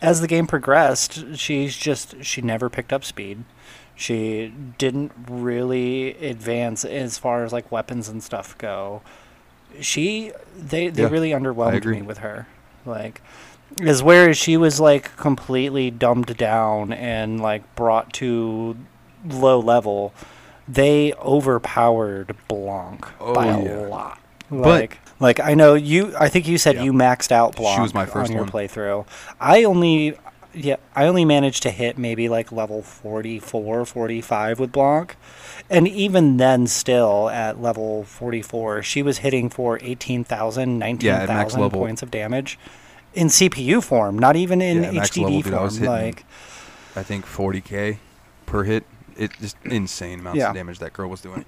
As 0.00 0.20
the 0.20 0.28
game 0.28 0.46
progressed, 0.46 1.36
she's 1.36 1.76
just 1.76 2.22
she 2.24 2.42
never 2.42 2.70
picked 2.70 2.92
up 2.92 3.04
speed. 3.04 3.44
She 3.96 4.52
didn't 4.78 5.10
really 5.28 6.10
advance 6.18 6.84
as 6.84 7.16
far 7.18 7.44
as 7.44 7.52
like 7.52 7.72
weapons 7.72 8.08
and 8.08 8.22
stuff 8.22 8.56
go. 8.58 9.00
She 9.80 10.32
they 10.56 10.88
they 10.88 11.02
Yeah, 11.02 11.08
really 11.08 11.30
underwhelmed 11.30 11.84
me 11.86 12.02
with 12.02 12.18
her. 12.18 12.46
Like 12.84 13.22
as 13.82 14.02
where 14.02 14.32
she 14.34 14.56
was 14.56 14.78
like 14.80 15.16
completely 15.16 15.90
dumbed 15.90 16.36
down 16.36 16.92
and 16.92 17.40
like 17.40 17.74
brought 17.74 18.12
to 18.14 18.76
low 19.26 19.58
level, 19.58 20.12
they 20.68 21.12
overpowered 21.14 22.36
Blanc 22.48 23.06
Oh, 23.20 23.34
by 23.34 23.46
a 23.46 23.62
yeah. 23.64 23.76
lot. 23.88 24.20
But- 24.50 24.58
Like, 24.60 24.98
like 25.18 25.40
I 25.40 25.54
know 25.54 25.74
you. 25.74 26.12
I 26.18 26.28
think 26.28 26.46
you 26.46 26.58
said 26.58 26.76
Yeah. 26.76 26.82
you 26.84 26.92
maxed 26.92 27.32
out 27.32 27.56
Blanc 27.56 27.76
She 27.76 27.80
was 27.82 27.94
my 27.94 28.04
first 28.06 28.30
on 28.30 28.36
your 28.36 28.44
one. 28.44 28.52
playthrough. 28.52 29.06
I 29.40 29.64
only, 29.64 30.16
yeah, 30.56 30.76
I 30.94 31.06
only 31.06 31.24
managed 31.24 31.62
to 31.64 31.70
hit 31.70 31.98
maybe 31.98 32.28
like 32.28 32.50
level 32.50 32.82
44, 32.82 33.84
45 33.84 34.58
with 34.58 34.72
Blanc. 34.72 35.14
And 35.68 35.86
even 35.86 36.36
then, 36.38 36.66
still 36.66 37.28
at 37.30 37.60
level 37.60 38.04
44, 38.04 38.82
she 38.82 39.02
was 39.02 39.18
hitting 39.18 39.50
for 39.50 39.78
18,000, 39.82 40.80
Yeah, 41.02 41.16
at 41.16 41.28
max 41.28 41.54
19,000 41.54 41.60
level. 41.60 41.80
points 41.80 42.02
of 42.02 42.10
damage 42.10 42.58
in 43.14 43.28
CPU 43.28 43.82
form, 43.82 44.18
not 44.18 44.36
even 44.36 44.60
in 44.62 44.82
Yeah, 44.82 45.02
HDD 45.02 45.22
level, 45.22 45.68
dude, 45.68 45.78
form. 45.78 45.86
like, 45.86 46.24
I 46.94 47.02
think 47.02 47.26
40k 47.26 47.98
per 48.46 48.64
hit. 48.64 48.84
It 49.16 49.32
just 49.40 49.56
insane 49.64 50.20
amounts 50.20 50.38
Yeah. 50.38 50.48
of 50.50 50.54
damage 50.54 50.78
that 50.80 50.92
girl 50.92 51.08
was 51.10 51.20
doing. 51.20 51.44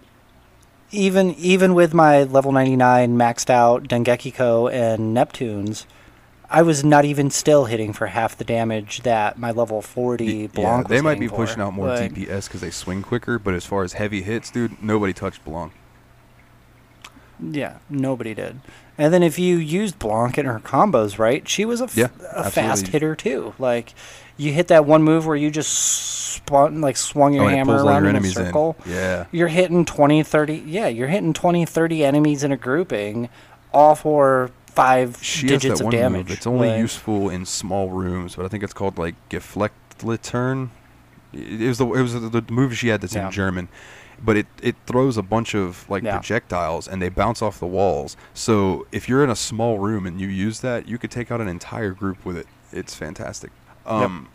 even 0.90 1.35
even 1.35 1.75
with 1.75 1.92
my 1.92 2.23
level 2.23 2.51
99 2.51 3.14
maxed 3.16 3.51
out 3.51 3.85
Dengekiko 3.88 4.73
and 4.73 5.14
Neptunes, 5.14 5.85
I 6.51 6.63
was 6.63 6.83
not 6.83 7.05
even 7.05 7.31
still 7.31 7.67
hitting 7.67 7.93
for 7.93 8.07
half 8.07 8.37
the 8.37 8.45
damage 8.45 9.03
that 9.03 9.39
my 9.39 9.51
level 9.51 9.83
40 9.83 10.47
Blanc 10.49 10.89
yeah, 10.89 10.97
they 10.97 11.01
might 11.03 11.21
be 11.21 11.29
for. 11.29 11.37
pushing 11.37 11.61
out 11.61 11.75
more 11.75 11.89
Like, 11.89 12.15
DPS 12.15 12.47
because 12.49 12.61
they 12.63 12.71
swing 12.71 13.03
quicker, 13.03 13.39
but 13.39 13.53
as 13.55 13.67
far 13.67 13.83
as 13.83 13.93
heavy 13.95 14.23
hits, 14.23 14.51
dude, 14.51 14.83
nobody 14.83 15.13
touched 15.13 15.45
Blanc. 15.45 15.73
Yeah, 17.41 17.79
nobody 17.89 18.35
did. 18.35 18.61
And 18.97 19.15
then 19.15 19.23
if 19.23 19.39
you 19.39 19.57
used 19.59 19.99
Blanc 19.99 20.39
in 20.39 20.47
her 20.47 20.59
combos 20.59 21.19
right, 21.19 21.47
she 21.49 21.65
was 21.65 21.81
a, 21.81 21.85
f- 21.85 21.97
Yeah, 21.97 22.09
a 22.35 22.51
fast 22.51 22.89
hitter 22.89 23.15
too. 23.15 23.55
Like 23.59 23.95
you 24.37 24.53
hit 24.53 24.69
that 24.69 24.87
one 24.87 25.03
move 25.05 25.27
where 25.27 25.37
you 25.37 25.51
just 25.51 25.71
spun 25.73 26.81
like 26.81 26.97
swung 26.97 27.35
your 27.35 27.45
oh, 27.45 27.49
hammer 27.49 27.85
around 27.85 28.05
your 28.05 28.11
in 28.11 28.25
a 28.25 28.29
circle. 28.29 28.77
in. 28.87 28.93
Yeah. 28.93 29.27
you're 29.33 29.49
hitting 29.49 29.85
20 29.85 30.23
30 30.23 30.55
yeah 30.67 30.87
you're 30.87 31.09
hitting 31.09 31.33
20 31.33 31.65
30 31.67 32.05
enemies 32.05 32.45
in 32.45 32.53
a 32.53 32.57
grouping 32.57 33.29
all 33.73 33.95
for 33.97 34.51
five 34.83 35.19
She 35.23 35.47
digits 35.47 35.81
of 35.81 35.85
one 35.87 35.93
damage 35.93 36.29
move. 36.29 36.37
It's 36.37 36.47
only 36.47 36.69
Like, 36.71 36.79
useful 36.79 37.31
in 37.31 37.45
small 37.47 37.91
rooms, 37.91 38.37
but 38.37 38.45
I 38.45 38.49
think 38.49 38.62
it's 38.62 38.73
called 38.73 38.97
like 38.99 39.14
Geflechtliturn. 39.31 40.71
It 41.33 41.62
it 41.62 41.69
was 41.69 41.79
the 41.79 41.87
it 41.93 42.03
was 42.03 42.12
the, 42.14 42.21
the 42.41 42.45
move 42.53 42.77
she 42.77 42.88
had 42.88 43.01
that's 43.01 43.14
Yeah. 43.14 43.27
in 43.27 43.33
German, 43.33 43.69
but 44.25 44.37
it 44.37 44.47
it 44.62 44.77
throws 44.87 45.17
a 45.17 45.23
bunch 45.23 45.55
of 45.55 45.88
like 45.91 46.03
Yeah. 46.03 46.12
projectiles 46.12 46.88
and 46.88 47.03
they 47.03 47.09
bounce 47.09 47.43
off 47.43 47.59
the 47.59 47.67
walls. 47.67 48.17
So 48.35 48.87
if 48.93 49.09
you're 49.09 49.25
in 49.25 49.31
a 49.31 49.37
small 49.37 49.79
room 49.79 50.07
and 50.07 50.21
you 50.21 50.29
use 50.29 50.61
that, 50.61 50.88
you 50.88 50.97
could 50.99 51.11
take 51.11 51.31
out 51.31 51.41
an 51.41 51.49
entire 51.49 51.93
group 51.93 52.25
with 52.25 52.37
it. 52.37 52.47
It's 52.73 52.95
fantastic. 52.95 53.51
Um, 53.87 54.29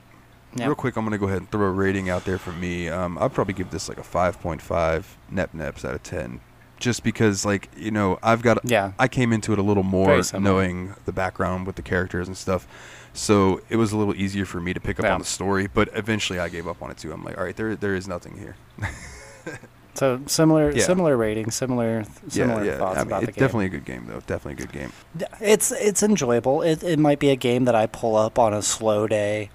Yep. 0.56 0.68
Real 0.68 0.76
quick, 0.76 0.96
I'm 0.98 1.04
gonna 1.04 1.18
go 1.18 1.26
ahead 1.26 1.40
and 1.40 1.50
throw 1.50 1.66
a 1.66 1.72
rating 1.72 2.12
out 2.12 2.26
there 2.26 2.38
for 2.38 2.52
me. 2.52 2.88
Um, 2.88 3.18
I'd 3.20 3.34
probably 3.34 3.56
give 3.56 3.72
this 3.72 3.90
like 3.90 3.98
a 3.98 4.04
5.5 4.04 5.18
nep 5.32 5.52
neps 5.52 5.84
out 5.84 5.96
of 5.96 6.04
10, 6.04 6.42
just 6.84 7.02
because 7.04 7.46
like 7.46 7.70
you 7.78 7.92
know 7.92 8.20
I've 8.22 8.42
got 8.42 8.60
yeah 8.70 8.92
I 9.00 9.08
came 9.08 9.32
into 9.32 9.54
it 9.54 9.60
a 9.60 9.62
little 9.64 9.84
more 9.84 10.22
knowing 10.38 10.94
the 11.06 11.14
background 11.14 11.66
with 11.66 11.78
the 11.78 11.82
characters 11.82 12.28
and 12.28 12.36
stuff. 12.38 12.68
So 13.14 13.62
it 13.70 13.78
was 13.78 13.92
a 13.94 13.98
little 13.98 14.16
easier 14.16 14.44
for 14.46 14.60
me 14.60 14.74
to 14.74 14.80
pick 14.80 15.00
up 15.00 15.06
Yeah. 15.06 15.14
on 15.14 15.20
the 15.20 15.26
story, 15.26 15.68
but 15.74 15.88
eventually 15.94 16.40
I 16.40 16.50
gave 16.50 16.68
up 16.68 16.82
on 16.82 16.92
it 16.92 16.98
too. 16.98 17.14
I'm 17.14 17.24
like, 17.24 17.38
all 17.38 17.44
right, 17.46 17.56
there 17.56 17.76
there 17.76 17.96
is 17.96 18.08
nothing 18.08 18.38
here. 18.38 18.56
so 19.94 20.20
similar 20.26 20.72
Yeah. 20.72 20.84
similar 20.84 21.16
rating 21.16 21.52
similar 21.52 22.04
similar 22.28 22.64
yeah, 22.66 22.78
thoughts 22.78 22.98
I 22.98 23.04
mean, 23.04 23.08
about 23.08 23.24
it's 23.24 23.28
the 23.34 23.40
game 23.40 23.48
definitely 23.48 23.66
a 23.68 23.70
good 23.70 23.86
game 23.86 24.06
though. 24.08 24.20
Definitely 24.26 24.64
a 24.64 24.66
good 24.68 24.72
game. 24.74 24.92
it's 25.40 25.72
it's 25.72 26.02
enjoyable 26.04 26.62
it, 26.64 26.84
it 26.84 26.98
might 27.00 27.20
be 27.20 27.30
a 27.30 27.36
game 27.36 27.66
that 27.66 27.76
i 27.76 27.86
pull 27.86 28.16
up 28.16 28.40
on 28.40 28.54
a 28.54 28.62
slow 28.64 29.06
day 29.08 29.50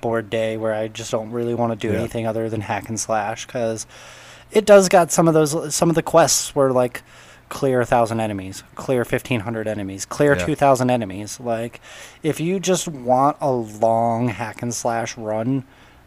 board 0.00 0.30
day 0.30 0.56
where 0.56 0.72
i 0.74 0.88
just 0.88 1.10
don't 1.10 1.30
really 1.30 1.54
want 1.54 1.78
to 1.78 1.88
do 1.88 1.94
anything 1.94 2.26
other 2.26 2.48
than 2.48 2.62
hack 2.62 2.88
and 2.88 2.98
slash 2.98 3.46
because 3.46 3.86
it 4.52 4.64
does 4.66 4.88
got 4.88 5.10
some 5.10 5.26
of 5.28 5.34
those 5.34 5.74
some 5.74 5.88
of 5.88 5.94
the 5.96 6.02
quests 6.02 6.54
were 6.54 6.70
like 6.72 7.02
clear 7.48 7.80
a 7.82 7.86
thousand 7.86 8.20
enemies 8.20 8.62
clear 8.74 9.00
1500 9.00 9.66
enemies 9.68 10.04
clear 10.06 10.34
Yeah. 10.36 10.46
2000 10.46 10.90
enemies 10.90 11.38
like 11.40 11.80
if 12.22 12.40
you 12.40 12.58
just 12.60 12.88
want 12.88 13.36
a 13.40 13.50
long 13.50 14.28
hack 14.28 14.62
and 14.62 14.72
slash 14.74 15.16
run 15.18 15.64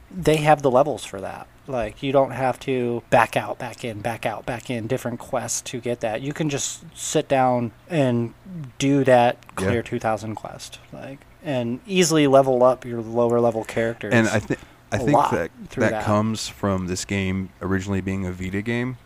they 0.10 0.38
have 0.38 0.62
the 0.64 0.72
levels 0.72 1.04
for 1.06 1.22
that 1.22 1.48
like 1.68 2.02
you 2.02 2.12
don't 2.12 2.32
have 2.32 2.60
to 2.62 3.04
back 3.12 3.36
out 3.38 3.58
back 3.60 3.84
in 3.84 4.00
back 4.02 4.26
out 4.26 4.46
back 4.46 4.70
in 4.70 4.88
different 4.88 5.20
quests 5.20 5.62
to 5.62 5.80
get 5.80 6.00
that 6.00 6.22
you 6.22 6.32
can 6.34 6.50
just 6.50 6.84
sit 6.96 7.28
down 7.28 7.72
and 7.90 8.34
do 8.80 9.04
that 9.04 9.38
Yeah. 9.44 9.52
clear 9.56 9.84
2000 9.84 10.34
quest 10.36 10.80
like 10.92 11.20
and 11.44 11.80
easily 11.86 12.26
level 12.26 12.64
up 12.64 12.86
your 12.86 13.02
lower 13.02 13.40
level 13.40 13.64
characters 13.64 14.14
And 14.16 14.28
I 14.28 14.40
think 14.40 14.60
I 14.92 14.98
a 14.98 15.00
think 15.00 15.12
lot 15.12 15.32
that 15.32 15.52
that, 15.72 15.92
that. 15.92 16.04
comes 16.04 16.48
from 16.48 16.88
this 16.88 17.06
game 17.06 17.50
originally 17.62 18.02
being 18.02 18.26
a 18.26 18.32
Vita 18.32 18.62
game. 18.62 18.98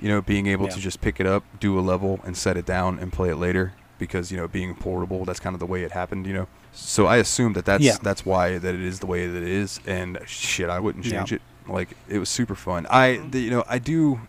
You 0.00 0.08
know, 0.08 0.20
being 0.20 0.48
able 0.48 0.66
Yeah. 0.66 0.72
to 0.72 0.80
just 0.80 1.00
pick 1.00 1.20
it 1.20 1.26
up, 1.26 1.44
do 1.60 1.78
a 1.78 1.80
level, 1.80 2.18
and 2.24 2.36
set 2.36 2.56
it 2.56 2.66
down 2.66 2.98
and 2.98 3.12
play 3.12 3.30
it 3.30 3.36
later. 3.36 3.72
Because 3.98 4.32
you 4.32 4.36
know, 4.36 4.48
being 4.48 4.74
portable, 4.74 5.24
that's 5.24 5.38
kind 5.38 5.54
of 5.54 5.60
the 5.60 5.66
way 5.66 5.84
it 5.84 5.92
happened. 5.92 6.26
You 6.26 6.34
know, 6.34 6.48
so 6.72 7.06
I 7.06 7.18
assume 7.18 7.52
that 7.52 7.64
that's 7.64 7.84
Yeah. 7.84 7.98
that's 8.02 8.26
why 8.26 8.58
that 8.58 8.74
it 8.74 8.80
is 8.82 8.98
the 8.98 9.06
way 9.06 9.28
that 9.28 9.42
it 9.42 9.48
is. 9.48 9.78
And 9.86 10.18
shit, 10.26 10.68
I 10.68 10.80
wouldn't 10.80 11.04
Yeah. 11.06 11.18
change 11.18 11.32
it. 11.32 11.42
Like 11.68 11.90
it 12.08 12.18
was 12.18 12.28
super 12.28 12.56
fun. 12.56 12.86
I 12.90 13.10
mm-hmm. 13.10 13.30
the, 13.30 13.40
you 13.40 13.50
know 13.50 13.64
I 13.68 13.78
do 13.78 14.22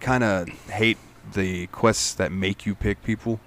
kind 0.00 0.22
of 0.22 0.48
hate 0.70 0.98
the 1.32 1.66
quests 1.68 2.12
that 2.14 2.30
make 2.32 2.66
you 2.66 2.74
pick 2.74 3.02
people. 3.02 3.40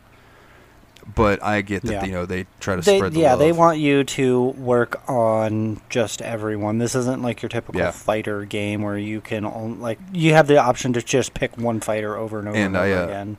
But 1.16 1.44
I 1.44 1.62
get 1.62 1.82
that 1.84 1.92
Yeah. 1.92 2.06
you 2.06 2.12
know 2.12 2.26
they 2.26 2.46
try 2.60 2.76
to 2.76 2.82
they, 2.82 2.98
spread 2.98 3.14
the 3.14 3.20
yeah 3.20 3.32
love. 3.32 3.40
they 3.40 3.52
want 3.52 3.78
you 3.80 4.04
to 4.04 4.44
work 4.58 5.02
on 5.10 5.82
just 5.90 6.22
everyone 6.22 6.78
this 6.78 6.96
isn't 6.96 7.22
like 7.22 7.42
your 7.42 7.50
typical 7.50 7.82
Yeah. 7.82 7.92
fighter 7.92 8.46
game 8.46 8.82
where 8.82 8.98
you 8.98 9.20
can 9.22 9.46
only, 9.46 9.78
like 9.80 10.00
you 10.14 10.34
have 10.34 10.48
the 10.48 10.58
option 10.58 10.94
to 10.94 11.02
just 11.02 11.34
pick 11.34 11.58
one 11.58 11.80
fighter 11.82 12.16
over 12.16 12.40
and 12.40 12.48
over 12.48 12.58
and, 12.58 12.76
And 12.76 12.78
I, 12.78 12.92
uh, 12.92 13.04
again 13.06 13.38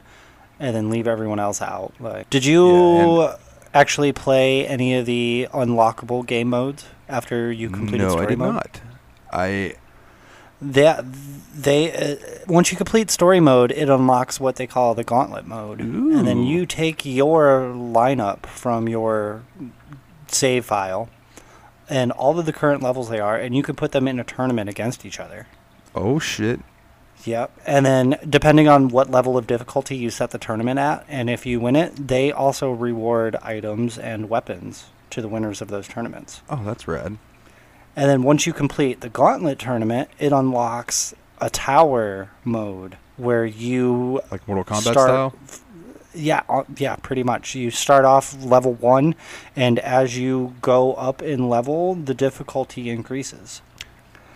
and 0.61 0.77
then 0.77 0.91
leave 0.91 1.09
everyone 1.09 1.39
else 1.41 1.63
out 1.63 1.93
like 1.99 2.29
did 2.31 2.45
you 2.45 2.69
Yeah, 3.23 3.37
actually 3.73 4.13
play 4.13 4.67
any 4.67 4.95
of 4.97 5.07
the 5.07 5.49
unlockable 5.53 6.25
game 6.27 6.51
modes 6.51 6.85
after 7.09 7.51
you 7.51 7.71
completed 7.71 8.05
no, 8.05 8.11
story 8.11 8.27
I 8.27 8.29
did 8.31 8.39
mode 8.39 8.55
not. 8.55 8.81
I 9.33 9.75
they, 10.61 10.99
they 11.55 11.93
uh, 11.93 12.17
once 12.47 12.71
you 12.71 12.77
complete 12.77 13.11
story 13.11 13.41
mode, 13.41 13.73
it 13.73 13.89
unlocks 13.89 14.41
what 14.41 14.57
they 14.57 14.67
call 14.67 14.95
the 14.95 15.05
gauntlet 15.05 15.47
mode, 15.47 15.81
and 15.81 16.27
then 16.27 16.43
you 16.43 16.67
take 16.67 17.05
your 17.05 17.73
lineup 17.75 18.47
from 18.47 18.89
your 18.89 19.43
save 20.29 20.65
file 20.65 21.09
and 21.89 22.13
all 22.13 22.39
of 22.39 22.47
the 22.47 22.53
current 22.53 22.83
levels 22.83 23.09
they 23.09 23.21
are, 23.21 23.37
and 23.37 23.55
you 23.55 23.63
can 23.63 23.77
put 23.77 23.93
them 23.93 24.09
in 24.09 24.19
a 24.19 24.25
tournament 24.25 24.69
against 24.71 25.05
each 25.05 25.21
other. 25.21 25.47
oh 25.95 26.19
shit. 26.19 26.61
Yep. 27.25 27.53
And 27.67 27.87
then 27.87 28.19
depending 28.29 28.69
on 28.69 28.89
what 28.89 29.11
level 29.11 29.39
of 29.39 29.47
difficulty 29.47 29.97
you 29.97 30.11
set 30.11 30.31
the 30.31 30.39
tournament 30.39 30.79
at, 30.79 31.07
and 31.09 31.31
if 31.31 31.47
you 31.47 31.59
win 31.59 31.75
it, 31.75 32.09
they 32.09 32.31
also 32.31 32.71
reward 32.71 33.37
items 33.37 33.97
and 33.97 34.29
weapons 34.29 34.87
to 35.09 35.23
the 35.23 35.29
winners 35.29 35.63
of 35.63 35.69
those 35.69 35.89
tournaments. 35.89 36.43
Oh, 36.51 36.63
that's 36.63 36.87
rad. 36.87 37.17
And 37.97 38.11
then 38.11 38.23
once 38.23 38.47
you 38.47 38.53
complete 38.53 39.01
the 39.01 39.09
gauntlet 39.09 39.59
tournament, 39.59 40.09
it 40.19 40.33
unlocks 40.33 41.15
a 41.41 41.51
tower 41.51 42.31
mode 42.45 42.97
where 43.17 43.45
you 43.47 44.21
Like 44.31 44.47
Mortal 44.49 44.65
Kombat 44.65 44.81
start, 44.81 44.97
style. 44.97 45.35
Yeah, 46.15 46.43
uh, 46.49 46.65
yeah, 46.77 46.97
pretty 46.97 47.23
much. 47.23 47.55
You 47.55 47.71
start 47.71 48.05
off 48.05 48.43
level 48.43 48.75
1 48.75 49.15
and 49.57 49.79
as 49.81 50.17
you 50.17 50.55
go 50.61 50.95
up 50.95 51.23
in 51.23 51.49
level, 51.49 51.95
the 51.95 52.15
difficulty 52.15 52.91
increases. 52.91 53.63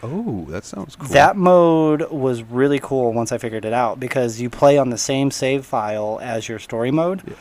Oh, 0.03 0.47
that 0.49 0.65
sounds 0.65 0.95
cool. 0.95 1.09
That 1.09 1.37
mode 1.37 2.09
was 2.11 2.43
really 2.43 2.79
cool 2.79 3.13
once 3.13 3.33
I 3.33 3.39
figured 3.39 3.65
it 3.65 3.73
out 3.73 3.99
because 3.99 4.41
you 4.41 4.49
play 4.49 4.79
on 4.79 4.91
the 4.91 4.99
same 4.99 5.33
save 5.33 5.67
file 5.67 6.21
as 6.23 6.49
your 6.49 6.61
story 6.61 6.93
mode. 6.93 7.23
Yeah. 7.27 7.35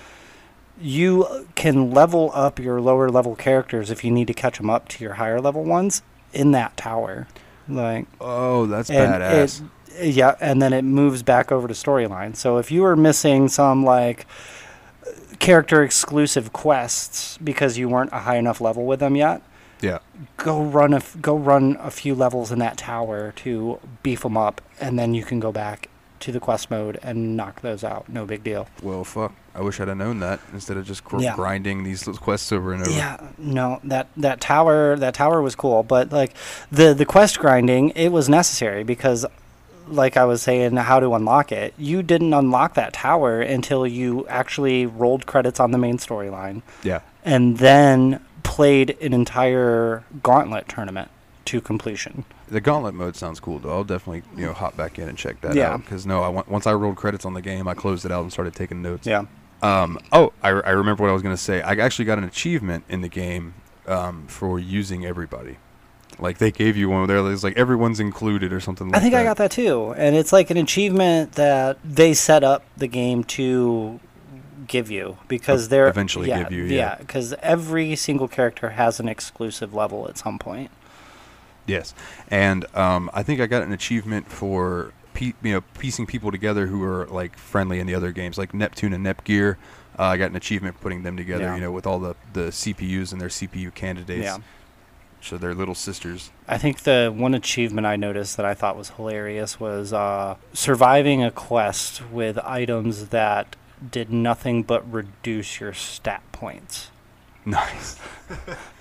You 0.80 1.48
can 1.56 1.92
level 1.92 2.32
up 2.34 2.60
your 2.60 2.80
lower 2.80 3.10
level 3.10 3.36
characters 3.36 3.90
if 3.90 4.04
you 4.04 4.12
need 4.12 4.28
to 4.28 4.34
catch 4.34 4.58
them 4.58 4.70
up 4.70 4.88
to 4.90 5.04
your 5.04 5.16
higher 5.16 5.42
level 5.42 5.64
ones 5.64 6.02
in 6.34 6.52
that 6.52 6.78
tower. 6.78 7.28
Like 7.68 8.08
oh, 8.22 8.66
that's 8.66 8.90
and 8.90 9.14
badass. 9.14 9.62
It, 10.00 10.14
yeah, 10.14 10.36
and 10.40 10.62
then 10.62 10.74
it 10.74 10.84
moves 10.84 11.24
back 11.24 11.52
over 11.52 11.68
to 11.68 11.74
storyline. 11.74 12.36
So 12.36 12.58
if 12.58 12.72
you 12.72 12.84
were 12.84 12.96
missing 12.96 13.48
some 13.48 13.84
like 13.84 14.26
character 15.40 15.84
exclusive 15.84 16.54
quests 16.54 17.38
because 17.40 17.78
you 17.78 17.90
weren't 17.90 18.12
a 18.14 18.20
high 18.20 18.38
enough 18.38 18.62
level 18.62 18.86
with 18.86 19.00
them 19.00 19.16
yet, 19.16 19.42
yeah. 19.82 20.00
go 20.38 20.62
run 20.62 20.94
a 20.94 20.98
f- 20.98 21.18
go 21.22 21.36
run 21.36 21.78
a 21.80 21.92
few 21.92 22.16
levels 22.16 22.52
in 22.52 22.60
that 22.60 22.78
tower 22.78 23.34
to 23.38 23.80
beef 24.04 24.22
them 24.22 24.38
up, 24.38 24.62
and 24.80 24.98
then 24.98 25.14
you 25.14 25.24
can 25.24 25.40
go 25.40 25.52
back 25.52 25.90
to 26.22 26.32
the 26.32 26.40
quest 26.40 26.70
mode 26.72 27.00
and 27.04 27.36
knock 27.38 27.62
those 27.62 27.84
out. 27.84 28.08
No 28.10 28.26
big 28.26 28.44
deal. 28.44 28.68
Well, 28.82 29.04
fuck. 29.04 29.34
I 29.56 29.62
wish 29.62 29.80
I'd 29.80 29.88
have 29.88 29.98
known 29.98 30.20
that 30.20 30.40
instead 30.54 30.78
of 30.78 30.86
just 30.86 31.04
gr- 31.04 31.20
Yeah. 31.22 31.36
grinding 31.36 31.84
these 31.84 32.06
little 32.06 32.22
quests 32.22 32.52
over 32.52 32.74
and 32.74 32.82
over. 32.84 32.92
Yeah, 32.92 33.18
no, 33.38 33.80
that 33.84 34.08
that 34.18 34.40
tower 34.40 34.96
that 34.98 35.14
tower 35.16 35.42
was 35.42 35.56
cool, 35.56 35.84
but 35.84 36.12
like 36.12 36.34
the 36.72 36.94
the 36.94 37.06
quest 37.06 37.40
grinding, 37.40 37.90
it 37.92 38.10
was 38.10 38.30
necessary 38.30 38.84
because 38.84 39.26
like 39.88 40.18
I 40.18 40.26
was 40.26 40.42
saying 40.42 40.76
how 40.76 41.00
to 41.00 41.16
unlock 41.16 41.52
it. 41.52 41.74
You 41.78 42.04
didn't 42.04 42.34
unlock 42.34 42.74
that 42.74 42.92
tower 42.94 43.42
until 43.42 43.88
you 43.88 44.28
actually 44.28 44.86
rolled 44.86 45.26
credits 45.26 45.60
on 45.62 45.72
the 45.72 45.78
main 45.78 45.98
storyline 45.98 46.62
Yeah. 46.84 47.00
and 47.24 47.58
then 47.60 48.20
played 48.44 48.98
an 49.02 49.14
entire 49.14 50.04
gauntlet 50.24 50.68
tournament 50.68 51.10
to 51.48 51.62
completion. 51.62 52.24
The 52.48 52.62
gauntlet 52.62 52.94
mode 52.94 53.16
sounds 53.16 53.40
cool, 53.40 53.60
though. 53.60 53.72
I'll 53.72 53.84
definitely 53.84 54.24
you 54.40 54.46
know 54.46 54.54
hop 54.54 54.78
back 54.78 55.00
in 55.00 55.10
and 55.10 55.18
check 55.18 55.42
that 55.42 55.56
Yeah. 55.56 55.74
out 55.74 55.82
because 55.82 56.06
no, 56.06 56.22
I 56.22 56.30
want, 56.30 56.48
once 56.48 56.68
I 56.68 56.74
rolled 56.74 56.96
credits 56.98 57.26
on 57.26 57.34
the 57.34 57.42
game, 57.42 57.68
I 57.68 57.74
closed 57.74 58.06
it 58.06 58.12
out 58.12 58.22
and 58.22 58.32
started 58.32 58.54
taking 58.54 58.82
notes. 58.82 59.08
Yeah. 59.08 59.26
Um. 59.62 59.98
Oh, 60.12 60.34
I, 60.44 60.50
I 60.50 60.70
remember 60.72 61.04
what 61.04 61.10
I 61.10 61.14
was 61.14 61.24
gonna 61.24 61.36
say. 61.36 61.62
I 61.62 61.72
actually 61.74 62.06
got 62.06 62.20
an 62.20 62.24
achievement 62.24 62.84
in 62.90 63.02
the 63.02 63.10
game 63.10 63.56
um, 63.88 64.28
for 64.28 64.60
using 64.60 65.06
everybody. 65.06 65.58
Like 66.20 66.38
they 66.40 66.52
gave 66.52 66.78
you 66.78 66.90
one 66.90 67.08
there. 67.08 67.26
It's 67.32 67.44
like 67.44 67.58
everyone's 67.58 68.00
included 68.00 68.52
or 68.52 68.60
something. 68.60 68.88
like 68.90 68.98
I 68.98 69.00
think 69.02 69.14
that. 69.14 69.22
I 69.22 69.24
got 69.24 69.38
that 69.38 69.52
too. 69.52 69.94
And 69.98 70.16
it's 70.16 70.34
like 70.34 70.50
an 70.50 70.58
achievement 70.58 71.34
that 71.34 71.78
they 71.84 72.14
set 72.14 72.44
up 72.44 72.64
the 72.76 72.88
game 72.88 73.24
to 73.26 74.00
give 74.68 74.92
you 74.92 75.18
because 75.28 75.70
they're 75.70 75.88
eventually 75.88 76.28
give 76.28 76.52
you, 76.52 76.64
yeah. 76.64 76.96
because 76.96 77.34
every 77.42 77.96
single 77.96 78.28
character 78.28 78.72
has 78.72 79.00
an 79.00 79.08
exclusive 79.08 79.74
level 79.74 80.08
at 80.10 80.18
some 80.18 80.38
point. 80.40 80.72
Yes, 81.68 81.94
and 82.32 82.66
um, 82.76 83.10
I 83.14 83.22
think 83.24 83.40
I 83.42 83.46
got 83.46 83.62
an 83.62 83.72
achievement 83.74 84.32
for 84.32 84.92
pe- 85.14 85.34
you 85.44 85.54
know 85.54 85.62
piecing 85.78 86.06
people 86.08 86.32
together 86.32 86.66
who 86.68 86.82
are 86.84 87.06
like 87.08 87.38
friendly 87.38 87.80
in 87.80 87.86
the 87.88 87.94
other 87.96 88.12
games, 88.12 88.38
like 88.38 88.54
Neptune 88.54 88.94
and 88.94 89.06
Nepgear. 89.06 89.58
Uh, 90.00 90.04
I 90.04 90.18
got 90.18 90.30
an 90.32 90.36
achievement 90.38 90.80
putting 90.80 91.04
them 91.04 91.18
together, 91.18 91.44
Yeah. 91.46 91.56
you 91.56 91.62
know, 91.62 91.72
with 91.72 91.88
all 91.88 91.98
the, 92.00 92.16
the 92.34 92.50
CPUs 92.52 93.12
and 93.12 93.20
their 93.20 93.30
CPU 93.30 93.74
candidates. 93.74 94.24
Yeah. 94.26 94.38
So 95.22 95.40
they're 95.40 95.56
little 95.56 95.74
sisters. 95.74 96.30
I 96.48 96.60
think 96.60 96.82
the 96.84 97.12
one 97.14 97.34
achievement 97.34 97.88
I 97.88 97.96
noticed 97.96 98.38
that 98.38 98.46
I 98.46 98.54
thought 98.54 98.78
was 98.78 98.92
hilarious 98.92 99.60
was 99.60 99.92
uh, 99.94 100.36
surviving 100.54 101.24
a 101.24 101.32
quest 101.32 102.08
with 102.12 102.38
items 102.38 103.08
that 103.08 103.56
did 103.92 104.12
nothing 104.12 104.62
but 104.62 104.90
reduce 104.92 105.60
your 105.60 105.74
stat 105.74 106.22
points. 106.32 106.92
Nice. 107.46 107.98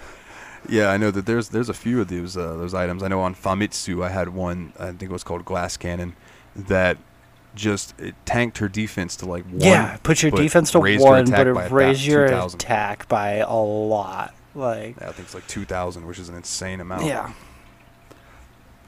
yeah, 0.68 0.88
I 0.88 0.96
know 0.96 1.10
that 1.10 1.26
there's 1.26 1.48
there's 1.50 1.68
a 1.68 1.74
few 1.74 2.00
of 2.00 2.08
those 2.08 2.36
uh, 2.36 2.56
those 2.56 2.74
items. 2.74 3.02
I 3.02 3.08
know 3.08 3.20
on 3.20 3.34
Famitsu 3.34 4.04
I 4.04 4.10
had 4.10 4.30
one. 4.30 4.72
I 4.78 4.86
think 4.86 5.02
it 5.02 5.10
was 5.10 5.24
called 5.24 5.44
Glass 5.44 5.76
Cannon, 5.76 6.14
that 6.54 6.98
just 7.54 7.98
it 8.00 8.14
tanked 8.24 8.58
her 8.58 8.68
defense 8.68 9.16
to 9.16 9.26
like 9.26 9.44
one. 9.44 9.60
yeah, 9.60 9.96
put 10.02 10.22
your 10.22 10.30
defense 10.30 10.70
to 10.72 10.78
one, 10.78 11.30
but 11.30 11.46
it 11.46 11.52
raised 11.70 12.04
your 12.04 12.26
2,000. 12.28 12.60
attack 12.60 13.08
by 13.08 13.36
a 13.36 13.54
lot. 13.54 14.34
Like, 14.54 15.00
I 15.02 15.06
think 15.12 15.20
it's 15.20 15.34
like 15.34 15.46
two 15.46 15.64
thousand, 15.64 16.06
which 16.06 16.18
is 16.18 16.28
an 16.28 16.34
insane 16.34 16.80
amount. 16.80 17.04
yeah. 17.04 17.32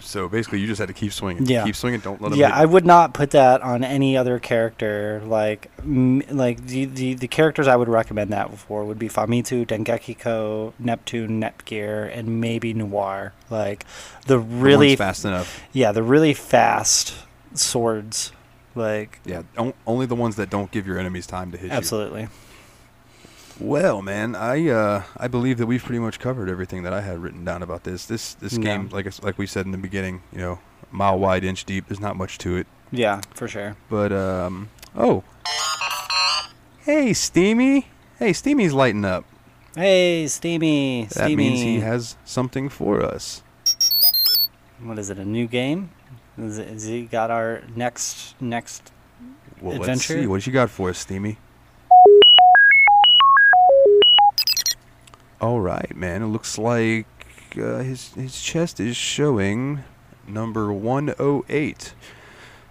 So 0.01 0.29
basically, 0.29 0.61
you 0.61 0.67
just 0.67 0.79
had 0.79 0.89
to 0.89 0.95
keep 0.95 1.13
swinging. 1.13 1.47
Yeah. 1.47 1.65
Keep 1.65 1.77
swinging. 1.77 2.01
Don't 2.01 2.21
let 2.23 2.31
them. 2.31 2.39
Yeah, 2.39 2.51
I 2.55 2.65
would 2.65 2.87
not 2.87 3.15
put 3.15 3.31
that 3.33 3.61
on 3.63 3.83
any 3.85 4.17
other 4.17 4.39
character. 4.39 5.21
Like, 5.25 5.71
m- 5.81 6.23
like 6.31 6.67
the, 6.67 6.85
the 6.87 7.15
the 7.15 7.29
characters 7.29 7.67
I 7.67 7.77
would 7.77 7.89
recommend 7.89 8.33
that 8.33 8.57
for 8.59 8.85
would 8.85 8.99
be 8.99 9.09
Famitsu, 9.09 9.67
Dengeki 9.67 10.73
Neptune, 10.79 11.41
Nepgear, 11.41 12.11
and 12.17 12.41
maybe 12.41 12.73
Noir. 12.75 13.33
Like 13.51 13.85
the 14.27 14.35
The 14.35 14.39
really 14.39 14.97
fast 14.97 15.25
enough. 15.25 15.61
yeah, 15.73 15.93
the 15.93 16.03
really 16.03 16.35
fast 16.35 17.15
swords. 17.55 18.33
Like, 18.75 19.19
Yeah, 19.25 19.43
on- 19.57 19.75
only 19.87 20.07
the 20.07 20.15
ones 20.15 20.37
that 20.37 20.51
don't 20.51 20.71
give 20.71 20.87
your 20.87 20.99
enemies 20.99 21.27
time 21.27 21.51
to 21.53 21.59
hit 21.59 21.67
you. 21.67 21.73
absolutely. 21.73 22.23
you. 22.23 22.29
Well, 23.61 24.03
man, 24.03 24.37
I 24.37 24.69
uh, 24.69 25.03
I 25.17 25.27
believe 25.27 25.59
that 25.59 25.67
we've 25.67 25.83
pretty 25.83 25.99
much 25.99 26.21
covered 26.21 26.49
everything 26.49 26.85
that 26.85 26.93
I 26.93 27.01
had 27.01 27.19
written 27.19 27.45
down 27.45 27.63
about 27.63 27.83
this. 27.85 28.07
This 28.07 28.35
this 28.35 28.53
Yeah. 28.53 28.61
game, 28.65 28.89
like 28.91 29.23
like 29.23 29.37
we 29.37 29.47
said 29.47 29.67
in 29.67 29.73
the 29.73 29.79
beginning, 29.79 30.23
you 30.33 30.39
know, 30.39 30.59
mile 30.93 31.19
wide, 31.19 31.43
inch 31.43 31.65
deep. 31.65 31.89
There's 31.89 31.99
not 32.01 32.15
much 32.17 32.39
to 32.39 32.57
it, 32.57 32.67
Yeah, 32.93 33.21
for 33.35 33.49
sure. 33.49 33.77
but 33.91 34.13
um, 34.13 34.69
oh, 34.97 35.25
hey, 36.85 37.13
Steamy, 37.13 37.89
hey, 38.21 38.33
Steamy's 38.33 38.73
lighting 38.73 39.05
up. 39.05 39.25
Hey, 39.75 40.27
Steamy, 40.29 41.05
That 41.07 41.25
Steamy. 41.25 41.37
means 41.37 41.61
he 41.61 41.81
has 41.81 42.17
something 42.25 42.69
for 42.69 43.03
us. 43.03 43.43
what 44.81 44.99
is 45.01 45.11
it? 45.11 45.19
A 45.19 45.25
new 45.25 45.47
game? 45.49 45.91
Is, 46.39 46.59
it, 46.59 46.69
is 46.69 46.85
he 46.85 47.03
got 47.03 47.33
our 47.33 47.63
next 47.75 48.41
next? 48.41 48.93
Well, 49.61 49.73
let's 49.73 49.81
Adventure? 49.81 50.23
see. 50.23 50.27
What 50.29 50.47
you 50.47 50.53
got 50.53 50.71
for 50.71 50.91
us, 50.91 50.99
Steamy? 50.99 51.39
All 55.41 55.61
right, 55.61 55.95
man. 55.95 56.23
It 56.23 56.27
looks 56.27 56.59
like 56.59 57.07
uh, 57.57 57.79
his 57.79 58.13
his 58.15 58.41
chest 58.43 58.81
is 58.81 58.97
showing 58.97 59.85
number 60.27 60.73
108. 60.73 61.95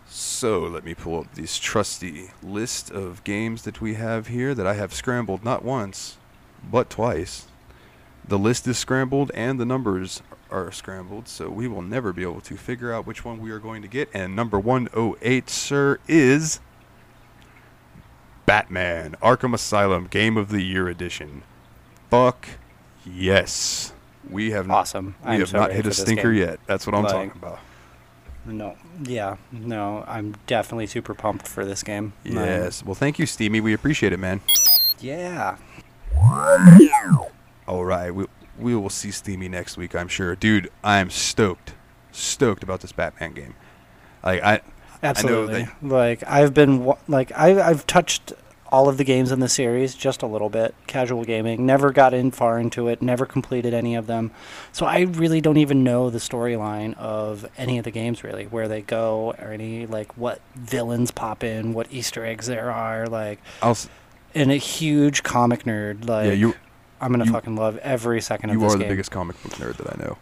So 0.05 0.59
let 0.59 0.84
me 0.84 0.93
pull 0.93 1.22
up 1.22 1.34
this 1.34 1.59
trusty 1.59 2.32
list 2.43 2.91
of 2.91 3.24
games 3.24 3.61
that 3.61 3.80
we 3.80 3.93
have 3.93 4.28
here 4.28 4.53
that 4.53 4.68
I 4.68 4.74
have 4.74 4.93
scrambled 4.93 5.45
not 5.45 5.63
once, 5.63 6.18
but 6.70 6.89
twice. 6.89 7.47
The 8.28 8.38
list 8.38 8.68
is 8.68 8.78
scrambled 8.78 9.32
and 9.34 9.57
the 9.59 9.65
numbers 9.65 10.22
are 10.51 10.70
scrambled, 10.74 11.30
so 11.30 11.49
we 11.49 11.70
will 11.70 11.82
never 11.82 12.11
be 12.11 12.24
able 12.24 12.41
to 12.41 12.57
figure 12.57 12.91
out 12.91 13.07
which 13.07 13.24
one 13.24 13.39
we 13.39 13.51
are 13.51 13.59
going 13.59 13.82
to 13.82 13.88
get. 13.88 14.09
And 14.13 14.36
number 14.36 14.59
108, 14.59 15.49
sir, 15.49 15.99
is 16.05 16.59
Batman 18.45 19.15
Arkham 19.22 19.53
Asylum 19.53 20.07
Game 20.07 20.36
of 20.36 20.49
the 20.49 20.61
Year 20.61 20.89
Edition. 20.89 21.43
Fuck 22.10 22.47
yes. 23.05 23.93
We 24.30 24.51
have 24.51 24.70
Awesome. 24.70 25.16
we 25.24 25.32
I'm 25.32 25.39
have 25.39 25.49
so 25.49 25.58
not 25.60 25.72
hit 25.72 25.86
a 25.86 25.93
stinker 25.93 26.32
game. 26.34 26.41
yet. 26.41 26.60
That's 26.66 26.86
what 26.86 26.95
I'm 26.95 27.03
Like- 27.03 27.12
talking 27.14 27.32
about. 27.36 27.60
No. 28.45 28.76
Yeah. 29.03 29.36
No. 29.51 30.05
I'm 30.08 30.36
definitely 30.47 30.88
super 30.88 31.14
pumped 31.14 31.47
for 31.47 31.66
this 31.66 31.84
game. 31.84 32.14
Um, 32.26 32.34
Yes. 32.34 32.84
Well, 32.84 32.95
thank 32.95 33.20
you, 33.20 33.26
Steamy. 33.26 33.60
We 33.62 33.74
appreciate 33.74 34.14
it, 34.14 34.20
man. 34.20 34.41
yeah. 34.99 35.58
All 37.68 37.84
right. 37.86 38.12
We 38.14 38.26
we 38.58 38.76
will 38.76 38.89
see 38.89 39.12
Steamy 39.12 39.49
next 39.49 39.78
week, 39.78 39.95
I'm 39.95 40.08
sure. 40.08 40.36
Dude, 40.36 40.72
I'm 40.84 41.10
stoked. 41.10 41.74
Stoked 42.12 42.64
about 42.64 42.82
this 42.82 42.91
Batman 42.91 43.34
game. 43.34 43.53
Like 44.24 44.41
I 44.43 44.62
Absolutely. 45.03 45.64
that- 45.64 45.84
like 45.84 46.24
I've 46.28 46.53
been 46.53 46.91
like 47.08 47.32
I 47.36 47.62
I've 47.62 47.86
touched 47.86 48.34
all 48.72 48.89
of 48.89 48.97
the 48.97 49.03
games 49.03 49.32
in 49.32 49.39
the 49.39 49.47
series 49.49 49.95
just 49.95 50.22
a 50.22 50.28
little 50.28 50.49
bit, 50.49 50.76
casual 50.88 51.24
gaming. 51.24 51.65
Never 51.65 51.91
got 51.91 52.13
in 52.13 52.32
far 52.32 52.59
into 52.59 52.88
it. 52.88 53.01
Never 53.01 53.26
completed 53.26 53.74
any 53.74 53.95
of 53.95 54.07
them. 54.07 54.32
So 54.72 54.86
I 54.86 55.01
really 55.01 55.39
don't 55.41 55.57
even 55.57 55.84
know 55.84 56.09
the 56.09 56.18
storyline 56.20 56.95
of 56.97 57.49
any 57.57 57.78
of 57.78 57.84
the 57.86 57.91
games 57.91 58.24
really, 58.24 58.45
where 58.45 58.68
they 58.68 58.82
go 58.82 59.34
or 59.39 59.51
any 59.51 59.86
like 59.86 60.18
what 60.18 60.41
villains 60.55 61.11
pop 61.11 61.43
in, 61.43 61.74
what 61.74 61.88
Easter 61.91 62.26
eggs 62.26 62.47
there 62.47 62.72
are. 62.72 63.07
Like, 63.07 63.39
I'll 63.61 63.72
s- 63.72 63.89
and 64.36 64.51
a 64.51 64.55
huge 64.57 65.24
comic 65.24 65.63
nerd. 65.63 66.07
Like, 66.07 66.28
yeah, 66.28 66.34
you 66.34 66.53
I'm 66.99 67.11
gonna 67.11 67.26
fucking 67.26 67.55
love 67.55 67.78
every 67.78 68.22
second 68.22 68.49
of 68.49 68.55
you 68.55 68.61
this 68.61 68.74
are 68.74 68.78
the 68.78 68.84
game. 68.84 68.89
biggest 68.93 69.11
comic 69.11 69.41
book 69.43 69.53
nerd 69.53 69.78
that 69.78 69.93
I 69.99 70.03
know. 70.03 70.18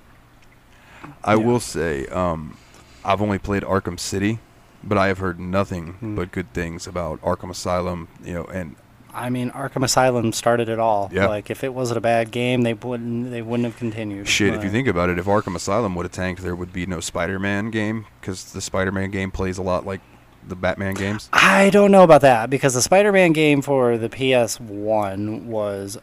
I 1.23 1.33
Yeah. 1.35 1.45
will 1.45 1.59
say, 1.59 2.05
um, 2.07 2.57
I've 3.03 3.21
only 3.21 3.37
played 3.39 3.63
Arkham 3.63 3.99
City, 3.99 4.39
but 4.85 4.97
I 4.97 5.07
have 5.07 5.17
heard 5.17 5.39
nothing 5.39 5.93
Hmm. 5.99 6.15
but 6.15 6.31
good 6.31 6.53
things 6.53 6.87
about 6.87 7.21
Arkham 7.21 7.49
Asylum. 7.49 8.07
You 8.23 8.33
know, 8.35 8.43
and 8.45 8.75
I 9.13 9.29
mean, 9.29 9.49
Arkham 9.51 9.83
Asylum 9.83 10.33
started 10.33 10.67
it 10.67 10.77
all. 10.77 11.09
Yeah. 11.13 11.27
Like, 11.27 11.49
if 11.49 11.63
it 11.63 11.73
wasn't 11.73 11.97
a 11.97 12.01
bad 12.01 12.31
game, 12.31 12.63
they 12.63 12.73
wouldn't 12.73 13.31
they 13.31 13.41
wouldn't 13.41 13.65
have 13.65 13.77
continued. 13.77 14.27
shit, 14.27 14.53
if 14.53 14.63
you 14.63 14.69
think 14.69 14.87
about 14.87 15.09
it, 15.09 15.17
if 15.17 15.25
Arkham 15.25 15.55
Asylum 15.55 15.95
would 15.95 16.03
have 16.05 16.11
tanked, 16.11 16.41
there 16.41 16.55
would 16.55 16.73
be 16.73 16.85
no 16.85 16.99
Spider-Man 16.99 17.71
game 17.71 18.05
because 18.19 18.51
the 18.51 18.61
Spider-Man 18.61 19.11
game 19.11 19.31
plays 19.31 19.57
a 19.57 19.63
lot 19.63 19.85
like 19.85 20.01
the 20.47 20.55
Batman 20.55 20.93
games. 20.95 21.27
I 21.33 21.69
don't 21.71 21.91
know 21.91 22.03
about 22.03 22.21
that 22.21 22.49
because 22.49 22.73
the 22.73 22.81
Spider-Man 22.81 23.31
game 23.31 23.61
for 23.61 23.97
the 23.97 24.09
PS1 24.09 25.45
was. 25.45 25.97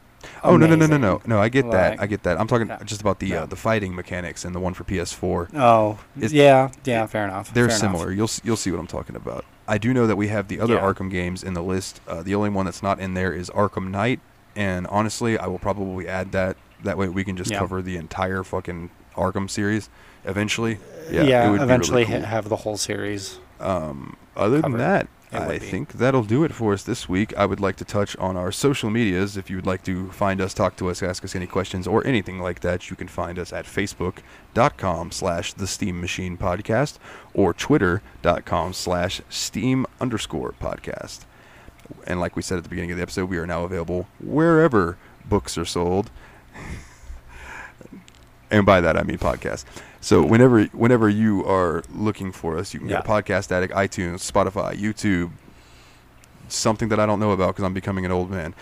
Oh 0.44 0.56
no 0.56 0.66
no 0.66 0.74
no 0.76 0.86
no 0.86 0.96
no 0.96 1.20
no! 1.26 1.40
I 1.40 1.48
get 1.48 1.70
that. 1.70 2.00
I 2.00 2.06
get 2.06 2.22
that. 2.24 2.40
I'm 2.40 2.46
talking 2.46 2.66
Yeah. 2.68 2.78
just 2.84 3.00
about 3.00 3.18
the 3.20 3.28
Yeah. 3.28 3.42
uh, 3.42 3.46
the 3.46 3.56
fighting 3.56 3.94
mechanics 3.94 4.44
and 4.44 4.54
the 4.54 4.60
one 4.60 4.74
for 4.74 4.84
PS4. 4.84 5.48
Oh, 5.54 5.98
It's- 6.16 6.32
yeah, 6.32 6.70
yeah, 6.84 7.06
fair 7.06 7.24
enough. 7.24 7.52
They're 7.54 7.68
fair 7.68 7.76
enough. 7.76 7.78
similar. 7.98 8.12
You'll 8.12 8.30
you'll 8.42 8.56
see 8.56 8.70
what 8.70 8.80
I'm 8.80 8.86
talking 8.86 9.16
about. 9.16 9.44
I 9.68 9.78
do 9.78 9.94
know 9.94 10.06
that 10.06 10.16
we 10.16 10.28
have 10.28 10.48
the 10.48 10.60
other 10.60 10.74
Yeah. 10.74 10.80
Arkham 10.82 11.10
games 11.10 11.42
in 11.44 11.54
the 11.54 11.62
list. 11.62 12.00
Uh, 12.08 12.22
the 12.22 12.34
only 12.34 12.50
one 12.50 12.64
that's 12.66 12.82
not 12.82 12.98
in 12.98 13.14
there 13.14 13.32
is 13.32 13.48
Arkham 13.50 13.90
Knight, 13.90 14.20
and 14.56 14.86
honestly, 14.88 15.38
I 15.38 15.46
will 15.46 15.58
probably 15.60 16.08
add 16.08 16.32
that. 16.32 16.56
That 16.82 16.98
way, 16.98 17.08
we 17.08 17.22
can 17.22 17.36
just 17.36 17.50
Yeah. 17.52 17.58
cover 17.60 17.80
the 17.80 17.96
entire 17.96 18.42
fucking 18.42 18.90
Arkham 19.16 19.48
series 19.48 19.88
eventually. 20.24 20.78
Yeah, 21.10 21.46
it 21.46 21.50
would 21.50 21.58
be 21.58 21.62
eventually 21.64 22.04
really 22.04 22.20
ha- 22.22 22.26
have 22.26 22.48
the 22.48 22.56
whole 22.56 22.76
series. 22.76 23.38
Um, 23.60 24.16
other 24.36 24.60
than 24.60 24.78
that, 24.78 25.06
I 25.32 25.58
think 25.58 25.94
that'll 25.94 26.24
do 26.24 26.44
it 26.44 26.52
for 26.52 26.74
us 26.74 26.82
this 26.82 27.08
week. 27.08 27.34
I 27.36 27.46
would 27.46 27.60
like 27.60 27.76
to 27.76 27.84
touch 27.84 28.16
on 28.18 28.36
our 28.36 28.52
social 28.52 28.90
medias. 28.90 29.36
If 29.36 29.48
you 29.48 29.56
would 29.56 29.66
like 29.66 29.82
to 29.84 30.10
find 30.10 30.40
us, 30.40 30.52
talk 30.52 30.76
to 30.76 30.90
us, 30.90 31.02
ask 31.02 31.24
us 31.24 31.34
any 31.34 31.46
questions 31.46 31.86
or 31.86 32.06
anything 32.06 32.38
like 32.38 32.60
that, 32.60 32.90
you 32.90 32.96
can 32.96 33.08
find 33.08 33.38
us 33.38 33.52
at 33.52 33.64
facebook.com 33.64 35.10
slash 35.10 35.54
the 35.54 35.66
steam 35.66 36.00
machine 36.00 36.36
podcast 36.36 36.98
or 37.32 37.54
twitter.com 37.54 38.74
slash 38.74 39.22
steam 39.30 39.86
underscore 40.00 40.52
podcast. 40.60 41.20
And 42.06 42.20
like 42.20 42.36
we 42.36 42.42
said 42.42 42.58
at 42.58 42.64
the 42.64 42.70
beginning 42.70 42.90
of 42.90 42.98
the 42.98 43.02
episode, 43.02 43.30
we 43.30 43.38
are 43.38 43.46
now 43.46 43.64
available 43.64 44.08
wherever 44.20 44.98
books 45.24 45.56
are 45.56 45.64
sold. 45.64 46.10
and 48.50 48.66
by 48.66 48.82
that 48.82 48.98
I 48.98 49.02
mean 49.02 49.18
podcast. 49.18 49.64
So 50.02 50.22
whenever 50.22 50.64
whenever 50.72 51.08
you 51.08 51.42
are 51.46 51.82
looking 51.94 52.32
for 52.32 52.58
us, 52.58 52.74
you 52.74 52.80
can 52.80 52.88
Yeah. 52.90 52.96
go 52.96 53.02
to 53.02 53.08
Podcast 53.08 53.50
Addict, 53.52 53.72
iTunes, 53.72 54.30
Spotify, 54.30 54.76
YouTube. 54.78 55.30
Something 56.48 56.88
that 56.90 57.00
I 57.00 57.06
don't 57.06 57.18
know 57.20 57.30
about 57.30 57.48
because 57.54 57.64
I'm 57.64 57.72
becoming 57.72 58.04
an 58.04 58.12
old 58.12 58.30
man. 58.30 58.54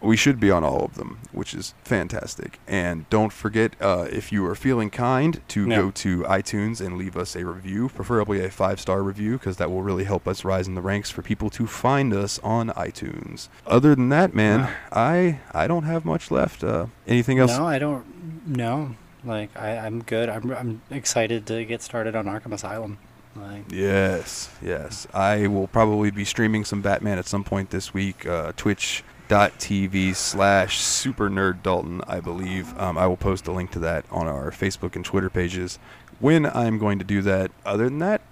We 0.00 0.16
should 0.16 0.38
be 0.38 0.52
on 0.52 0.62
all 0.62 0.84
of 0.84 0.94
them, 0.94 1.18
which 1.32 1.52
is 1.52 1.74
fantastic. 1.82 2.60
And 2.68 3.10
don't 3.10 3.32
forget, 3.32 3.74
uh, 3.80 4.06
if 4.12 4.30
you 4.30 4.46
are 4.46 4.54
feeling 4.54 4.88
kind, 4.90 5.40
to 5.48 5.66
Yeah. 5.68 5.76
go 5.76 5.90
to 5.90 6.22
iTunes 6.22 6.80
and 6.80 6.96
leave 6.96 7.16
us 7.16 7.34
a 7.34 7.44
review, 7.44 7.88
preferably 7.92 8.44
a 8.44 8.48
five 8.48 8.78
star 8.78 9.02
review, 9.02 9.32
because 9.32 9.56
that 9.56 9.72
will 9.72 9.82
really 9.82 10.04
help 10.04 10.28
us 10.28 10.44
rise 10.44 10.68
in 10.68 10.76
the 10.76 10.80
ranks 10.80 11.10
for 11.10 11.22
people 11.22 11.50
to 11.50 11.66
find 11.66 12.14
us 12.14 12.38
on 12.44 12.68
iTunes. 12.76 13.48
Other 13.66 13.96
than 13.96 14.08
that, 14.10 14.32
man, 14.36 14.60
Wow. 14.60 14.68
I 14.92 15.40
I 15.52 15.66
don't 15.66 15.82
have 15.82 16.04
much 16.04 16.30
left. 16.30 16.62
Uh, 16.62 16.86
anything 17.08 17.40
else? 17.40 17.58
No, 17.58 17.66
I 17.66 17.80
don't. 17.80 18.04
No, 18.46 18.90
like 19.24 19.56
I, 19.56 19.76
I'm 19.76 20.02
good. 20.02 20.28
I'm 20.28 20.50
I'm 20.50 20.82
excited 20.90 21.46
to 21.46 21.64
get 21.64 21.82
started 21.82 22.14
on 22.14 22.26
Arkham 22.26 22.52
Asylum. 22.52 22.98
Like, 23.36 23.70
Yes, 23.70 24.50
yes. 24.60 25.06
I 25.14 25.46
will 25.46 25.68
probably 25.68 26.10
be 26.10 26.24
streaming 26.24 26.64
some 26.64 26.82
Batman 26.82 27.18
at 27.18 27.26
some 27.26 27.44
point 27.44 27.70
this 27.70 27.94
week. 27.94 28.26
Uh, 28.26 28.52
Twitch.tv 28.56 30.14
slash 30.16 30.78
Super 30.80 31.28
Nerd 31.30 31.62
Dalton, 31.62 32.00
I 32.08 32.20
believe. 32.20 32.76
Um, 32.78 32.98
I 32.98 33.06
will 33.06 33.16
post 33.16 33.46
a 33.46 33.52
link 33.52 33.70
to 33.72 33.78
that 33.80 34.04
on 34.10 34.26
our 34.26 34.50
Facebook 34.50 34.96
and 34.96 35.04
Twitter 35.04 35.30
pages 35.30 35.78
when 36.18 36.46
I'm 36.46 36.78
going 36.78 36.98
to 36.98 37.04
do 37.04 37.22
that. 37.22 37.52
Other 37.64 37.84
than 37.84 38.00
that, 38.00 38.22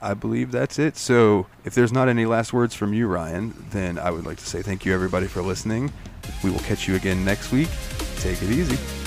I 0.00 0.14
believe 0.14 0.52
that's 0.52 0.78
it. 0.78 0.96
So 0.96 1.46
if 1.64 1.74
there's 1.74 1.92
not 1.92 2.08
any 2.08 2.26
last 2.26 2.52
words 2.52 2.74
from 2.74 2.92
you, 2.92 3.08
Ryan, 3.08 3.54
then 3.70 3.98
I 3.98 4.10
would 4.10 4.26
like 4.26 4.38
to 4.38 4.46
say 4.46 4.62
thank 4.62 4.84
you, 4.84 4.94
everybody, 4.94 5.26
for 5.26 5.42
listening. 5.42 5.92
We 6.44 6.50
will 6.50 6.60
catch 6.60 6.86
you 6.86 6.94
again 6.94 7.24
next 7.24 7.50
week. 7.50 7.68
Take 8.18 8.40
it 8.42 8.50
easy. 8.50 9.03